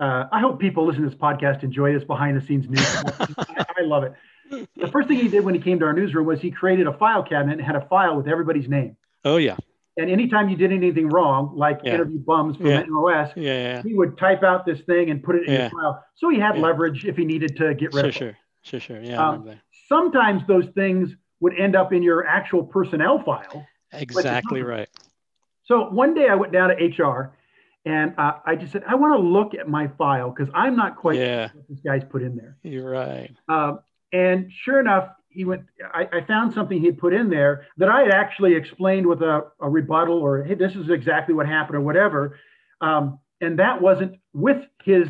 Uh, 0.00 0.24
I 0.32 0.40
hope 0.40 0.58
people 0.58 0.86
listen 0.86 1.02
to 1.02 1.10
this 1.10 1.18
podcast 1.18 1.62
enjoy 1.62 1.92
this 1.92 2.04
behind 2.04 2.36
the 2.40 2.44
scenes 2.46 2.68
news. 2.68 2.80
I, 3.38 3.66
I 3.80 3.82
love 3.82 4.02
it. 4.02 4.14
The 4.50 4.88
first 4.90 5.08
thing 5.08 5.18
he 5.18 5.28
did 5.28 5.44
when 5.44 5.54
he 5.54 5.60
came 5.60 5.78
to 5.78 5.86
our 5.86 5.92
newsroom 5.92 6.26
was 6.26 6.40
he 6.40 6.50
created 6.50 6.86
a 6.86 6.92
file 6.92 7.22
cabinet 7.22 7.58
and 7.58 7.62
had 7.62 7.76
a 7.76 7.86
file 7.86 8.16
with 8.16 8.28
everybody's 8.28 8.68
name. 8.68 8.96
Oh 9.24 9.36
yeah. 9.36 9.56
And 9.96 10.10
anytime 10.10 10.48
you 10.48 10.56
did 10.56 10.72
anything 10.72 11.08
wrong, 11.08 11.52
like 11.56 11.80
yeah. 11.84 11.94
interview 11.94 12.18
bums 12.18 12.56
from 12.56 12.66
yeah. 12.66 12.84
MOS, 12.86 13.32
yeah, 13.36 13.52
yeah, 13.52 13.82
he 13.82 13.94
would 13.94 14.16
type 14.16 14.42
out 14.42 14.64
this 14.64 14.80
thing 14.82 15.10
and 15.10 15.22
put 15.22 15.36
it 15.36 15.46
in 15.46 15.60
his 15.60 15.72
file. 15.72 16.02
So 16.14 16.30
he 16.30 16.38
had 16.38 16.58
leverage 16.58 17.04
if 17.04 17.16
he 17.16 17.24
needed 17.24 17.56
to 17.56 17.74
get 17.74 17.92
rid 17.92 18.00
sure, 18.00 18.08
of 18.08 18.14
sure. 18.14 18.28
it. 18.28 18.36
Sure, 18.62 18.80
sure, 18.80 19.00
Yeah. 19.00 19.28
Um, 19.28 19.50
sometimes 19.88 20.42
those 20.46 20.66
things 20.74 21.14
would 21.40 21.58
end 21.58 21.74
up 21.74 21.92
in 21.92 22.02
your 22.02 22.26
actual 22.26 22.62
personnel 22.62 23.22
file. 23.22 23.66
Exactly 23.92 24.62
right. 24.62 24.88
So 25.64 25.88
one 25.88 26.14
day 26.14 26.28
I 26.28 26.34
went 26.34 26.52
down 26.52 26.70
to 26.70 26.74
HR 26.76 27.36
and 27.84 28.14
uh, 28.18 28.34
I 28.44 28.56
just 28.56 28.72
said, 28.72 28.84
I 28.86 28.94
want 28.94 29.14
to 29.14 29.26
look 29.26 29.54
at 29.54 29.68
my 29.68 29.88
file 29.98 30.30
because 30.30 30.52
I'm 30.54 30.76
not 30.76 30.96
quite 30.96 31.18
yeah. 31.18 31.48
sure 31.48 31.56
what 31.56 31.68
this 31.68 31.80
guy's 31.80 32.04
put 32.04 32.22
in 32.22 32.36
there. 32.36 32.56
You're 32.62 32.90
right. 32.90 33.30
Uh, 33.48 33.76
and 34.12 34.50
sure 34.64 34.80
enough, 34.80 35.10
he 35.28 35.44
went, 35.44 35.62
I, 35.94 36.08
I, 36.12 36.20
found 36.22 36.52
something 36.52 36.80
he 36.80 36.90
put 36.90 37.14
in 37.14 37.30
there 37.30 37.66
that 37.76 37.88
I 37.88 38.00
had 38.00 38.10
actually 38.10 38.54
explained 38.54 39.06
with 39.06 39.22
a, 39.22 39.42
a 39.60 39.70
rebuttal 39.70 40.18
or, 40.18 40.42
hey, 40.42 40.54
this 40.54 40.74
is 40.74 40.90
exactly 40.90 41.34
what 41.34 41.46
happened 41.46 41.76
or 41.76 41.80
whatever. 41.80 42.38
Um, 42.80 43.20
and 43.40 43.58
that 43.60 43.80
wasn't 43.80 44.18
with 44.34 44.66
his, 44.82 45.06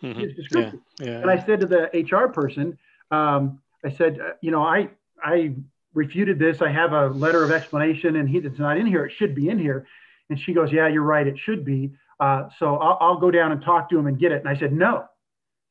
mm-hmm. 0.00 0.20
his 0.20 0.34
description. 0.34 0.80
Yeah. 1.00 1.06
Yeah. 1.06 1.20
And 1.22 1.30
I 1.30 1.44
said 1.44 1.60
to 1.60 1.66
the 1.66 1.90
HR 1.92 2.28
person, 2.28 2.78
um, 3.10 3.60
I 3.84 3.90
said, 3.90 4.20
uh, 4.20 4.30
you 4.40 4.52
know, 4.52 4.62
I, 4.62 4.90
I 5.22 5.54
refuted 5.92 6.38
this. 6.38 6.62
I 6.62 6.70
have 6.70 6.92
a 6.92 7.08
letter 7.08 7.42
of 7.42 7.50
explanation 7.50 8.14
and 8.14 8.28
he, 8.28 8.38
it's 8.38 8.60
not 8.60 8.76
in 8.76 8.86
here. 8.86 9.06
It 9.06 9.12
should 9.16 9.34
be 9.34 9.48
in 9.48 9.58
here. 9.58 9.88
And 10.30 10.38
she 10.38 10.52
goes, 10.52 10.70
yeah, 10.72 10.86
you're 10.86 11.02
right. 11.02 11.26
It 11.26 11.38
should 11.38 11.64
be. 11.64 11.90
Uh, 12.20 12.48
so 12.58 12.76
I'll, 12.76 12.98
I'll, 13.00 13.18
go 13.18 13.30
down 13.30 13.52
and 13.52 13.62
talk 13.62 13.90
to 13.90 13.98
him 13.98 14.06
and 14.06 14.18
get 14.18 14.32
it. 14.32 14.40
And 14.40 14.48
I 14.48 14.58
said, 14.58 14.72
no, 14.72 15.06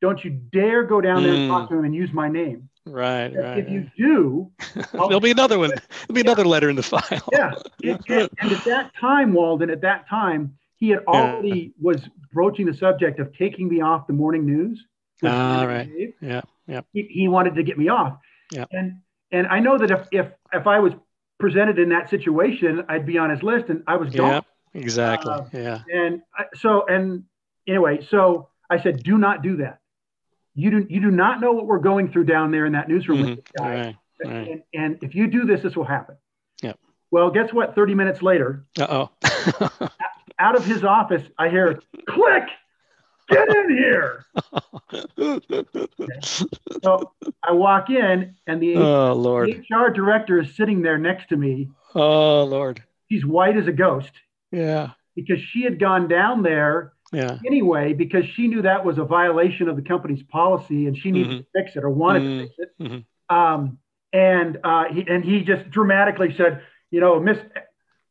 don't 0.02 0.24
you 0.24 0.30
dare 0.30 0.84
go 0.84 1.02
down 1.02 1.24
there 1.24 1.34
and 1.34 1.50
talk 1.50 1.66
mm. 1.66 1.70
to 1.70 1.78
him 1.78 1.86
and 1.86 1.96
use 1.96 2.12
my 2.14 2.30
name. 2.30 2.70
Right, 2.86 3.36
right. 3.36 3.58
If 3.58 3.70
you 3.70 3.90
do, 3.98 4.52
there'll 4.94 5.20
be 5.20 5.32
another 5.32 5.60
one. 5.60 5.70
There'll 5.70 6.14
be 6.14 6.22
yeah. 6.22 6.28
another 6.28 6.46
letter 6.46 6.70
in 6.70 6.76
the 6.76 6.84
file. 6.84 7.02
yeah. 7.32 7.54
and, 7.84 8.30
and, 8.40 8.52
at 8.52 8.64
that 8.66 8.92
time, 9.00 9.34
Walden, 9.34 9.70
at 9.70 9.82
that 9.82 10.08
time, 10.08 10.58
he 10.78 10.90
had 10.90 11.00
already 11.08 11.50
yeah. 11.50 11.70
was 11.82 12.08
broaching 12.32 12.66
the 12.66 12.74
subject 12.74 13.20
of 13.20 13.36
taking 13.36 13.68
me 13.68 13.82
off 13.82 14.08
the 14.08 14.14
morning 14.14 14.46
news. 14.46 14.84
Ah, 15.24 15.64
right. 15.64 15.90
Dave. 15.90 16.14
Yeah, 16.22 16.42
yeah. 16.68 16.82
He, 16.94 17.08
he, 17.10 17.28
wanted 17.28 17.56
to 17.56 17.64
get 17.64 17.78
me 17.78 17.90
off. 17.90 18.18
Yeah. 18.52 18.66
And 18.72 19.00
and 19.32 19.48
I 19.48 19.60
know 19.60 19.78
that 19.80 19.90
if 19.90 20.08
if 20.12 20.28
if 20.54 20.68
I 20.68 20.80
was 20.80 20.94
presented 21.40 21.80
in 21.80 21.90
that 21.90 22.10
situation, 22.10 22.86
I'd 22.88 23.06
be 23.06 23.18
on 23.18 23.32
his 23.32 23.42
list, 23.42 23.70
and 23.70 23.84
I 23.88 23.98
was 23.98 24.14
gone. 24.14 24.44
Yeah, 24.74 24.82
exactly. 24.82 25.34
Uh, 25.34 25.44
yeah. 25.52 25.80
And 25.92 26.22
I, 26.38 26.46
so 26.56 26.86
and 26.86 27.24
anyway, 27.68 28.06
so 28.08 28.50
I 28.70 28.82
said, 28.82 29.02
do 29.04 29.18
not 29.18 29.42
do 29.42 29.58
that 29.58 29.80
you 30.58 30.72
do 30.72 30.88
you 30.90 31.00
do 31.00 31.12
not 31.12 31.40
know 31.40 31.52
what 31.52 31.68
we're 31.68 31.80
going 31.80 32.12
through 32.12 32.26
down 32.26 32.52
there 32.52 32.66
in 32.66 32.74
that 32.74 32.90
newsroom 32.90 33.20
mm-hmm. 33.20 33.30
with 33.30 33.46
this 33.46 33.52
guy. 33.58 33.70
Right. 33.70 33.96
Right. 34.26 34.48
And, 34.50 34.64
and, 34.74 34.98
if 35.04 35.14
you 35.14 35.28
do 35.28 35.46
this, 35.46 35.62
this 35.62 35.76
will 35.76 35.86
happen. 35.86 36.16
Yeah. 36.64 36.74
Well, 37.12 37.30
guess 37.30 37.54
what? 37.54 37.76
30 37.76 37.94
minutes 37.94 38.24
later, 38.24 38.66
uh 38.80 39.08
oh. 39.22 39.90
out 40.40 40.56
of 40.56 40.66
his 40.66 40.84
office, 40.84 41.22
I 41.38 41.50
hear 41.50 41.80
click, 42.10 42.46
get 43.30 43.48
in 43.56 43.78
here. 43.78 44.26
okay. 45.20 45.76
So 46.84 47.12
I 47.44 47.52
walk 47.52 47.90
in, 47.90 48.36
and 48.46 48.62
the, 48.62 48.76
oh, 48.78 49.14
Lord. 49.14 49.50
HR 49.50 49.90
director 49.90 50.40
is 50.40 50.56
sitting 50.56 50.82
there 50.82 50.98
next 50.98 51.30
to 51.30 51.38
me. 51.38 51.70
Oh, 51.96 52.44
Lord. 52.44 52.84
She's 53.12 53.26
white 53.26 53.58
as 53.58 53.68
a 53.68 53.72
ghost. 53.72 54.12
Yeah. 54.52 54.92
Because 55.16 55.40
she 55.42 55.64
had 55.64 55.80
gone 55.80 56.08
down 56.08 56.44
there 56.44 56.94
yeah. 57.14 57.38
anyway 57.46 57.94
because 57.94 58.24
she 58.36 58.48
knew 58.48 58.62
that 58.62 58.84
was 58.84 58.98
a 58.98 59.04
violation 59.04 59.70
of 59.70 59.76
the 59.76 59.82
company's 59.82 60.24
policy 60.24 60.88
and 60.88 60.98
she 60.98 61.12
needed 61.12 61.32
mm-hmm. 61.32 61.60
to 61.60 61.64
fix 61.64 61.76
it 61.76 61.84
or 61.84 61.90
wanted 61.90 62.24
mm-hmm. 62.24 62.40
to 62.40 62.48
fix 62.48 62.54
it. 62.60 62.84
Mm-hmm. 62.84 63.36
Um, 63.36 63.78
and 64.14 64.58
uh, 64.64 64.86
he 64.92 65.06
and 65.08 65.24
he 65.24 65.44
just 65.44 65.70
dramatically 65.70 66.34
said, 66.38 66.62
you 66.92 67.00
know, 67.00 67.20
Miss 67.20 67.38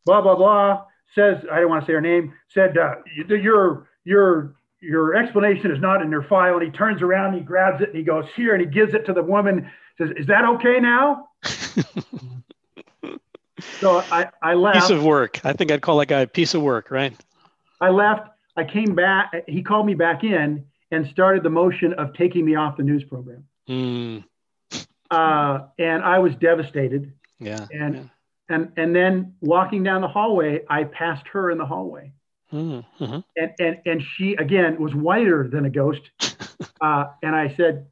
blah 0.05 0.21
blah 0.21 0.37
blah 0.37 0.85
says 1.15 1.39
I 1.51 1.61
don't 1.61 1.71
want 1.71 1.83
to 1.83 1.87
say 1.87 1.95
her 1.95 2.01
name 2.01 2.35
said 2.49 2.79
uh, 2.79 2.97
your 3.29 3.89
your 4.05 4.55
your 4.81 5.15
explanation 5.17 5.71
is 5.71 5.81
not 5.81 6.03
in 6.03 6.11
your 6.11 6.23
file. 6.23 6.55
And 6.55 6.63
he 6.63 6.71
turns 6.71 7.03
around, 7.03 7.31
and 7.31 7.39
he 7.39 7.43
grabs 7.43 7.83
it, 7.83 7.89
and 7.89 7.97
he 7.97 8.05
goes 8.05 8.27
here, 8.37 8.55
and 8.55 8.61
he 8.61 8.69
gives 8.69 8.95
it 8.95 9.07
to 9.07 9.13
the 9.13 9.23
woman. 9.23 9.71
Says, 9.99 10.11
"Is 10.17 10.27
that 10.27 10.45
okay 10.45 10.79
now?" 10.81 11.29
so 13.81 13.99
I 14.11 14.29
I 14.43 14.55
left. 14.55 14.81
Piece 14.81 14.91
of 14.91 15.05
work. 15.05 15.41
I 15.45 15.53
think 15.53 15.71
I'd 15.73 15.83
call 15.83 15.99
that 15.99 16.07
guy 16.07 16.21
a 16.21 16.27
piece 16.27 16.55
of 16.55 16.63
work, 16.63 16.91
right? 16.91 17.15
I 17.81 17.91
left. 17.91 18.29
I 18.57 18.65
came 18.65 18.95
back. 18.95 19.33
He 19.47 19.63
called 19.63 19.87
me 19.87 19.95
back 19.95 20.25
in 20.25 20.65
and 20.91 21.07
started 21.09 21.43
the 21.43 21.51
motion 21.51 21.93
of 21.95 22.15
taking 22.15 22.45
me 22.45 22.55
off 22.55 22.77
the 22.77 22.83
news 22.83 23.05
program. 23.05 23.45
Mm. 23.69 24.25
Uh, 25.11 25.59
and 25.79 26.03
I 26.03 26.19
was 26.19 26.35
devastated. 26.37 27.13
Yeah. 27.39 27.67
And 27.71 27.95
yeah. 27.95 28.03
and 28.49 28.73
and 28.77 28.97
then 28.97 29.35
walking 29.41 29.83
down 29.83 30.01
the 30.01 30.09
hallway, 30.09 30.63
I 30.69 30.85
passed 30.85 31.27
her 31.29 31.51
in 31.51 31.59
the 31.59 31.67
hallway. 31.67 32.13
Mm-hmm. 32.53 33.19
And, 33.37 33.53
and 33.59 33.79
and 33.85 34.03
she 34.17 34.35
again 34.35 34.81
was 34.81 34.95
whiter 34.95 35.49
than 35.49 35.65
a 35.65 35.71
ghost. 35.71 36.03
uh, 36.81 37.07
and 37.23 37.35
I 37.35 37.55
said, 37.57 37.87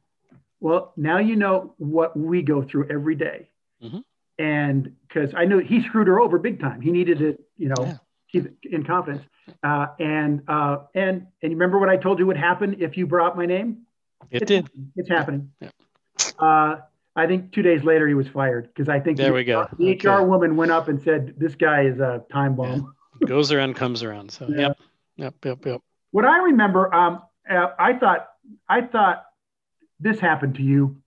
"Well, 0.59 0.93
now 0.97 1.19
you 1.19 1.35
know 1.35 1.73
what 1.77 2.17
we 2.17 2.41
go 2.41 2.63
through 2.63 2.89
every 2.89 3.15
day. 3.15 3.49
Mm-hmm. 3.83 3.99
And 4.37 4.95
because 5.07 5.33
I 5.35 5.45
knew 5.45 5.59
he 5.59 5.81
screwed 5.83 6.07
her 6.07 6.19
over 6.19 6.39
big 6.39 6.59
time, 6.59 6.81
he 6.81 6.91
needed 6.91 7.19
to, 7.19 7.37
you 7.57 7.69
know, 7.69 7.75
yeah. 7.79 7.97
keep 8.29 8.65
in 8.65 8.83
confidence. 8.83 9.23
Uh, 9.63 9.87
and 9.99 10.41
uh, 10.47 10.77
and 10.93 11.27
and 11.41 11.51
you 11.51 11.57
remember 11.57 11.79
what 11.79 11.89
I 11.89 11.97
told 11.97 12.19
you 12.19 12.27
would 12.27 12.37
happen 12.37 12.77
if 12.79 12.97
you 12.97 13.05
brought 13.07 13.37
my 13.37 13.45
name? 13.45 13.83
It 14.31 14.43
it's, 14.43 14.49
did. 14.49 14.69
It's 14.95 15.09
happening. 15.09 15.51
Yeah. 15.59 15.69
Uh, 16.39 16.77
I 17.15 17.27
think 17.27 17.51
two 17.51 17.61
days 17.61 17.83
later 17.83 18.07
he 18.07 18.13
was 18.13 18.27
fired 18.27 18.67
because 18.67 18.89
I 18.89 18.99
think 18.99 19.17
there 19.17 19.27
the, 19.27 19.33
we 19.33 19.43
go. 19.43 19.67
The 19.77 19.91
okay. 19.95 20.09
HR 20.09 20.23
woman 20.23 20.55
went 20.55 20.71
up 20.71 20.87
and 20.87 21.01
said, 21.01 21.35
"This 21.37 21.55
guy 21.55 21.83
is 21.83 21.99
a 21.99 22.23
time 22.31 22.55
bomb." 22.55 22.93
Yeah. 23.21 23.27
Goes 23.27 23.51
around, 23.53 23.75
comes 23.75 24.03
around. 24.03 24.31
So 24.31 24.47
yeah. 24.49 24.57
yep, 24.57 24.77
yep, 25.15 25.35
yep, 25.45 25.65
yep. 25.65 25.81
What 26.11 26.25
I 26.25 26.39
remember, 26.39 26.93
um, 26.93 27.21
uh, 27.49 27.67
I 27.79 27.93
thought, 27.93 28.27
I 28.67 28.81
thought 28.81 29.25
this 29.99 30.19
happened 30.19 30.55
to 30.55 30.63
you. 30.63 30.97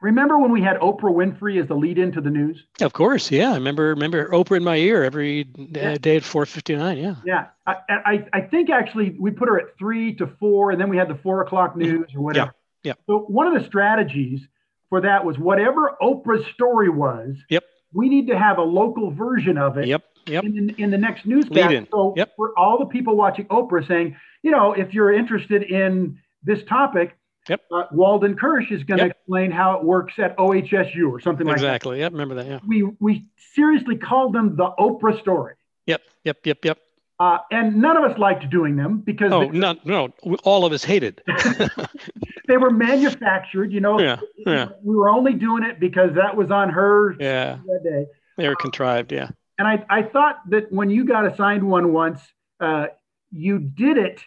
Remember 0.00 0.38
when 0.38 0.52
we 0.52 0.60
had 0.60 0.76
Oprah 0.78 1.12
Winfrey 1.12 1.60
as 1.60 1.68
the 1.68 1.74
lead 1.74 1.98
into 1.98 2.20
the 2.20 2.30
news? 2.30 2.62
Of 2.80 2.92
course, 2.92 3.30
yeah. 3.30 3.52
I 3.52 3.54
remember 3.54 3.88
remember 3.88 4.28
Oprah 4.28 4.58
in 4.58 4.64
my 4.64 4.76
ear 4.76 5.04
every 5.04 5.48
yeah. 5.56 5.96
day 5.96 6.16
at 6.16 6.24
four 6.24 6.46
fifty 6.46 6.76
nine. 6.76 6.98
Yeah. 6.98 7.14
Yeah, 7.24 7.46
I, 7.66 7.76
I, 7.88 8.26
I 8.32 8.40
think 8.42 8.70
actually 8.70 9.16
we 9.18 9.30
put 9.30 9.48
her 9.48 9.58
at 9.58 9.78
three 9.78 10.14
to 10.16 10.26
four, 10.38 10.70
and 10.70 10.80
then 10.80 10.88
we 10.88 10.96
had 10.96 11.08
the 11.08 11.18
four 11.22 11.42
o'clock 11.42 11.70
mm-hmm. 11.70 11.80
news 11.80 12.06
or 12.14 12.20
whatever. 12.20 12.54
Yeah. 12.82 12.90
yeah. 12.90 12.94
So 13.06 13.20
one 13.20 13.46
of 13.46 13.60
the 13.60 13.66
strategies 13.66 14.40
for 14.88 15.00
that 15.00 15.24
was 15.24 15.38
whatever 15.38 15.96
Oprah's 16.00 16.46
story 16.52 16.88
was. 16.88 17.36
Yep. 17.48 17.64
We 17.92 18.08
need 18.08 18.26
to 18.28 18.38
have 18.38 18.58
a 18.58 18.62
local 18.62 19.10
version 19.10 19.56
of 19.58 19.78
it. 19.78 19.86
Yep. 19.86 20.04
Yep. 20.26 20.44
In, 20.44 20.74
in 20.76 20.90
the 20.90 20.98
next 20.98 21.24
newscast. 21.24 21.86
So 21.92 22.12
yep. 22.16 22.34
for 22.36 22.52
all 22.58 22.78
the 22.78 22.86
people 22.86 23.16
watching 23.16 23.46
Oprah 23.46 23.86
saying, 23.86 24.16
you 24.42 24.50
know, 24.50 24.72
if 24.72 24.92
you're 24.92 25.12
interested 25.12 25.62
in 25.62 26.18
this 26.42 26.64
topic, 26.64 27.16
Yep. 27.48 27.60
Uh, 27.70 27.84
Walden 27.92 28.36
Kirsch 28.36 28.70
is 28.70 28.82
going 28.84 28.98
to 28.98 29.04
yep. 29.06 29.16
explain 29.16 29.50
how 29.50 29.78
it 29.78 29.84
works 29.84 30.14
at 30.18 30.36
OHSU 30.36 31.10
or 31.10 31.20
something 31.20 31.46
exactly. 31.48 31.48
like 31.48 31.60
that. 31.60 31.66
Exactly. 31.66 31.98
Yep. 32.00 32.12
Remember 32.12 32.34
that. 32.36 32.46
Yeah. 32.46 32.58
We 32.66 32.82
we 33.00 33.26
seriously 33.54 33.96
called 33.96 34.32
them 34.32 34.56
the 34.56 34.70
Oprah 34.78 35.20
story. 35.20 35.54
Yep. 35.86 36.02
Yep. 36.24 36.38
Yep. 36.44 36.64
Yep. 36.64 36.78
Uh, 37.18 37.38
and 37.50 37.76
none 37.76 37.96
of 37.96 38.04
us 38.04 38.18
liked 38.18 38.48
doing 38.50 38.76
them 38.76 38.98
because 38.98 39.32
oh 39.32 39.40
they, 39.40 39.48
no 39.48 39.74
no 39.86 40.12
all 40.44 40.66
of 40.66 40.72
us 40.74 40.84
hated 40.84 41.22
they 42.46 42.58
were 42.58 42.68
manufactured 42.68 43.72
you 43.72 43.80
know 43.80 43.98
yeah, 43.98 44.20
yeah. 44.46 44.68
we 44.82 44.94
were 44.94 45.08
only 45.08 45.32
doing 45.32 45.62
it 45.62 45.80
because 45.80 46.10
that 46.14 46.36
was 46.36 46.50
on 46.50 46.68
her 46.68 47.16
yeah 47.18 47.56
that 47.64 47.80
day 47.82 48.06
they 48.36 48.46
were 48.46 48.54
contrived 48.54 49.12
yeah 49.12 49.30
and 49.58 49.66
i 49.66 49.82
i 49.88 50.02
thought 50.02 50.40
that 50.50 50.70
when 50.70 50.90
you 50.90 51.06
got 51.06 51.24
assigned 51.24 51.66
one 51.66 51.90
once 51.90 52.20
uh, 52.60 52.88
you 53.32 53.60
did 53.60 53.96
it 53.96 54.20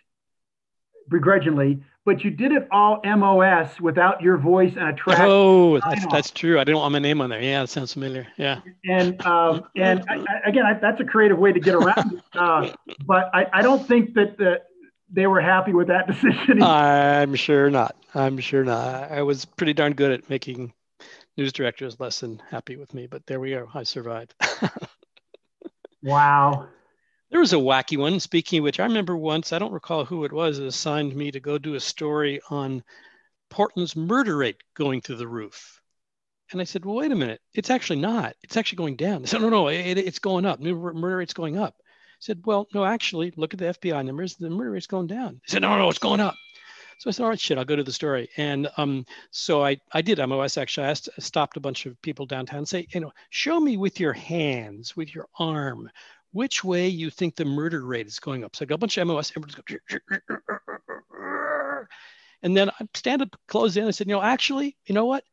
begrudgingly 1.08 1.84
but 2.10 2.24
you 2.24 2.32
did 2.32 2.52
it 2.52 2.68
all 2.72 3.00
MOS 3.06 3.80
without 3.80 4.20
your 4.20 4.36
voice 4.36 4.74
and 4.76 4.90
a 4.90 4.94
track. 4.94 5.20
Oh, 5.22 5.80
that's, 5.80 6.08
that's 6.08 6.32
true. 6.32 6.60
I 6.60 6.64
didn't 6.64 6.80
want 6.80 6.92
my 6.92 6.98
name 6.98 7.22
on 7.22 7.30
there. 7.30 7.40
Yeah, 7.40 7.62
that 7.62 7.68
sounds 7.68 7.94
familiar. 7.94 8.26
Yeah. 8.36 8.62
And 8.84 9.24
um, 9.24 9.66
and 9.76 10.04
I, 10.10 10.16
I, 10.16 10.50
again, 10.50 10.66
I, 10.66 10.74
that's 10.74 11.00
a 11.00 11.04
creative 11.04 11.38
way 11.38 11.54
to 11.54 11.60
get 11.60 11.76
around 11.76 12.14
it. 12.14 12.24
Uh, 12.34 12.72
but 13.06 13.30
I, 13.32 13.46
I 13.54 13.62
don't 13.62 13.88
think 13.88 14.16
that 14.16 14.40
the, 14.40 14.60
they 15.12 15.28
were 15.28 15.40
happy 15.40 15.72
with 15.72 15.90
that 15.90 16.08
decision. 16.12 16.64
I'm 16.64 17.36
sure 17.36 17.70
not. 17.70 17.96
I'm 18.16 18.40
sure 18.40 18.64
not. 18.64 19.12
I 19.12 19.22
was 19.22 19.46
pretty 19.46 19.74
darn 19.74 19.94
good 19.94 20.12
at 20.12 20.32
making 20.32 20.74
news 21.38 21.54
directors 21.54 22.00
less 22.00 22.22
than 22.22 22.42
happy 22.50 22.76
with 22.76 22.92
me, 22.96 23.06
but 23.06 23.28
there 23.28 23.40
we 23.40 23.54
are. 23.54 23.68
I 23.76 23.84
survived. 23.84 24.34
wow. 26.02 26.70
There 27.30 27.40
was 27.40 27.54
a 27.54 27.58
wacky 27.58 27.98
one. 27.98 28.20
Speaking 28.20 28.60
of 28.60 28.64
which, 28.64 28.80
I 28.80 28.86
remember 28.86 29.16
once, 29.16 29.54
I 29.54 29.60
don't 29.60 29.72
recall 29.72 30.04
who 30.04 30.26
it 30.26 30.34
was, 30.34 30.58
assigned 30.58 31.16
me 31.16 31.32
to 31.32 31.40
go 31.40 31.58
do 31.58 31.76
a 31.76 31.80
story 31.80 32.42
on 32.50 32.84
Portland's 33.50 33.96
murder 33.96 34.38
rate 34.38 34.58
going 34.74 35.02
through 35.02 35.18
the 35.18 35.28
roof. 35.28 35.80
And 36.52 36.60
I 36.60 36.64
said, 36.64 36.84
well, 36.84 36.96
wait 36.96 37.12
a 37.12 37.16
minute. 37.16 37.42
It's 37.54 37.70
actually 37.70 38.00
not. 38.00 38.36
It's 38.42 38.58
actually 38.58 38.78
going 38.78 38.96
down. 38.96 39.22
They 39.22 39.28
said, 39.28 39.42
no, 39.42 39.50
no, 39.50 39.68
it, 39.68 39.98
it's 39.98 40.20
going 40.20 40.46
up. 40.46 40.60
Murder 40.60 41.18
rate's 41.18 41.34
going 41.34 41.58
up. 41.58 41.76
I 41.80 42.22
said, 42.22 42.42
well, 42.46 42.68
no, 42.74 42.84
actually, 42.84 43.32
look 43.38 43.54
at 43.54 43.60
the 43.60 43.66
FBI 43.66 44.06
numbers. 44.06 44.36
The 44.36 44.50
murder 44.50 44.72
rate's 44.72 44.88
going 44.88 45.08
down. 45.08 45.40
He 45.46 45.52
said, 45.52 45.62
no, 45.62 45.78
no, 45.78 45.90
it's 45.90 46.00
going 46.00 46.20
up. 46.20 46.36
So 46.98 47.10
I 47.10 47.12
said, 47.12 47.24
all 47.24 47.30
right, 47.30 47.40
shit, 47.40 47.58
I'll 47.58 47.64
go 47.64 47.78
to 47.78 47.84
the 47.84 47.94
story. 47.94 48.30
And 48.36 48.68
um, 48.76 49.06
so 49.32 49.64
I, 49.64 49.78
I 49.94 50.02
did 50.02 50.18
MOS 50.18 50.58
actually. 50.58 50.88
I 50.88 50.94
stopped 50.94 51.56
a 51.56 51.62
bunch 51.62 51.86
of 51.86 52.02
people 52.02 52.26
downtown 52.26 52.58
and 52.58 52.68
say, 52.68 52.88
you 52.94 53.00
know, 53.00 53.14
show 53.30 53.58
me 53.58 53.78
with 53.78 54.02
your 54.02 54.12
hands, 54.12 54.98
with 54.98 55.16
your 55.16 55.28
arm, 55.38 55.90
which 56.32 56.64
way 56.64 56.88
you 56.88 57.10
think 57.10 57.36
the 57.36 57.46
murder 57.46 57.82
rate 57.82 58.08
is 58.08 58.20
going 58.20 58.44
up. 58.44 58.56
So 58.56 58.64
I 58.64 58.66
got 58.66 58.76
a 58.76 58.78
bunch 58.80 58.98
of 58.98 59.08
MOS, 59.08 59.32
going, 59.32 59.80
and 62.44 62.56
then 62.56 62.70
I 62.70 62.88
stand 62.94 63.22
up, 63.22 63.36
close 63.48 63.76
in. 63.76 63.84
And 63.84 63.88
I 63.90 63.92
said, 63.92 64.08
you 64.08 64.14
know, 64.14 64.22
actually, 64.22 64.78
you 64.86 64.96
know 64.96 65.06
what? 65.06 65.24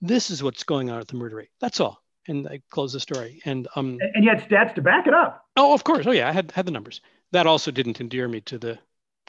This 0.00 0.30
is 0.30 0.42
what's 0.42 0.64
going 0.64 0.90
on 0.90 1.00
at 1.00 1.08
the 1.08 1.16
murder 1.16 1.36
rate. 1.36 1.50
That's 1.60 1.80
all. 1.80 2.02
And 2.26 2.48
I 2.48 2.60
closed 2.70 2.94
the 2.94 3.00
story. 3.00 3.40
And 3.44 3.68
um, 3.76 3.98
and 4.14 4.24
you 4.24 4.30
had 4.30 4.48
stats 4.48 4.74
to 4.76 4.82
back 4.82 5.06
it 5.06 5.14
up. 5.14 5.44
Oh, 5.56 5.74
of 5.74 5.84
course. 5.84 6.06
Oh 6.06 6.10
yeah, 6.10 6.28
I 6.28 6.32
had 6.32 6.50
had 6.52 6.66
the 6.66 6.72
numbers. 6.72 7.00
That 7.32 7.46
also 7.46 7.70
didn't 7.70 8.00
endear 8.00 8.28
me 8.28 8.40
to 8.42 8.58
the 8.58 8.78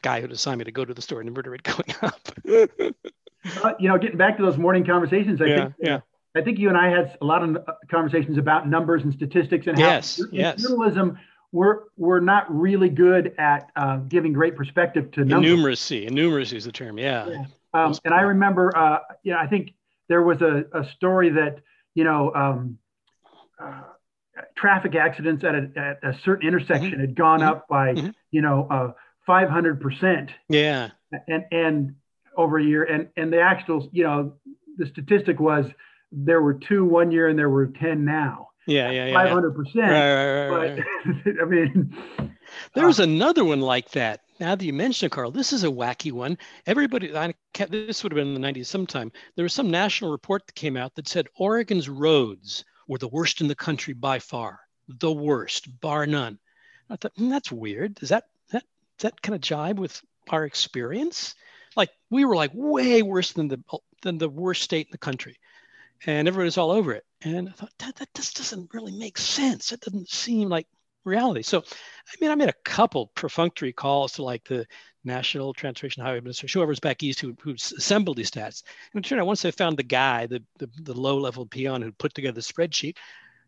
guy 0.01 0.21
who 0.21 0.27
assigned 0.27 0.59
me 0.59 0.65
to 0.65 0.71
go 0.71 0.85
to 0.85 0.93
the 0.93 1.01
store 1.01 1.19
and 1.19 1.27
the 1.27 1.31
murder 1.31 1.49
rate 1.49 1.63
going 1.63 1.93
up. 2.01 2.29
uh, 3.63 3.73
you 3.79 3.89
know, 3.89 3.97
getting 3.97 4.17
back 4.17 4.37
to 4.37 4.43
those 4.43 4.57
morning 4.57 4.85
conversations, 4.85 5.41
I 5.41 5.45
yeah, 5.45 5.55
think 5.55 5.73
yeah. 5.79 5.99
I 6.35 6.41
think 6.41 6.59
you 6.59 6.69
and 6.69 6.77
I 6.77 6.89
had 6.89 7.17
a 7.21 7.25
lot 7.25 7.43
of 7.43 7.55
uh, 7.55 7.73
conversations 7.89 8.37
about 8.37 8.67
numbers 8.67 9.03
and 9.03 9.13
statistics 9.13 9.67
and 9.67 9.77
yes, 9.77 10.19
how 10.19 10.25
yes. 10.31 10.61
journalism 10.61 11.17
we're 11.51 11.83
we're 11.95 12.19
not 12.19 12.53
really 12.53 12.89
good 12.89 13.33
at 13.37 13.71
uh, 13.77 13.97
giving 13.97 14.33
great 14.33 14.57
perspective 14.57 15.09
to 15.11 15.23
numbers. 15.23 15.51
Numeracy. 15.51 16.09
Numeracy 16.09 16.53
is 16.53 16.65
the 16.65 16.71
term. 16.71 16.97
Yeah. 16.97 17.27
yeah. 17.27 17.45
Um, 17.73 17.95
and 18.03 18.13
I 18.13 18.21
remember, 18.21 18.75
uh, 18.77 18.99
yeah, 19.23 19.37
I 19.37 19.47
think 19.47 19.71
there 20.09 20.21
was 20.21 20.41
a, 20.41 20.65
a 20.73 20.85
story 20.95 21.29
that 21.29 21.59
you 21.93 22.03
know 22.03 22.33
um, 22.35 22.77
uh, 23.57 23.81
traffic 24.57 24.95
accidents 24.95 25.45
at 25.45 25.55
a, 25.55 25.71
at 25.77 25.99
a 26.03 26.19
certain 26.25 26.47
intersection 26.47 26.91
mm-hmm. 26.91 27.01
had 27.01 27.15
gone 27.15 27.39
mm-hmm. 27.39 27.49
up 27.49 27.67
by 27.69 27.93
mm-hmm. 27.93 28.09
you 28.31 28.41
know 28.41 28.93
500 29.25 29.77
uh, 29.77 29.81
percent. 29.81 30.31
Yeah. 30.49 30.89
And 31.27 31.45
and 31.51 31.95
over 32.35 32.59
a 32.59 32.63
year, 32.63 32.83
and 32.83 33.07
and 33.15 33.31
the 33.31 33.39
actual 33.39 33.87
you 33.93 34.03
know 34.03 34.33
the 34.77 34.87
statistic 34.87 35.39
was 35.39 35.67
there 36.15 36.41
were 36.41 36.53
two 36.53 36.85
one 36.85 37.11
year 37.11 37.27
and 37.27 37.37
there 37.37 37.49
were 37.49 37.67
10 37.67 38.05
now. 38.05 38.49
Yeah, 38.67 38.89
yeah, 38.89 39.07
yeah. 39.07 39.15
500%. 39.15 39.75
Right, 39.75 40.49
right, 40.49 40.49
right, 40.49 40.85
but 41.23 41.33
I 41.41 41.45
mean, 41.45 41.95
there 42.73 42.87
was 42.87 42.99
uh, 42.99 43.03
another 43.03 43.43
one 43.45 43.61
like 43.61 43.91
that. 43.91 44.21
Now 44.39 44.55
that 44.55 44.65
you 44.65 44.73
mention 44.73 45.05
it, 45.05 45.11
Carl, 45.11 45.31
this 45.31 45.53
is 45.53 45.63
a 45.63 45.67
wacky 45.67 46.11
one. 46.11 46.37
Everybody, 46.65 47.15
I, 47.15 47.33
this 47.69 48.03
would 48.03 48.11
have 48.11 48.17
been 48.17 48.35
in 48.35 48.41
the 48.41 48.47
90s 48.47 48.65
sometime. 48.65 49.11
There 49.35 49.43
was 49.43 49.53
some 49.53 49.69
national 49.69 50.11
report 50.11 50.47
that 50.47 50.55
came 50.55 50.77
out 50.77 50.95
that 50.95 51.07
said 51.07 51.27
Oregon's 51.37 51.89
roads 51.89 52.65
were 52.87 52.97
the 52.97 53.07
worst 53.07 53.41
in 53.41 53.47
the 53.47 53.55
country 53.55 53.93
by 53.93 54.19
far, 54.19 54.59
the 54.87 55.11
worst, 55.11 55.79
bar 55.79 56.05
none. 56.07 56.39
I 56.89 56.95
thought, 56.95 57.13
hmm, 57.15 57.29
that's 57.29 57.51
weird. 57.51 57.95
Does 57.95 58.09
that, 58.09 58.25
that, 58.51 58.63
does 58.97 59.11
that 59.11 59.21
kind 59.21 59.35
of 59.35 59.41
jibe 59.41 59.79
with 59.79 60.01
our 60.29 60.43
experience? 60.43 61.35
Like 61.75 61.91
we 62.09 62.25
were 62.25 62.35
like 62.35 62.51
way 62.53 63.03
worse 63.03 63.31
than 63.33 63.47
the, 63.47 63.61
than 64.01 64.17
the 64.17 64.29
worst 64.29 64.63
state 64.63 64.87
in 64.87 64.91
the 64.91 64.97
country 64.97 65.37
and 66.05 66.27
everybody's 66.27 66.57
all 66.57 66.71
over 66.71 66.93
it. 66.93 67.03
And 67.21 67.49
I 67.49 67.51
thought 67.51 67.73
that 67.79 67.95
that 67.95 68.13
just 68.13 68.37
doesn't 68.37 68.73
really 68.73 68.91
make 68.91 69.17
sense. 69.17 69.71
It 69.71 69.81
doesn't 69.81 70.09
seem 70.09 70.49
like 70.49 70.67
reality. 71.03 71.41
So, 71.41 71.59
I 71.59 72.15
mean, 72.21 72.31
I 72.31 72.35
made 72.35 72.49
a 72.49 72.63
couple 72.63 73.11
perfunctory 73.15 73.73
calls 73.73 74.13
to 74.13 74.23
like 74.23 74.43
the 74.45 74.65
National 75.03 75.53
Transportation 75.53 76.03
Highway 76.03 76.17
Administration, 76.17 76.59
whoever's 76.59 76.79
back 76.79 77.03
east 77.03 77.19
who, 77.19 77.35
who 77.41 77.53
assembled 77.53 78.17
these 78.17 78.31
stats. 78.31 78.63
And 78.93 79.03
it 79.03 79.07
turned 79.07 79.21
out 79.21 79.27
once 79.27 79.41
they 79.41 79.51
found 79.51 79.77
the 79.77 79.83
guy, 79.83 80.25
the, 80.25 80.43
the, 80.57 80.69
the 80.81 80.99
low 80.99 81.17
level 81.17 81.45
peon 81.45 81.81
who 81.81 81.91
put 81.91 82.13
together 82.13 82.33
the 82.33 82.41
spreadsheet, 82.41 82.97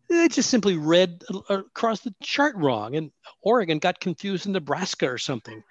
they 0.08 0.28
just 0.28 0.50
simply 0.50 0.76
read 0.76 1.22
across 1.48 2.00
the 2.00 2.14
chart 2.22 2.56
wrong. 2.56 2.96
And 2.96 3.10
Oregon 3.42 3.78
got 3.78 4.00
confused 4.00 4.46
in 4.46 4.52
Nebraska 4.52 5.10
or 5.10 5.18
something. 5.18 5.62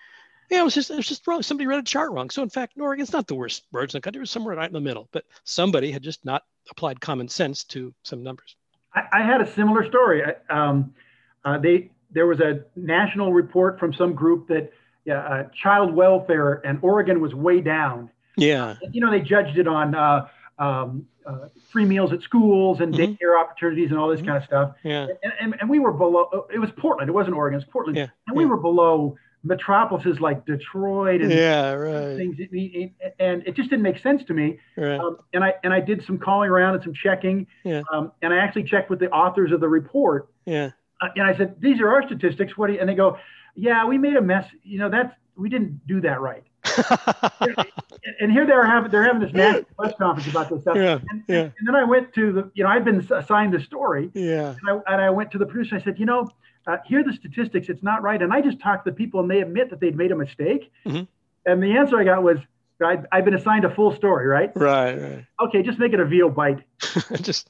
Yeah, 0.50 0.62
it 0.62 0.64
was 0.64 0.76
just 0.76 0.92
it 0.92 0.96
was 0.96 1.08
just 1.08 1.28
wrong. 1.28 1.42
Somebody 1.42 1.68
read 1.68 1.80
a 1.80 1.84
chart 1.84 2.12
wrong. 2.12 2.30
So 2.30 2.42
in 2.42 2.50
fact, 2.50 2.80
Oregon's 2.80 3.12
not 3.12 3.28
the 3.28 3.36
worst 3.36 3.66
roads 3.72 3.94
in 3.94 3.98
the 3.98 4.02
country. 4.02 4.20
It 4.20 4.22
was 4.22 4.32
somewhere 4.32 4.56
right 4.56 4.70
in 4.70 4.74
the 4.74 4.80
middle. 4.80 5.10
But 5.12 5.26
somebody 5.44 5.92
had 5.92 6.04
just 6.04 6.24
not 6.24 6.44
applied 6.70 7.02
common 7.02 7.28
sense 7.28 7.64
to 7.66 7.94
some 8.04 8.24
numbers. 8.24 8.56
I, 8.94 9.04
I 9.14 9.22
had 9.22 9.42
a 9.42 9.52
similar 9.54 9.88
story. 9.88 10.24
Um, 10.50 10.94
uh, 11.46 11.58
they 11.58 11.92
there 12.12 12.26
was 12.26 12.40
a 12.40 12.64
national 12.76 13.34
report 13.34 13.80
from 13.80 13.94
some 13.94 14.14
group 14.14 14.48
that 14.48 14.72
yeah, 15.06 15.20
uh, 15.20 15.44
child 15.54 15.94
welfare 15.94 16.62
and 16.66 16.80
Oregon 16.82 17.22
was 17.22 17.34
way 17.34 17.62
down. 17.62 18.10
Yeah. 18.36 18.76
You 18.92 19.02
know, 19.02 19.10
they 19.10 19.22
judged 19.22 19.58
it 19.58 19.68
on 19.68 19.96
uh, 19.96 20.28
um, 20.60 21.08
uh, 21.26 21.48
free 21.72 21.86
meals 21.86 22.12
at 22.12 22.22
schools 22.22 22.82
and 22.82 22.94
mm-hmm. 22.94 23.14
daycare 23.14 23.40
opportunities 23.40 23.90
and 23.90 23.98
all 23.98 24.10
this 24.10 24.20
mm-hmm. 24.20 24.28
kind 24.28 24.38
of 24.38 24.44
stuff. 24.44 24.76
Yeah. 24.84 25.08
And, 25.24 25.34
and, 25.40 25.56
and, 25.62 25.70
we 25.70 25.80
were 25.80 25.94
below, 25.94 26.48
it 26.54 26.60
was 26.60 26.70
Portland. 26.78 27.10
It 27.10 27.14
wasn't 27.14 27.36
Oregon, 27.36 27.56
it 27.56 27.66
was 27.66 27.72
Portland. 27.72 27.98
Yeah. 27.98 28.08
And 28.28 28.36
we 28.36 28.44
yeah. 28.44 28.50
were 28.50 28.58
below 28.58 29.18
metropolises 29.48 30.20
like 30.20 30.46
Detroit 30.46 31.22
and 31.22 31.32
yeah, 31.32 31.72
right. 31.72 32.18
things. 32.18 32.38
And 33.20 33.44
it 33.48 33.56
just 33.56 33.70
didn't 33.70 33.84
make 33.84 34.00
sense 34.00 34.24
to 34.26 34.34
me. 34.34 34.60
Right. 34.76 35.00
Um, 35.00 35.18
and 35.34 35.44
I 35.44 35.54
and 35.64 35.74
I 35.74 35.80
did 35.80 36.04
some 36.06 36.18
calling 36.18 36.50
around 36.50 36.76
and 36.76 36.84
some 36.84 36.94
checking. 36.94 37.48
Yeah. 37.64 37.82
Um, 37.92 38.12
and 38.22 38.34
I 38.34 38.38
actually 38.38 38.64
checked 38.64 38.90
with 38.90 39.00
the 39.00 39.10
authors 39.12 39.52
of 39.52 39.60
the 39.60 39.70
report. 39.70 40.30
Yeah. 40.46 40.72
Uh, 41.02 41.08
and 41.16 41.24
I 41.24 41.38
said, 41.38 41.62
these 41.62 41.80
are 41.80 41.90
our 41.90 42.06
statistics. 42.06 42.58
What 42.58 42.68
do 42.68 42.74
you, 42.74 42.80
and 42.80 42.90
they 42.90 42.96
go, 42.96 43.18
yeah, 43.56 43.86
we 43.86 43.98
made 43.98 44.16
a 44.16 44.22
mess. 44.22 44.46
You 44.64 44.80
know, 44.80 44.90
that's 44.90 45.14
we 45.36 45.50
didn't 45.50 45.86
do 45.88 46.02
that 46.02 46.20
right. 46.20 46.44
and 48.20 48.32
here 48.32 48.46
they're 48.46 48.66
having 48.66 48.92
they're 48.92 49.04
having 49.04 49.22
this 49.22 49.34
national 49.34 49.66
press 49.78 49.94
conference 49.98 50.30
about 50.30 50.50
this 50.50 50.62
stuff. 50.62 50.76
Yeah, 50.76 51.00
and, 51.10 51.24
yeah. 51.28 51.42
and 51.58 51.68
then 51.68 51.76
I 51.76 51.84
went 51.84 52.14
to 52.16 52.32
the 52.32 52.52
you 52.54 52.64
know 52.64 52.70
I'd 52.70 52.86
been 52.86 53.08
assigned 53.12 53.54
the 53.54 53.60
story. 53.62 54.10
Yeah. 54.14 54.56
And 54.62 54.82
I, 54.88 54.94
and 54.94 55.02
I 55.02 55.10
went 55.10 55.32
to 55.32 55.38
the 55.38 55.46
producer. 55.46 55.76
I 55.76 55.82
said, 55.82 56.00
you 56.00 56.06
know, 56.06 56.28
uh, 56.68 56.78
here 56.86 57.00
are 57.00 57.04
the 57.04 57.14
statistics. 57.14 57.70
It's 57.70 57.82
not 57.82 58.04
right. 58.04 58.22
And 58.22 58.34
I 58.34 58.42
just 58.42 58.60
talked 58.60 58.86
to 58.86 58.92
the 58.92 58.96
people, 58.96 59.22
and 59.22 59.32
they 59.32 59.42
admit 59.42 59.70
that 59.70 59.80
they'd 59.80 59.96
made 59.96 60.12
a 60.12 60.16
mistake. 60.16 60.72
Mm-hmm. 60.86 61.04
And 61.46 61.64
the 61.64 61.78
answer 61.78 61.98
I 61.98 62.04
got 62.04 62.22
was, 62.22 62.40
I, 62.84 63.02
I've 63.12 63.26
been 63.26 63.34
assigned 63.34 63.66
a 63.66 63.74
full 63.74 63.96
story, 63.96 64.28
right? 64.28 64.52
Right, 64.54 64.96
right. 64.96 65.26
Okay, 65.42 65.64
just 65.64 65.80
make 65.80 65.94
it 65.94 66.00
a 66.00 66.06
VO 66.06 66.30
bite. 66.30 66.64
just 67.22 67.50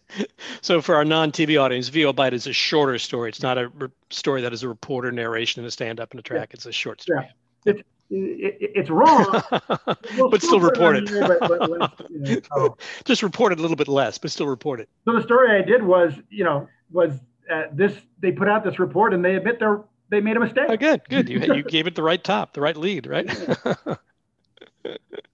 so 0.62 0.82
for 0.82 0.96
our 0.96 1.04
non-TV 1.04 1.60
audience, 1.62 1.90
VO 1.90 2.14
bite 2.14 2.34
is 2.34 2.48
a 2.48 2.54
shorter 2.54 2.98
story. 2.98 3.30
It's 3.30 3.42
not 3.42 3.58
a 3.58 3.68
re- 3.70 3.90
story 4.10 4.42
that 4.42 4.54
is 4.54 4.64
a 4.64 4.70
reporter 4.70 5.12
narration 5.12 5.62
and 5.62 5.68
a 5.68 5.72
stand-up 5.72 6.12
and 6.12 6.20
a 6.20 6.24
track. 6.24 6.50
Yeah. 6.52 6.56
It's 6.56 6.66
a 6.66 6.72
short 6.72 7.02
story. 7.02 7.28
Yeah. 7.66 7.74
It's, 7.74 7.82
it, 8.10 8.58
it's 8.60 8.90
wrong, 8.90 9.42
but 9.52 10.42
still 10.42 10.62
report 10.62 10.96
it. 10.96 11.10
Here, 11.10 11.28
but, 11.28 11.40
but 11.42 11.70
less, 11.70 11.92
you 12.10 12.36
know, 12.36 12.42
oh. 12.56 12.78
Just 13.04 13.22
report 13.22 13.52
it 13.52 13.60
a 13.60 13.62
little 13.62 13.76
bit 13.76 13.90
less, 13.90 14.18
but 14.18 14.32
still 14.32 14.48
report 14.48 14.80
it. 14.80 14.88
So 15.04 15.14
the 15.14 15.24
story 15.24 15.60
I 15.60 15.62
did 15.62 15.84
was, 15.84 16.14
you 16.30 16.46
know, 16.46 16.70
was 16.90 17.20
uh, 17.52 17.64
this. 17.72 17.94
They 18.20 18.32
put 18.32 18.48
out 18.48 18.64
this 18.64 18.80
report 18.80 19.14
and 19.14 19.24
they 19.24 19.36
admit 19.36 19.60
they're 19.60 19.82
they 20.10 20.22
made 20.22 20.38
a 20.38 20.40
mistake. 20.40 20.66
Oh, 20.70 20.78
good, 20.78 21.02
good. 21.10 21.30
You 21.30 21.40
you 21.40 21.64
gave 21.68 21.88
it 21.88 21.96
the 21.96 22.04
right 22.04 22.24
top, 22.24 22.54
the 22.54 22.62
right 22.62 22.78
lead, 22.78 23.08
right? 23.08 23.30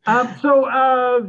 um, 0.05 0.35
so 0.41 0.65
uh, 0.65 1.21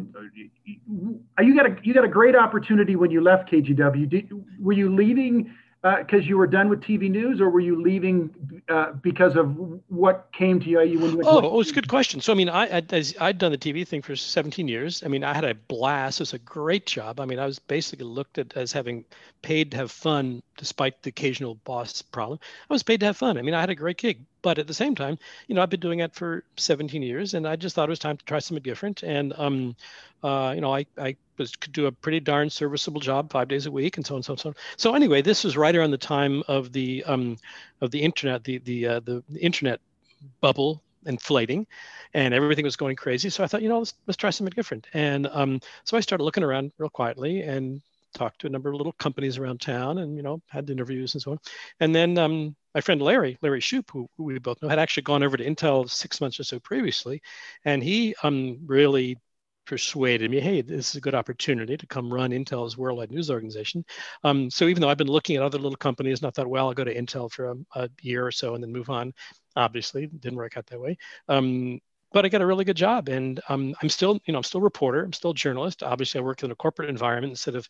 you 1.42 1.54
got 1.54 1.66
a 1.66 1.76
you 1.82 1.92
got 1.92 2.04
a 2.04 2.08
great 2.08 2.36
opportunity 2.36 2.96
when 2.96 3.10
you 3.10 3.20
left 3.20 3.50
KGW. 3.50 4.08
Did, 4.08 4.30
were 4.58 4.72
you 4.72 4.94
leaving 4.94 5.54
because 5.84 6.22
uh, 6.22 6.28
you 6.28 6.38
were 6.38 6.46
done 6.46 6.70
with 6.70 6.80
TV 6.80 7.10
news, 7.10 7.42
or 7.42 7.50
were 7.50 7.60
you 7.60 7.82
leaving 7.82 8.62
uh, 8.70 8.92
because 8.92 9.36
of 9.36 9.54
what 9.88 10.30
came 10.32 10.58
to 10.60 10.70
you 10.70 10.78
when 10.78 10.88
you 10.88 10.98
went? 10.98 11.28
Oh, 11.28 11.42
oh, 11.42 11.60
it's 11.60 11.70
a 11.70 11.74
good 11.74 11.88
question. 11.88 12.22
So, 12.22 12.32
I 12.32 12.36
mean, 12.36 12.48
I, 12.48 12.78
I 12.78 13.04
I'd 13.20 13.36
done 13.36 13.52
the 13.52 13.58
TV 13.58 13.86
thing 13.86 14.00
for 14.00 14.16
17 14.16 14.66
years. 14.66 15.02
I 15.04 15.08
mean, 15.08 15.22
I 15.22 15.34
had 15.34 15.44
a 15.44 15.54
blast. 15.54 16.20
It 16.20 16.22
was 16.22 16.32
a 16.32 16.38
great 16.38 16.86
job. 16.86 17.20
I 17.20 17.26
mean, 17.26 17.38
I 17.38 17.44
was 17.44 17.58
basically 17.58 18.06
looked 18.06 18.38
at 18.38 18.56
as 18.56 18.72
having 18.72 19.04
paid 19.42 19.72
to 19.72 19.76
have 19.76 19.90
fun, 19.90 20.42
despite 20.56 21.02
the 21.02 21.10
occasional 21.10 21.56
boss 21.56 22.00
problem. 22.00 22.38
I 22.70 22.72
was 22.72 22.82
paid 22.82 23.00
to 23.00 23.06
have 23.06 23.18
fun. 23.18 23.36
I 23.36 23.42
mean, 23.42 23.54
I 23.54 23.60
had 23.60 23.70
a 23.70 23.74
great 23.74 23.98
gig. 23.98 24.20
But 24.44 24.58
at 24.58 24.66
the 24.66 24.74
same 24.74 24.94
time, 24.94 25.18
you 25.48 25.54
know, 25.54 25.62
I've 25.62 25.70
been 25.70 25.80
doing 25.80 26.00
it 26.00 26.14
for 26.14 26.44
17 26.58 27.02
years, 27.02 27.32
and 27.32 27.48
I 27.48 27.56
just 27.56 27.74
thought 27.74 27.88
it 27.88 27.90
was 27.90 27.98
time 27.98 28.18
to 28.18 28.24
try 28.26 28.38
something 28.40 28.62
different. 28.62 29.02
And 29.02 29.32
um, 29.38 29.74
uh, 30.22 30.52
you 30.54 30.60
know, 30.60 30.74
I 30.74 30.84
I 30.98 31.16
was 31.38 31.56
could 31.56 31.72
do 31.72 31.86
a 31.86 31.92
pretty 31.92 32.20
darn 32.20 32.50
serviceable 32.50 33.00
job 33.00 33.32
five 33.32 33.48
days 33.48 33.64
a 33.64 33.70
week, 33.70 33.96
and 33.96 34.04
so 34.04 34.16
on, 34.16 34.22
so 34.22 34.34
on, 34.34 34.38
so 34.38 34.48
on. 34.50 34.54
So 34.76 34.94
anyway, 34.94 35.22
this 35.22 35.44
was 35.44 35.56
right 35.56 35.74
around 35.74 35.92
the 35.92 35.98
time 35.98 36.42
of 36.46 36.72
the 36.72 37.02
um, 37.04 37.38
of 37.80 37.90
the 37.90 38.02
internet, 38.02 38.44
the 38.44 38.58
the 38.58 38.86
uh, 38.86 39.00
the 39.00 39.24
internet 39.40 39.80
bubble 40.42 40.82
inflating 41.06 41.66
and 42.14 42.32
everything 42.32 42.64
was 42.64 42.76
going 42.76 42.96
crazy 42.96 43.28
so 43.28 43.44
i 43.44 43.46
thought 43.46 43.60
you 43.60 43.68
know 43.68 43.78
let's, 43.78 43.92
let's 44.06 44.16
try 44.16 44.30
something 44.30 44.54
different 44.56 44.86
and 44.94 45.26
um, 45.32 45.60
so 45.84 45.98
i 45.98 46.00
started 46.00 46.24
looking 46.24 46.42
around 46.42 46.72
real 46.78 46.88
quietly 46.88 47.42
and 47.42 47.82
talked 48.14 48.40
to 48.40 48.46
a 48.46 48.50
number 48.50 48.70
of 48.70 48.76
little 48.76 48.92
companies 48.92 49.38
around 49.38 49.60
town 49.60 49.98
and 49.98 50.16
you 50.16 50.22
know 50.22 50.40
had 50.48 50.70
interviews 50.70 51.14
and 51.14 51.22
so 51.22 51.32
on 51.32 51.38
and 51.80 51.94
then 51.94 52.16
um, 52.18 52.56
my 52.74 52.80
friend 52.80 53.00
Larry, 53.00 53.38
Larry 53.40 53.60
Shoup, 53.60 53.88
who, 53.92 54.08
who, 54.16 54.24
we 54.24 54.38
both 54.38 54.60
know, 54.60 54.68
had 54.68 54.80
actually 54.80 55.04
gone 55.04 55.22
over 55.22 55.36
to 55.36 55.44
Intel 55.44 55.88
six 55.88 56.20
months 56.20 56.40
or 56.40 56.44
so 56.44 56.58
previously, 56.58 57.22
and 57.64 57.82
he 57.82 58.14
um, 58.22 58.58
really 58.66 59.16
persuaded 59.66 60.30
me, 60.30 60.40
hey, 60.40 60.60
this 60.60 60.90
is 60.90 60.96
a 60.96 61.00
good 61.00 61.14
opportunity 61.14 61.76
to 61.76 61.86
come 61.86 62.12
run 62.12 62.30
Intel's 62.30 62.76
worldwide 62.76 63.10
news 63.10 63.30
organization. 63.30 63.84
Um, 64.22 64.50
so 64.50 64.66
even 64.66 64.80
though 64.80 64.90
I've 64.90 64.98
been 64.98 65.06
looking 65.06 65.36
at 65.36 65.42
other 65.42 65.58
little 65.58 65.76
companies, 65.76 66.20
and 66.20 66.26
I 66.26 66.30
thought, 66.30 66.48
well, 66.48 66.68
I'll 66.68 66.74
go 66.74 66.84
to 66.84 66.94
Intel 66.94 67.30
for 67.30 67.50
a, 67.50 67.54
a 67.76 67.88
year 68.02 68.26
or 68.26 68.32
so 68.32 68.54
and 68.54 68.62
then 68.62 68.72
move 68.72 68.90
on. 68.90 69.12
Obviously, 69.56 70.06
didn't 70.06 70.36
work 70.36 70.56
out 70.56 70.66
that 70.66 70.80
way. 70.80 70.98
Um, 71.28 71.80
but 72.14 72.24
I 72.24 72.28
got 72.28 72.42
a 72.42 72.46
really 72.46 72.64
good 72.64 72.76
job, 72.76 73.08
and 73.08 73.40
um, 73.48 73.74
I'm 73.82 73.88
still, 73.88 74.20
you 74.24 74.32
know, 74.32 74.38
I'm 74.38 74.44
still 74.44 74.60
a 74.60 74.64
reporter. 74.64 75.02
I'm 75.02 75.12
still 75.12 75.32
a 75.32 75.34
journalist. 75.34 75.82
Obviously, 75.82 76.20
I 76.20 76.22
work 76.22 76.44
in 76.44 76.50
a 76.52 76.54
corporate 76.54 76.88
environment 76.88 77.32
instead 77.32 77.56
of 77.56 77.68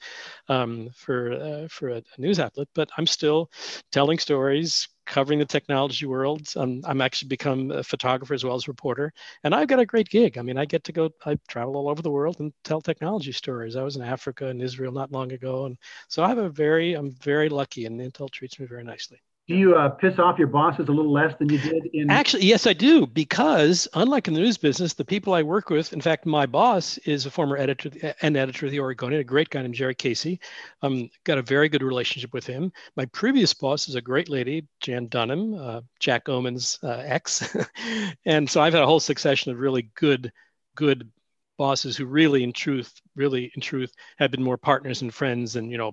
um, 0.49 0.90
for 0.95 1.32
uh, 1.32 1.68
for 1.68 1.88
a, 1.88 1.97
a, 1.97 2.20
news 2.20 2.38
outlet. 2.38 2.68
But 2.74 2.90
I'm 2.99 3.07
still 3.07 3.51
telling 3.90 4.18
stories, 4.18 4.86
covering 5.07 5.38
the 5.38 5.47
technology 5.47 6.05
world. 6.05 6.47
Um, 6.57 6.82
I'm 6.84 7.01
actually 7.01 7.28
become 7.28 7.70
a 7.70 7.82
photographer 7.82 8.34
as 8.34 8.45
well 8.45 8.55
as 8.55 8.68
reporter, 8.68 9.14
and 9.45 9.55
I've 9.55 9.68
got 9.68 9.80
a 9.80 9.86
great 9.86 10.11
gig. 10.11 10.36
I 10.36 10.42
mean, 10.42 10.59
I 10.59 10.66
get 10.66 10.84
to 10.84 10.92
go. 10.92 11.11
I 11.24 11.38
travel 11.49 11.76
all 11.76 11.88
over 11.88 12.03
the 12.03 12.11
world 12.11 12.36
and 12.40 12.53
tell 12.64 12.82
technology 12.82 13.32
stories. 13.32 13.76
I 13.76 13.82
was 13.82 13.97
in 13.97 14.03
Africa 14.03 14.49
and 14.49 14.61
Israel 14.61 14.92
not 14.92 15.11
long 15.11 15.32
ago, 15.32 15.64
and 15.64 15.78
so 16.09 16.22
I 16.22 16.28
have 16.28 16.38
a 16.38 16.51
very, 16.51 16.92
I'm 16.92 17.12
very 17.22 17.49
lucky, 17.49 17.86
and 17.86 17.99
Intel 17.99 18.30
treats 18.30 18.61
me 18.61 18.66
very 18.66 18.84
nicely 18.84 19.22
do 19.47 19.55
you 19.55 19.74
uh, 19.74 19.90
piss 19.90 20.18
off 20.18 20.38
your 20.38 20.49
bosses 20.49 20.88
a 20.88 20.92
little 20.92 21.12
less 21.12 21.34
than 21.38 21.51
you 21.51 21.59
did 21.59 21.86
in 21.92 22.11
actually 22.11 22.45
yes 22.45 22.66
i 22.66 22.72
do 22.72 23.07
because 23.07 23.86
unlike 23.95 24.26
in 24.26 24.34
the 24.34 24.40
news 24.40 24.57
business 24.57 24.95
the 24.95 25.05
people 25.05 25.34
i 25.34 25.42
work 25.42 25.70
with 25.70 25.92
in 25.92 26.01
fact 26.01 26.24
my 26.24 26.47
boss 26.47 26.97
is 26.99 27.26
a 27.26 27.30
former 27.30 27.57
editor 27.57 27.90
and 28.22 28.36
editor 28.36 28.66
of 28.66 28.72
the 28.72 28.80
oregonian 28.80 29.20
a 29.20 29.24
great 29.24 29.51
guy 29.51 29.62
named 29.62 29.74
jerry 29.74 29.95
casey. 29.95 30.40
Um, 30.82 31.11
got 31.24 31.38
a 31.38 31.42
very 31.42 31.68
good 31.68 31.82
relationship 31.82 32.32
with 32.32 32.47
him. 32.47 32.72
My 32.97 33.07
previous 33.07 33.53
boss 33.55 33.88
is 33.88 33.95
a 33.95 34.01
great 34.01 34.28
lady 34.28 34.66
jan 34.80 35.09
dunham 35.09 35.55
uh, 35.55 35.80
jack 36.01 36.26
ohman's 36.26 36.78
uh, 36.82 37.03
ex. 37.05 37.57
And 38.26 38.49
so 38.49 38.61
i've 38.61 38.72
had 38.72 38.82
a 38.82 38.86
whole 38.86 39.01
succession 39.01 39.53
of 39.53 39.59
really 39.59 39.90
good 39.95 40.32
good 40.74 41.11
bosses 41.59 41.97
who 41.97 42.07
really 42.07 42.42
in 42.42 42.53
truth 42.53 42.92
really 43.14 43.53
in 43.55 43.61
truth 43.61 43.92
have 44.18 44.30
been 44.30 44.42
more 44.42 44.59
partners 44.59 45.03
and 45.03 45.14
friends 45.14 45.53
than 45.53 45.70
you 45.70 45.78
know 45.78 45.92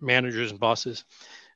managers 0.00 0.50
and 0.50 0.60
bosses 0.60 1.04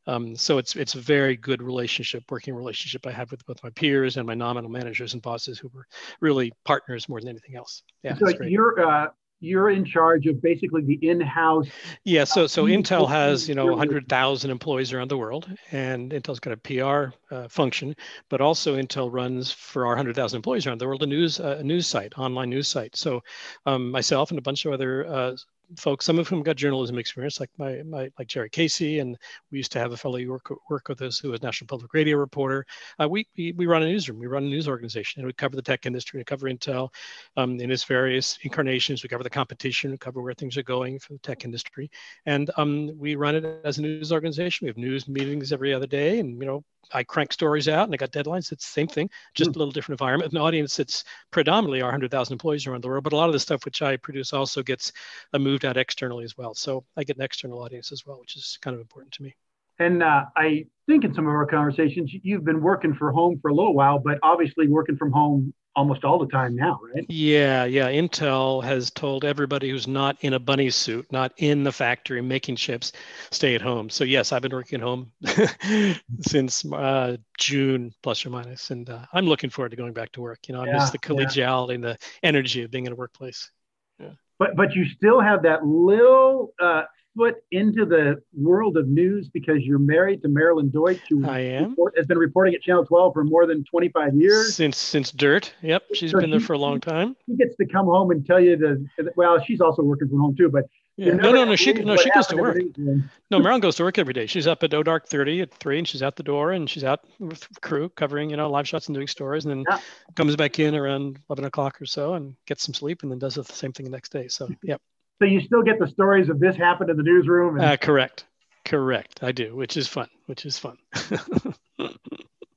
um, 0.07 0.35
so 0.35 0.59
it's 0.59 0.77
it's 0.77 0.95
a 0.95 1.01
very 1.01 1.37
good 1.37 1.63
relationship, 1.63 2.25
working 2.31 2.55
relationship 2.55 3.07
I 3.07 3.13
have 3.13 3.31
with 3.31 3.45
both 3.47 3.63
my 3.63 3.71
peers 3.71 4.17
and 4.17 4.27
my 4.27 4.35
nominal 4.35 4.71
managers 4.71 5.15
and 5.15 5.23
bosses 5.23 5.59
who 5.59 5.71
were 5.75 5.87
really 6.21 6.53
partners 6.65 7.09
more 7.09 7.21
than 7.21 7.29
anything 7.29 7.57
else. 7.57 7.83
Yeah. 8.03 8.17
So 8.17 8.29
you're 8.43 8.81
uh, 8.81 9.09
you're 9.43 9.71
in 9.71 9.85
charge 9.85 10.27
of 10.27 10.41
basically 10.41 10.83
the 10.83 10.99
in-house. 11.09 11.69
Yeah. 12.05 12.25
So 12.25 12.47
so 12.47 12.65
Intel 12.65 13.09
has 13.09 13.49
you 13.49 13.55
know 13.55 13.67
100,000 13.67 14.51
employees 14.51 14.93
around 14.93 15.09
the 15.09 15.19
world, 15.19 15.49
and 15.71 16.13
Intel's 16.13 16.41
got 16.41 16.53
a 16.53 16.57
PR 16.57 17.35
uh, 17.35 17.49
function, 17.49 17.95
but 18.29 18.41
also 18.41 18.77
Intel 18.77 19.13
runs 19.13 19.53
for 19.53 19.85
our 19.85 19.93
100,000 19.93 20.37
employees 20.37 20.67
around 20.67 20.81
the 20.81 20.87
world 20.87 21.03
a 21.03 21.07
news 21.07 21.39
uh, 21.39 21.59
a 21.61 21.63
news 21.63 21.87
site, 21.87 22.17
online 22.19 22.51
news 22.51 22.69
site. 22.69 22.97
So 22.97 23.23
um, 23.67 23.91
myself 23.91 24.31
and 24.31 24.39
a 24.39 24.43
bunch 24.43 24.65
of 24.65 24.73
other 24.73 25.07
uh, 25.07 25.37
folks, 25.77 26.05
some 26.05 26.19
of 26.19 26.29
whom 26.29 26.43
got 26.43 26.57
journalism 26.57 26.99
experience, 26.99 27.41
like 27.41 27.51
my, 27.59 27.83
my 27.83 28.11
like 28.19 28.29
Jerry 28.29 28.51
Casey, 28.51 28.99
and 28.99 29.17
we 29.51 29.59
used 29.59 29.73
to 29.73 29.79
have 29.79 29.93
a 29.93 29.97
fellow 29.97 30.19
who 30.19 30.31
work, 30.31 30.53
work 30.69 30.89
with 30.89 31.03
us 31.03 31.19
who 31.19 31.31
was 31.31 31.43
National 31.43 31.67
Public 31.67 31.93
Radio 31.95 32.17
reporter. 32.17 32.67
Uh, 33.01 33.09
we, 33.09 33.27
we, 33.37 33.53
we 33.53 33.67
run 33.67 33.83
a 33.83 33.87
newsroom, 33.87 34.19
we 34.19 34.27
run 34.27 34.45
a 34.45 34.49
news 34.49 34.69
organization, 34.69 35.21
and 35.21 35.27
we 35.27 35.33
cover 35.33 35.57
the 35.57 35.63
tech 35.63 35.87
industry, 35.87 36.21
we 36.21 36.25
cover 36.25 36.49
Intel 36.49 36.91
um, 37.37 37.59
in 37.61 37.71
its 37.71 37.85
various 37.85 38.39
incarnations. 38.43 39.03
We 39.03 39.09
cover 39.09 39.23
the 39.23 39.31
competition, 39.31 39.91
we 39.91 39.99
cover 39.99 40.21
where 40.21 40.35
things 40.35 40.57
are 40.57 40.63
going 40.63 40.99
for 40.99 41.15
the 41.15 41.19
tech 41.21 41.45
industry, 41.45 41.91
and 42.27 42.51
um, 42.57 42.97
we 42.99 43.17
run 43.17 43.37
it 43.37 43.61
as 43.65 43.79
a 43.79 43.83
news 43.83 44.13
organization. 44.13 44.67
We 44.67 44.69
have 44.69 44.77
news 44.77 45.09
meetings 45.09 45.53
every 45.53 45.73
other 45.73 45.87
day, 45.87 46.19
and 46.21 46.41
you 46.41 46.47
know 46.47 46.65
I 46.93 47.03
crank 47.05 47.33
stories 47.33 47.69
out 47.69 47.85
and 47.85 47.95
I 47.95 47.97
got 47.97 48.13
deadlines. 48.13 48.53
It's 48.53 48.67
the 48.67 48.73
same 48.73 48.89
thing, 48.89 49.11
just 49.35 49.51
mm. 49.51 49.57
a 49.57 49.59
little 49.59 49.73
different 49.73 50.01
environment. 50.01 50.33
An 50.33 50.39
audience 50.39 50.77
that's 50.77 51.05
predominantly 51.31 51.81
our 51.81 51.89
100,000 51.89 52.33
employees 52.33 52.67
around 52.67 52.83
the 52.83 52.89
world, 52.89 53.05
but 53.05 53.13
a 53.13 53.17
lot 53.17 53.29
of 53.29 53.33
the 53.33 53.41
stuff 53.41 53.65
which 53.65 53.83
I 53.83 53.97
produce 53.97 54.33
also 54.33 54.63
gets 54.63 54.93
uh, 55.33 55.39
moved 55.53 55.65
out 55.67 55.77
externally 55.77 56.25
as 56.25 56.37
well. 56.37 56.55
So 56.55 56.85
I 56.97 57.05
get 57.05 57.17
an 57.17 57.23
external 57.23 57.61
audience 57.61 57.93
as 57.93 58.07
well, 58.07 58.19
which 58.19 58.37
is 58.37 58.59
kind 58.63 58.75
of 58.75 58.81
important 58.81 59.13
to 59.15 59.23
me. 59.23 59.35
And 59.79 60.03
uh, 60.03 60.25
I 60.37 60.67
think 60.87 61.05
in 61.05 61.15
some 61.15 61.27
of 61.27 61.35
our 61.35 61.47
conversations, 61.47 62.11
you've 62.23 62.45
been 62.45 62.63
working 62.63 62.95
for 62.95 63.13
home 63.13 63.39
for 63.41 63.49
a 63.49 63.55
little 63.55 63.75
while, 63.75 63.99
but 63.99 64.19
obviously 64.23 64.69
working 64.69 64.97
from 64.97 65.13
home 65.13 65.53
almost 65.75 66.05
all 66.05 66.19
the 66.19 66.27
time 66.27 66.55
now, 66.55 66.79
right? 66.95 67.05
Yeah, 67.09 67.65
yeah. 67.65 67.89
Intel 67.91 68.63
has 68.63 68.91
told 68.91 69.25
everybody 69.25 69.71
who's 69.71 69.89
not 69.89 70.17
in 70.21 70.35
a 70.35 70.39
bunny 70.39 70.71
suit, 70.71 71.11
not 71.11 71.33
in 71.39 71.65
the 71.65 71.73
factory 71.73 72.21
making 72.21 72.57
chips, 72.57 72.93
stay 73.31 73.55
at 73.55 73.63
home. 73.63 73.89
So 73.89 74.05
yes, 74.05 74.33
I've 74.33 74.43
been 74.43 74.53
working 74.53 74.81
at 74.81 74.87
home 74.87 75.13
since 76.21 76.65
uh, 76.67 77.17
June 77.39 77.93
plus 78.03 78.25
or 78.27 78.31
minus, 78.31 78.71
and 78.71 78.89
uh, 78.89 79.07
I'm 79.13 79.27
looking 79.27 79.51
forward 79.51 79.71
to 79.71 79.77
going 79.77 79.95
back 79.95 80.13
to 80.13 80.21
work. 80.21 80.41
You 80.49 80.55
know, 80.55 80.63
I 80.63 80.67
yeah, 80.67 80.75
miss 80.75 80.91
the 80.91 80.99
collegiality 80.99 81.69
yeah. 81.69 81.75
and 81.75 81.85
the 81.85 81.99
energy 82.23 82.63
of 82.63 82.71
being 82.71 82.87
in 82.87 82.93
a 82.93 82.97
workplace. 82.97 83.51
Yeah. 83.99 84.13
But 84.43 84.57
but 84.57 84.75
you 84.75 84.85
still 84.87 85.21
have 85.21 85.45
that 85.45 85.65
little 85.65 86.53
uh, 86.61 86.83
foot 87.17 87.37
into 87.53 87.87
the 87.87 88.21
world 88.35 88.77
of 88.77 88.89
news 88.89 89.29
because 89.33 89.59
you're 89.61 89.79
married 89.79 90.21
to 90.23 90.29
Marilyn 90.29 90.69
Deutsch, 90.69 90.99
who 91.09 91.25
I 91.25 91.39
am. 91.39 91.71
Report, 91.71 91.95
has 91.97 92.07
been 92.07 92.19
reporting 92.19 92.53
at 92.57 92.61
Channel 92.61 92.85
12 92.85 93.13
for 93.15 93.23
more 93.23 93.47
than 93.47 93.63
25 93.63 94.17
years. 94.17 94.57
Since 94.57 94.79
since 94.79 95.13
Dirt. 95.13 95.55
Yep, 95.63 95.85
she's 95.95 96.11
so 96.11 96.19
been 96.19 96.31
there 96.31 96.41
for 96.41 96.55
a 96.55 96.59
long 96.59 96.81
time. 96.81 97.15
She 97.27 97.37
gets 97.37 97.55
to 97.55 97.67
come 97.67 97.87
home 97.87 98.11
and 98.11 98.27
tell 98.27 98.41
you 98.41 98.57
the 98.57 99.13
well, 99.15 99.41
she's 99.41 99.61
also 99.61 99.83
working 99.83 100.09
from 100.09 100.19
home 100.19 100.35
too, 100.37 100.49
but 100.49 100.65
yeah. 100.97 101.15
No, 101.15 101.33
no, 101.33 101.45
no. 101.45 101.57
She 101.57 101.73
no, 101.73 101.97
she 101.97 102.11
goes 102.11 102.27
to 102.29 102.37
work. 102.37 102.59
No, 102.77 103.39
Marilyn 103.39 103.61
goes 103.61 103.77
to 103.77 103.83
work 103.83 103.99
every 103.99 104.13
day. 104.13 104.27
She's 104.27 104.47
up 104.47 104.63
at 104.63 104.71
ODark 104.71 105.07
30 105.07 105.41
at 105.41 105.55
three, 105.55 105.79
and 105.79 105.89
she's 105.89 106.03
out 106.03 106.17
the 106.17 106.23
door, 106.23 106.53
and 106.53 106.69
she's 106.69 106.85
out 106.85 107.01
with 107.19 107.49
crew 107.63 107.89
covering, 107.89 108.31
you 108.31 108.37
know, 108.37 108.51
live 108.51 108.69
shots 108.69 108.89
and 108.89 108.95
doing 108.95 109.07
stories, 109.07 109.45
and 109.45 109.53
then 109.53 109.65
yeah. 109.69 109.81
comes 110.15 110.37
back 110.37 110.59
in 110.59 110.75
around 110.75 111.19
11 111.31 111.47
o'clock 111.47 111.81
or 111.81 111.87
so 111.87 112.15
and 112.15 112.37
gets 112.47 112.63
some 112.63 112.75
sleep, 112.75 113.03
and 113.03 113.11
then 113.11 113.19
does 113.19 113.35
the 113.35 113.45
same 113.45 113.73
thing 113.73 113.85
the 113.85 113.91
next 113.91 114.13
day. 114.13 114.29
So, 114.29 114.51
yep. 114.63 114.81
So 115.19 115.27
you 115.27 115.41
still 115.41 115.63
get 115.63 115.79
the 115.79 115.87
stories 115.87 116.29
of 116.29 116.41
this 116.41 116.57
happened 116.57 116.91
in 116.91 116.97
the 116.97 117.03
newsroom. 117.03 117.57
And- 117.57 117.65
uh, 117.65 117.77
correct, 117.77 118.25
correct. 118.65 119.21
I 119.23 119.33
do, 119.33 119.57
which 119.57 119.77
is 119.77 119.89
fun. 119.89 120.09
Which 120.27 120.45
is 120.45 120.59
fun. 120.59 120.77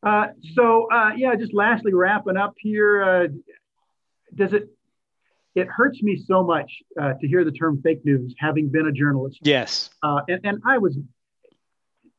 uh, 0.03 0.27
so 0.55 0.87
uh, 0.91 1.11
yeah, 1.15 1.35
just 1.35 1.53
lastly 1.53 1.93
wrapping 1.93 2.37
up 2.37 2.55
here. 2.57 3.03
Uh, 3.03 3.27
does 4.33 4.53
it? 4.53 4.74
It 5.55 5.67
hurts 5.67 6.03
me 6.03 6.21
so 6.27 6.43
much 6.43 6.71
uh, 7.01 7.13
to 7.13 7.27
hear 7.27 7.45
the 7.45 7.51
term 7.51 7.81
fake 7.81 8.05
news, 8.05 8.35
having 8.37 8.69
been 8.69 8.87
a 8.87 8.91
journalist. 8.91 9.39
Yes. 9.41 9.89
Uh, 10.03 10.19
and, 10.27 10.41
and 10.43 10.61
I 10.65 10.77
was, 10.77 10.97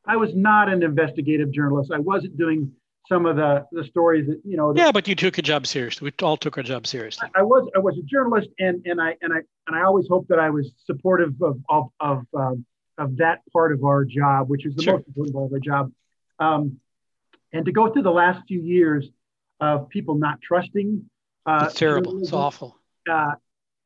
I 0.05 0.17
was 0.17 0.31
not 0.33 0.69
an 0.69 0.81
investigative 0.81 1.51
journalist. 1.51 1.91
I 1.93 1.99
wasn't 1.99 2.37
doing 2.37 2.71
some 3.07 3.25
of 3.25 3.35
the 3.35 3.65
the 3.71 3.83
stories 3.85 4.27
that 4.27 4.41
you 4.43 4.57
know. 4.57 4.73
yeah, 4.75 4.91
but 4.91 5.07
you 5.07 5.15
took 5.15 5.37
a 5.37 5.41
job 5.41 5.65
seriously. 5.65 6.05
We 6.05 6.25
all 6.25 6.37
took 6.37 6.57
our 6.57 6.63
job 6.63 6.85
seriously. 6.87 7.29
I, 7.35 7.39
I 7.39 7.43
was 7.43 7.69
I 7.75 7.79
was 7.79 7.97
a 7.97 8.01
journalist, 8.01 8.49
and 8.59 8.85
and 8.85 9.01
I 9.01 9.15
and 9.21 9.33
I 9.33 9.37
and 9.67 9.75
I 9.75 9.83
always 9.83 10.07
hoped 10.09 10.29
that 10.29 10.39
I 10.39 10.49
was 10.49 10.71
supportive 10.85 11.41
of 11.41 11.59
of 11.69 11.89
of, 11.99 12.25
um, 12.33 12.65
of 12.97 13.17
that 13.17 13.41
part 13.53 13.71
of 13.71 13.83
our 13.83 14.03
job, 14.03 14.49
which 14.49 14.65
is 14.65 14.75
the 14.75 14.83
sure. 14.83 14.97
most 14.97 15.07
important 15.07 15.35
part 15.35 15.45
of 15.45 15.53
our 15.53 15.59
job. 15.59 15.91
Um, 16.39 16.79
and 17.53 17.65
to 17.65 17.71
go 17.71 17.91
through 17.91 18.03
the 18.03 18.11
last 18.11 18.41
few 18.47 18.61
years 18.61 19.07
of 19.59 19.89
people 19.89 20.15
not 20.15 20.41
trusting. 20.41 21.09
Uh, 21.45 21.65
it's 21.69 21.79
terrible. 21.79 22.19
It's 22.21 22.33
awful. 22.33 22.76
Uh, 23.09 23.35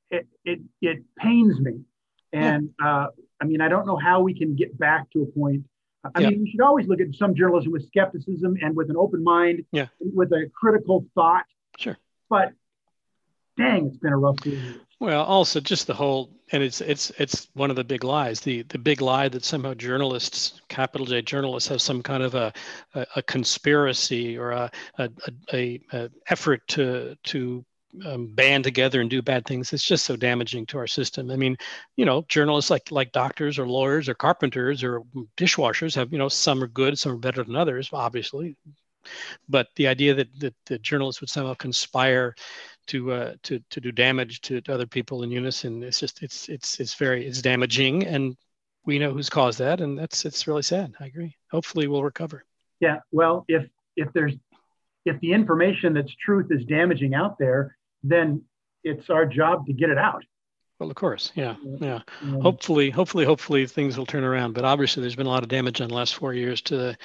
it, 0.09 0.27
it 0.43 0.59
it 0.81 1.03
pains 1.17 1.59
me, 1.59 1.81
and 2.33 2.69
uh, 2.83 3.07
I 3.41 3.45
mean 3.45 3.61
I 3.61 3.69
don't 3.69 3.85
know 3.85 3.97
how 3.97 4.21
we 4.21 4.37
can 4.37 4.55
get 4.55 4.77
back 4.77 5.09
to 5.11 5.23
a 5.23 5.25
point 5.25 5.65
I 6.03 6.21
yeah. 6.21 6.29
mean, 6.29 6.45
you 6.45 6.51
should 6.51 6.61
always 6.61 6.87
look 6.87 6.99
at 6.99 7.13
some 7.15 7.35
journalism 7.35 7.71
with 7.71 7.85
skepticism 7.87 8.57
and 8.61 8.75
with 8.75 8.89
an 8.89 8.97
open 8.97 9.23
mind, 9.23 9.65
yeah. 9.71 9.87
with 9.99 10.31
a 10.31 10.49
critical 10.53 11.05
thought. 11.13 11.45
Sure. 11.77 11.97
But 12.29 12.53
dang, 13.57 13.87
it's 13.87 13.97
been 13.97 14.13
a 14.13 14.17
rough 14.17 14.37
few 14.41 14.53
years. 14.53 14.77
Well, 14.99 15.23
also 15.23 15.59
just 15.59 15.87
the 15.87 15.93
whole, 15.93 16.31
and 16.51 16.61
it's 16.61 16.81
it's 16.81 17.11
it's 17.17 17.47
one 17.53 17.69
of 17.69 17.75
the 17.75 17.83
big 17.83 18.03
lies. 18.03 18.39
The 18.39 18.63
the 18.63 18.77
big 18.77 19.01
lie 19.01 19.29
that 19.29 19.43
somehow 19.43 19.73
journalists, 19.73 20.61
capital 20.69 21.07
J 21.07 21.21
journalists, 21.21 21.69
have 21.69 21.81
some 21.81 22.03
kind 22.03 22.23
of 22.23 22.35
a 22.35 22.53
a, 22.93 23.05
a 23.17 23.23
conspiracy 23.23 24.37
or 24.37 24.51
a 24.51 24.71
a, 24.97 25.09
a 25.53 25.81
a 25.93 26.09
effort 26.29 26.67
to 26.69 27.15
to 27.25 27.65
um, 28.05 28.27
band 28.27 28.63
together 28.63 29.01
and 29.01 29.09
do 29.09 29.21
bad 29.21 29.45
things 29.45 29.73
it's 29.73 29.85
just 29.85 30.05
so 30.05 30.15
damaging 30.15 30.65
to 30.67 30.77
our 30.77 30.87
system. 30.87 31.31
I 31.31 31.35
mean 31.35 31.57
you 31.95 32.05
know 32.05 32.25
journalists 32.27 32.71
like 32.71 32.91
like 32.91 33.11
doctors 33.11 33.59
or 33.59 33.67
lawyers 33.67 34.07
or 34.09 34.13
carpenters 34.13 34.83
or 34.83 35.03
dishwashers 35.37 35.95
have 35.95 36.11
you 36.11 36.17
know 36.17 36.29
some 36.29 36.63
are 36.63 36.67
good 36.67 36.97
some 36.97 37.13
are 37.13 37.17
better 37.17 37.43
than 37.43 37.55
others 37.55 37.89
obviously. 37.93 38.55
But 39.49 39.67
the 39.75 39.87
idea 39.87 40.13
that 40.13 40.39
that 40.39 40.55
the 40.65 40.79
journalists 40.79 41.21
would 41.21 41.29
somehow 41.29 41.53
conspire 41.55 42.35
to 42.87 43.11
uh, 43.11 43.33
to 43.43 43.59
to 43.69 43.81
do 43.81 43.91
damage 43.91 44.41
to, 44.41 44.61
to 44.61 44.73
other 44.73 44.87
people 44.87 45.23
in 45.23 45.31
unison 45.31 45.83
it's 45.83 45.99
just 45.99 46.23
it's 46.23 46.49
it's 46.49 46.79
it's 46.79 46.95
very 46.95 47.25
it's 47.25 47.41
damaging 47.41 48.05
and 48.05 48.35
we 48.85 48.97
know 48.97 49.11
who's 49.11 49.29
caused 49.29 49.59
that 49.59 49.81
and 49.81 49.97
that's 49.97 50.25
it's 50.25 50.47
really 50.47 50.63
sad. 50.63 50.93
I 50.99 51.05
agree. 51.05 51.35
Hopefully 51.51 51.87
we'll 51.87 52.03
recover. 52.03 52.45
Yeah 52.79 52.99
well 53.11 53.45
if 53.47 53.67
if 53.95 54.11
there's 54.13 54.33
if 55.05 55.19
the 55.19 55.33
information 55.33 55.93
that's 55.93 56.13
truth 56.15 56.47
is 56.51 56.63
damaging 56.65 57.13
out 57.13 57.37
there 57.37 57.75
then 58.03 58.43
it's 58.83 59.09
our 59.09 59.25
job 59.25 59.67
to 59.67 59.73
get 59.73 59.89
it 59.89 59.97
out. 59.97 60.23
Well, 60.79 60.89
of 60.89 60.95
course, 60.95 61.31
yeah, 61.35 61.55
yeah. 61.79 61.99
Hopefully, 62.41 62.89
hopefully, 62.89 63.23
hopefully 63.23 63.67
things 63.67 63.99
will 63.99 64.07
turn 64.07 64.23
around. 64.23 64.53
But 64.53 64.65
obviously, 64.65 65.01
there's 65.01 65.15
been 65.15 65.27
a 65.27 65.29
lot 65.29 65.43
of 65.43 65.49
damage 65.49 65.79
in 65.79 65.87
the 65.87 65.93
last 65.93 66.15
four 66.15 66.33
years 66.33 66.59
to 66.61 66.75
the 66.75 66.97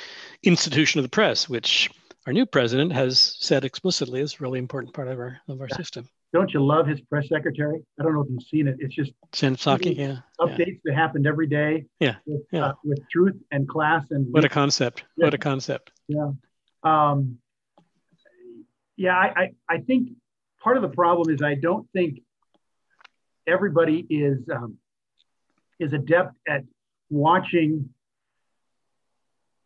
institution 0.43 0.99
of 0.99 1.03
the 1.03 1.11
press, 1.11 1.47
which 1.47 1.91
our 2.27 2.33
new 2.33 2.47
president 2.47 2.93
has 2.95 3.37
said 3.39 3.67
explicitly 3.67 4.21
is 4.21 4.35
a 4.35 4.43
really 4.43 4.59
important 4.59 4.95
part 4.95 5.09
of 5.09 5.19
our 5.19 5.39
of 5.49 5.61
our 5.61 5.69
yeah. 5.71 5.77
system. 5.77 6.09
Don't 6.33 6.53
you 6.55 6.65
love 6.65 6.87
his 6.87 7.01
press 7.03 7.29
secretary? 7.29 7.83
I 8.01 8.03
don't 8.03 8.15
know 8.15 8.23
if 8.23 8.29
you've 8.31 8.43
seen 8.43 8.67
it. 8.67 8.77
It's 8.79 8.95
just 8.95 9.13
Jen 9.33 9.57
Psaki, 9.57 9.97
yeah. 9.97 10.17
Updates 10.41 10.67
yeah. 10.67 10.75
that 10.87 10.95
happened 10.95 11.27
every 11.27 11.47
day. 11.47 11.85
Yeah, 12.01 12.17
with, 12.25 12.43
yeah. 12.53 12.67
Uh, 12.69 12.73
with 12.83 13.01
truth 13.11 13.37
and 13.51 13.69
class 13.69 14.05
and 14.11 14.27
what 14.33 14.45
a 14.45 14.49
concept! 14.49 15.05
Yeah. 15.19 15.27
What 15.27 15.35
a 15.35 15.39
concept! 15.39 15.93
Yeah, 16.09 16.31
um, 16.83 17.39
yeah. 18.97 19.17
I, 19.17 19.33
I 19.37 19.51
I 19.69 19.79
think 19.79 20.13
part 20.67 20.77
of 20.77 20.83
the 20.83 20.89
problem 20.89 21.33
is 21.33 21.43
I 21.43 21.55
don't 21.55 21.89
think 21.93 22.23
everybody 23.47 24.05
is 24.11 24.39
um, 24.53 24.79
is 25.79 25.93
adept 25.93 26.35
at 26.49 26.65
watching 27.09 27.91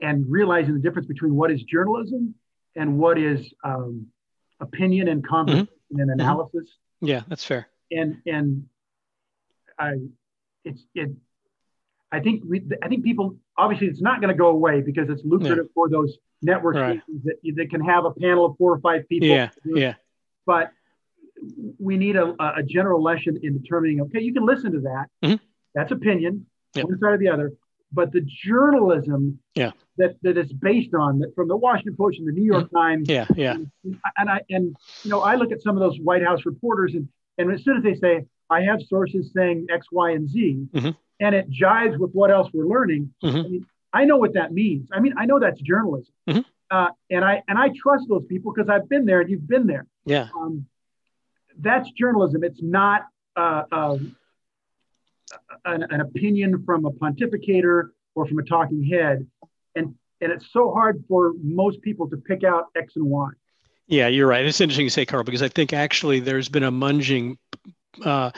and 0.02 0.26
realizing 0.28 0.74
the 0.74 0.80
difference 0.80 1.08
between 1.08 1.34
what 1.34 1.50
is 1.50 1.62
journalism 1.62 2.34
and 2.76 2.98
what 2.98 3.16
is 3.16 3.50
um, 3.64 4.08
opinion 4.60 5.08
and 5.08 5.26
conversation 5.26 5.68
mm-hmm. 5.68 6.00
and 6.00 6.10
mm-hmm. 6.10 6.20
analysis. 6.20 6.64
Mm-hmm. 6.64 7.06
Yeah, 7.06 7.22
that's 7.28 7.46
fair. 7.46 7.68
And 7.90 8.18
and 8.26 8.66
I, 9.78 9.92
it's 10.66 10.82
it. 10.94 11.12
I 12.12 12.20
think 12.20 12.42
we, 12.46 12.60
I 12.82 12.88
think 12.88 13.04
people 13.04 13.36
obviously 13.56 13.86
it's 13.86 14.02
not 14.02 14.20
going 14.20 14.34
to 14.34 14.38
go 14.38 14.48
away 14.48 14.82
because 14.82 15.08
it's 15.08 15.22
lucrative 15.24 15.64
yeah. 15.64 15.74
for 15.74 15.88
those 15.88 16.18
network 16.42 16.74
right. 16.74 17.00
that 17.24 17.36
that 17.56 17.70
can 17.70 17.82
have 17.82 18.04
a 18.04 18.10
panel 18.10 18.44
of 18.44 18.58
four 18.58 18.74
or 18.74 18.80
five 18.80 19.08
people. 19.08 19.28
Yeah, 19.28 19.48
yeah. 19.64 19.94
But 20.44 20.72
we 21.78 21.96
need 21.96 22.16
a, 22.16 22.34
a 22.40 22.62
general 22.62 23.02
lesson 23.02 23.38
in 23.42 23.60
determining 23.60 24.00
okay 24.00 24.20
you 24.20 24.32
can 24.32 24.44
listen 24.44 24.72
to 24.72 24.80
that 24.80 25.06
mm-hmm. 25.22 25.36
that's 25.74 25.92
opinion 25.92 26.46
yep. 26.74 26.86
one 26.86 26.98
side 26.98 27.12
or 27.14 27.18
the 27.18 27.28
other 27.28 27.52
but 27.92 28.12
the 28.12 28.20
journalism 28.20 29.38
yeah. 29.54 29.72
that 29.96 30.16
that 30.22 30.38
is 30.38 30.52
based 30.52 30.94
on 30.94 31.18
that 31.20 31.34
from 31.34 31.48
the 31.48 31.56
Washington 31.56 31.96
Post 31.96 32.18
and 32.18 32.28
the 32.28 32.32
New 32.32 32.44
York 32.44 32.66
mm-hmm. 32.66 32.76
Times 32.76 33.08
yeah 33.08 33.26
yeah 33.36 33.52
and, 33.52 33.70
and 34.16 34.30
I 34.30 34.40
and 34.50 34.76
you 35.02 35.10
know 35.10 35.20
I 35.20 35.34
look 35.34 35.52
at 35.52 35.62
some 35.62 35.76
of 35.76 35.80
those 35.80 35.98
White 35.98 36.22
House 36.22 36.44
reporters 36.44 36.94
and 36.94 37.08
and 37.38 37.52
as 37.52 37.64
soon 37.64 37.76
as 37.76 37.82
they 37.82 37.94
say 37.94 38.24
I 38.48 38.62
have 38.62 38.80
sources 38.82 39.32
saying 39.34 39.66
X 39.70 39.86
Y 39.90 40.10
and 40.12 40.28
Z 40.28 40.66
mm-hmm. 40.72 40.90
and 41.20 41.34
it 41.34 41.50
jives 41.50 41.98
with 41.98 42.12
what 42.12 42.30
else 42.30 42.48
we're 42.52 42.66
learning 42.66 43.12
mm-hmm. 43.22 43.36
I, 43.36 43.42
mean, 43.42 43.66
I 43.92 44.04
know 44.04 44.16
what 44.16 44.34
that 44.34 44.52
means 44.52 44.88
I 44.92 45.00
mean 45.00 45.14
I 45.16 45.26
know 45.26 45.38
that's 45.38 45.60
journalism 45.60 46.12
mm-hmm. 46.28 46.40
uh, 46.70 46.88
and 47.10 47.24
I 47.24 47.42
and 47.48 47.58
I 47.58 47.70
trust 47.76 48.06
those 48.08 48.24
people 48.28 48.52
because 48.52 48.68
I've 48.68 48.88
been 48.88 49.04
there 49.04 49.20
and 49.20 49.30
you've 49.30 49.48
been 49.48 49.66
there 49.66 49.86
yeah 50.04 50.28
um, 50.36 50.66
that's 51.62 51.90
journalism. 51.92 52.44
It's 52.44 52.62
not 52.62 53.06
uh, 53.36 53.62
um, 53.72 54.16
an, 55.64 55.84
an, 55.90 56.00
opinion 56.00 56.64
from 56.64 56.84
a 56.84 56.90
pontificator 56.90 57.90
or 58.14 58.26
from 58.26 58.38
a 58.38 58.42
talking 58.42 58.84
head, 58.84 59.26
and 59.76 59.94
and 60.20 60.32
it's 60.32 60.52
so 60.52 60.72
hard 60.72 61.04
for 61.08 61.32
most 61.42 61.80
people 61.82 62.08
to 62.10 62.16
pick 62.16 62.44
out 62.44 62.66
X 62.76 62.96
and 62.96 63.06
Y. 63.06 63.30
Yeah, 63.86 64.08
you're 64.08 64.26
right. 64.26 64.44
It's 64.44 64.60
interesting 64.60 64.86
to 64.86 64.90
say, 64.90 65.04
Carl, 65.04 65.24
because 65.24 65.42
I 65.42 65.48
think 65.48 65.72
actually 65.72 66.20
there's 66.20 66.48
been 66.48 66.62
a 66.62 66.70
munging 66.70 67.38
uh, 68.04 68.30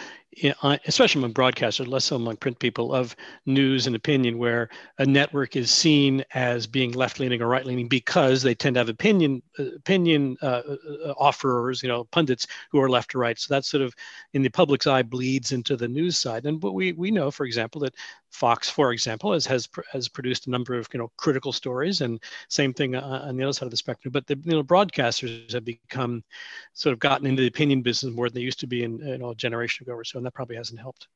especially 0.86 1.20
among 1.20 1.34
broadcasters, 1.34 1.86
less 1.86 2.06
so 2.06 2.16
among 2.16 2.36
print 2.36 2.58
people, 2.58 2.94
of 2.94 3.14
news 3.46 3.86
and 3.86 3.94
opinion, 3.94 4.38
where 4.38 4.68
a 4.98 5.06
network 5.06 5.56
is 5.56 5.70
seen 5.70 6.24
as 6.34 6.66
being 6.66 6.92
left 6.92 7.20
leaning 7.20 7.42
or 7.42 7.48
right 7.48 7.66
leaning 7.66 7.88
because 7.88 8.42
they 8.42 8.54
tend 8.54 8.74
to 8.74 8.80
have 8.80 8.88
opinion 8.88 9.42
opinion 9.58 10.36
uh, 10.42 10.62
uh, 11.06 11.12
offerers, 11.18 11.82
you 11.82 11.88
know, 11.88 12.04
pundits 12.04 12.46
who 12.70 12.80
are 12.80 12.88
left 12.88 13.10
to 13.10 13.18
right. 13.18 13.38
So 13.38 13.52
that 13.54 13.64
sort 13.64 13.82
of, 13.82 13.94
in 14.32 14.42
the 14.42 14.48
public's 14.48 14.86
eye, 14.86 15.02
bleeds 15.02 15.52
into 15.52 15.76
the 15.76 15.88
news 15.88 16.18
side. 16.18 16.46
And 16.46 16.60
but 16.60 16.72
we 16.72 16.92
we 16.92 17.10
know, 17.10 17.30
for 17.30 17.44
example, 17.44 17.80
that 17.82 17.94
Fox, 18.32 18.70
for 18.70 18.92
example, 18.92 19.34
has 19.34 19.44
has 19.46 19.68
has 19.92 20.08
produced 20.08 20.46
a 20.46 20.50
number 20.50 20.74
of 20.74 20.88
you 20.92 20.98
know 20.98 21.12
critical 21.18 21.52
stories, 21.52 22.00
and 22.00 22.18
same 22.48 22.72
thing 22.72 22.94
uh, 22.94 23.24
on 23.24 23.36
the 23.36 23.44
other 23.44 23.52
side 23.52 23.66
of 23.66 23.70
the 23.70 23.76
spectrum. 23.76 24.10
But 24.10 24.26
the 24.26 24.38
you 24.42 24.52
know 24.52 24.64
broadcasters 24.64 25.52
have 25.52 25.66
become 25.66 26.24
sort 26.72 26.94
of 26.94 26.98
gotten 26.98 27.26
into 27.26 27.42
the 27.42 27.48
opinion 27.48 27.82
business 27.82 28.14
more 28.14 28.28
than 28.28 28.36
they 28.36 28.40
used 28.40 28.60
to 28.60 28.66
be 28.66 28.84
in 28.84 28.98
you 29.00 29.18
know 29.18 29.30
a 29.30 29.34
generation 29.34 29.84
ago 29.84 29.92
or 29.92 30.04
so, 30.04 30.18
and 30.22 30.26
that 30.28 30.34
probably 30.34 30.54
hasn't 30.54 30.78
helped. 30.78 31.08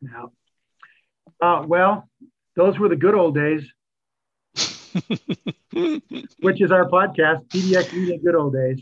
No. 0.00 0.30
Uh, 1.42 1.64
well, 1.66 2.08
those 2.54 2.78
were 2.78 2.88
the 2.88 2.94
good 2.94 3.16
old 3.16 3.34
days. 3.34 3.64
which 6.40 6.62
is 6.62 6.70
our 6.70 6.88
podcast, 6.88 7.48
PDX 7.48 7.92
Media 7.92 8.18
Good 8.18 8.36
Old 8.36 8.52
Days. 8.52 8.80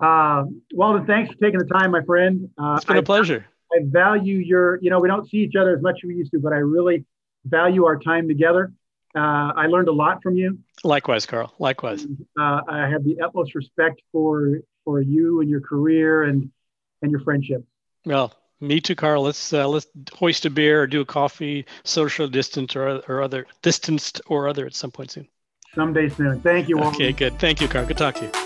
Uh, 0.00 0.44
Walden, 0.72 1.06
thanks 1.06 1.32
for 1.32 1.38
taking 1.38 1.60
the 1.60 1.66
time, 1.66 1.92
my 1.92 2.02
friend. 2.02 2.50
Uh, 2.58 2.74
it's 2.76 2.84
been 2.84 2.96
a 2.96 3.02
pleasure. 3.02 3.46
I 3.72 3.78
value 3.84 4.38
your, 4.38 4.80
you 4.82 4.90
know, 4.90 4.98
we 4.98 5.06
don't 5.06 5.28
see 5.30 5.38
each 5.38 5.54
other 5.54 5.74
as 5.76 5.80
much 5.82 6.00
as 6.02 6.08
we 6.08 6.16
used 6.16 6.32
to, 6.32 6.40
but 6.40 6.52
I 6.52 6.56
really 6.56 7.04
value 7.44 7.84
our 7.84 7.98
time 7.98 8.26
together. 8.26 8.72
Uh, 9.14 9.52
I 9.54 9.66
learned 9.66 9.86
a 9.86 9.92
lot 9.92 10.20
from 10.20 10.36
you. 10.36 10.58
Likewise, 10.82 11.26
Carl. 11.26 11.54
Likewise. 11.60 12.06
Uh, 12.38 12.60
I 12.68 12.88
have 12.88 13.04
the 13.04 13.20
utmost 13.20 13.54
respect 13.54 14.02
for 14.10 14.58
for 14.84 15.00
you 15.00 15.40
and 15.40 15.48
your 15.48 15.60
career 15.60 16.24
and 16.24 16.50
and 17.02 17.12
your 17.12 17.20
friendship. 17.20 17.64
Well, 18.04 18.32
me 18.66 18.80
too, 18.80 18.94
Carl. 18.94 19.22
Let's 19.22 19.52
uh, 19.52 19.68
let's 19.68 19.86
hoist 20.12 20.46
a 20.46 20.50
beer 20.50 20.82
or 20.82 20.86
do 20.86 21.00
a 21.00 21.04
coffee, 21.04 21.66
social 21.84 22.28
distance 22.28 22.76
or 22.76 23.02
or 23.08 23.22
other 23.22 23.46
distanced 23.62 24.20
or 24.26 24.48
other 24.48 24.66
at 24.66 24.74
some 24.74 24.90
point 24.90 25.10
soon. 25.12 25.28
Someday 25.74 26.08
soon. 26.08 26.40
Thank 26.40 26.68
you. 26.68 26.78
Okay, 26.80 27.12
good. 27.12 27.38
Thank 27.38 27.60
you, 27.60 27.68
Carl. 27.68 27.86
Good 27.86 27.98
talk 27.98 28.14
to 28.16 28.24
you. 28.24 28.43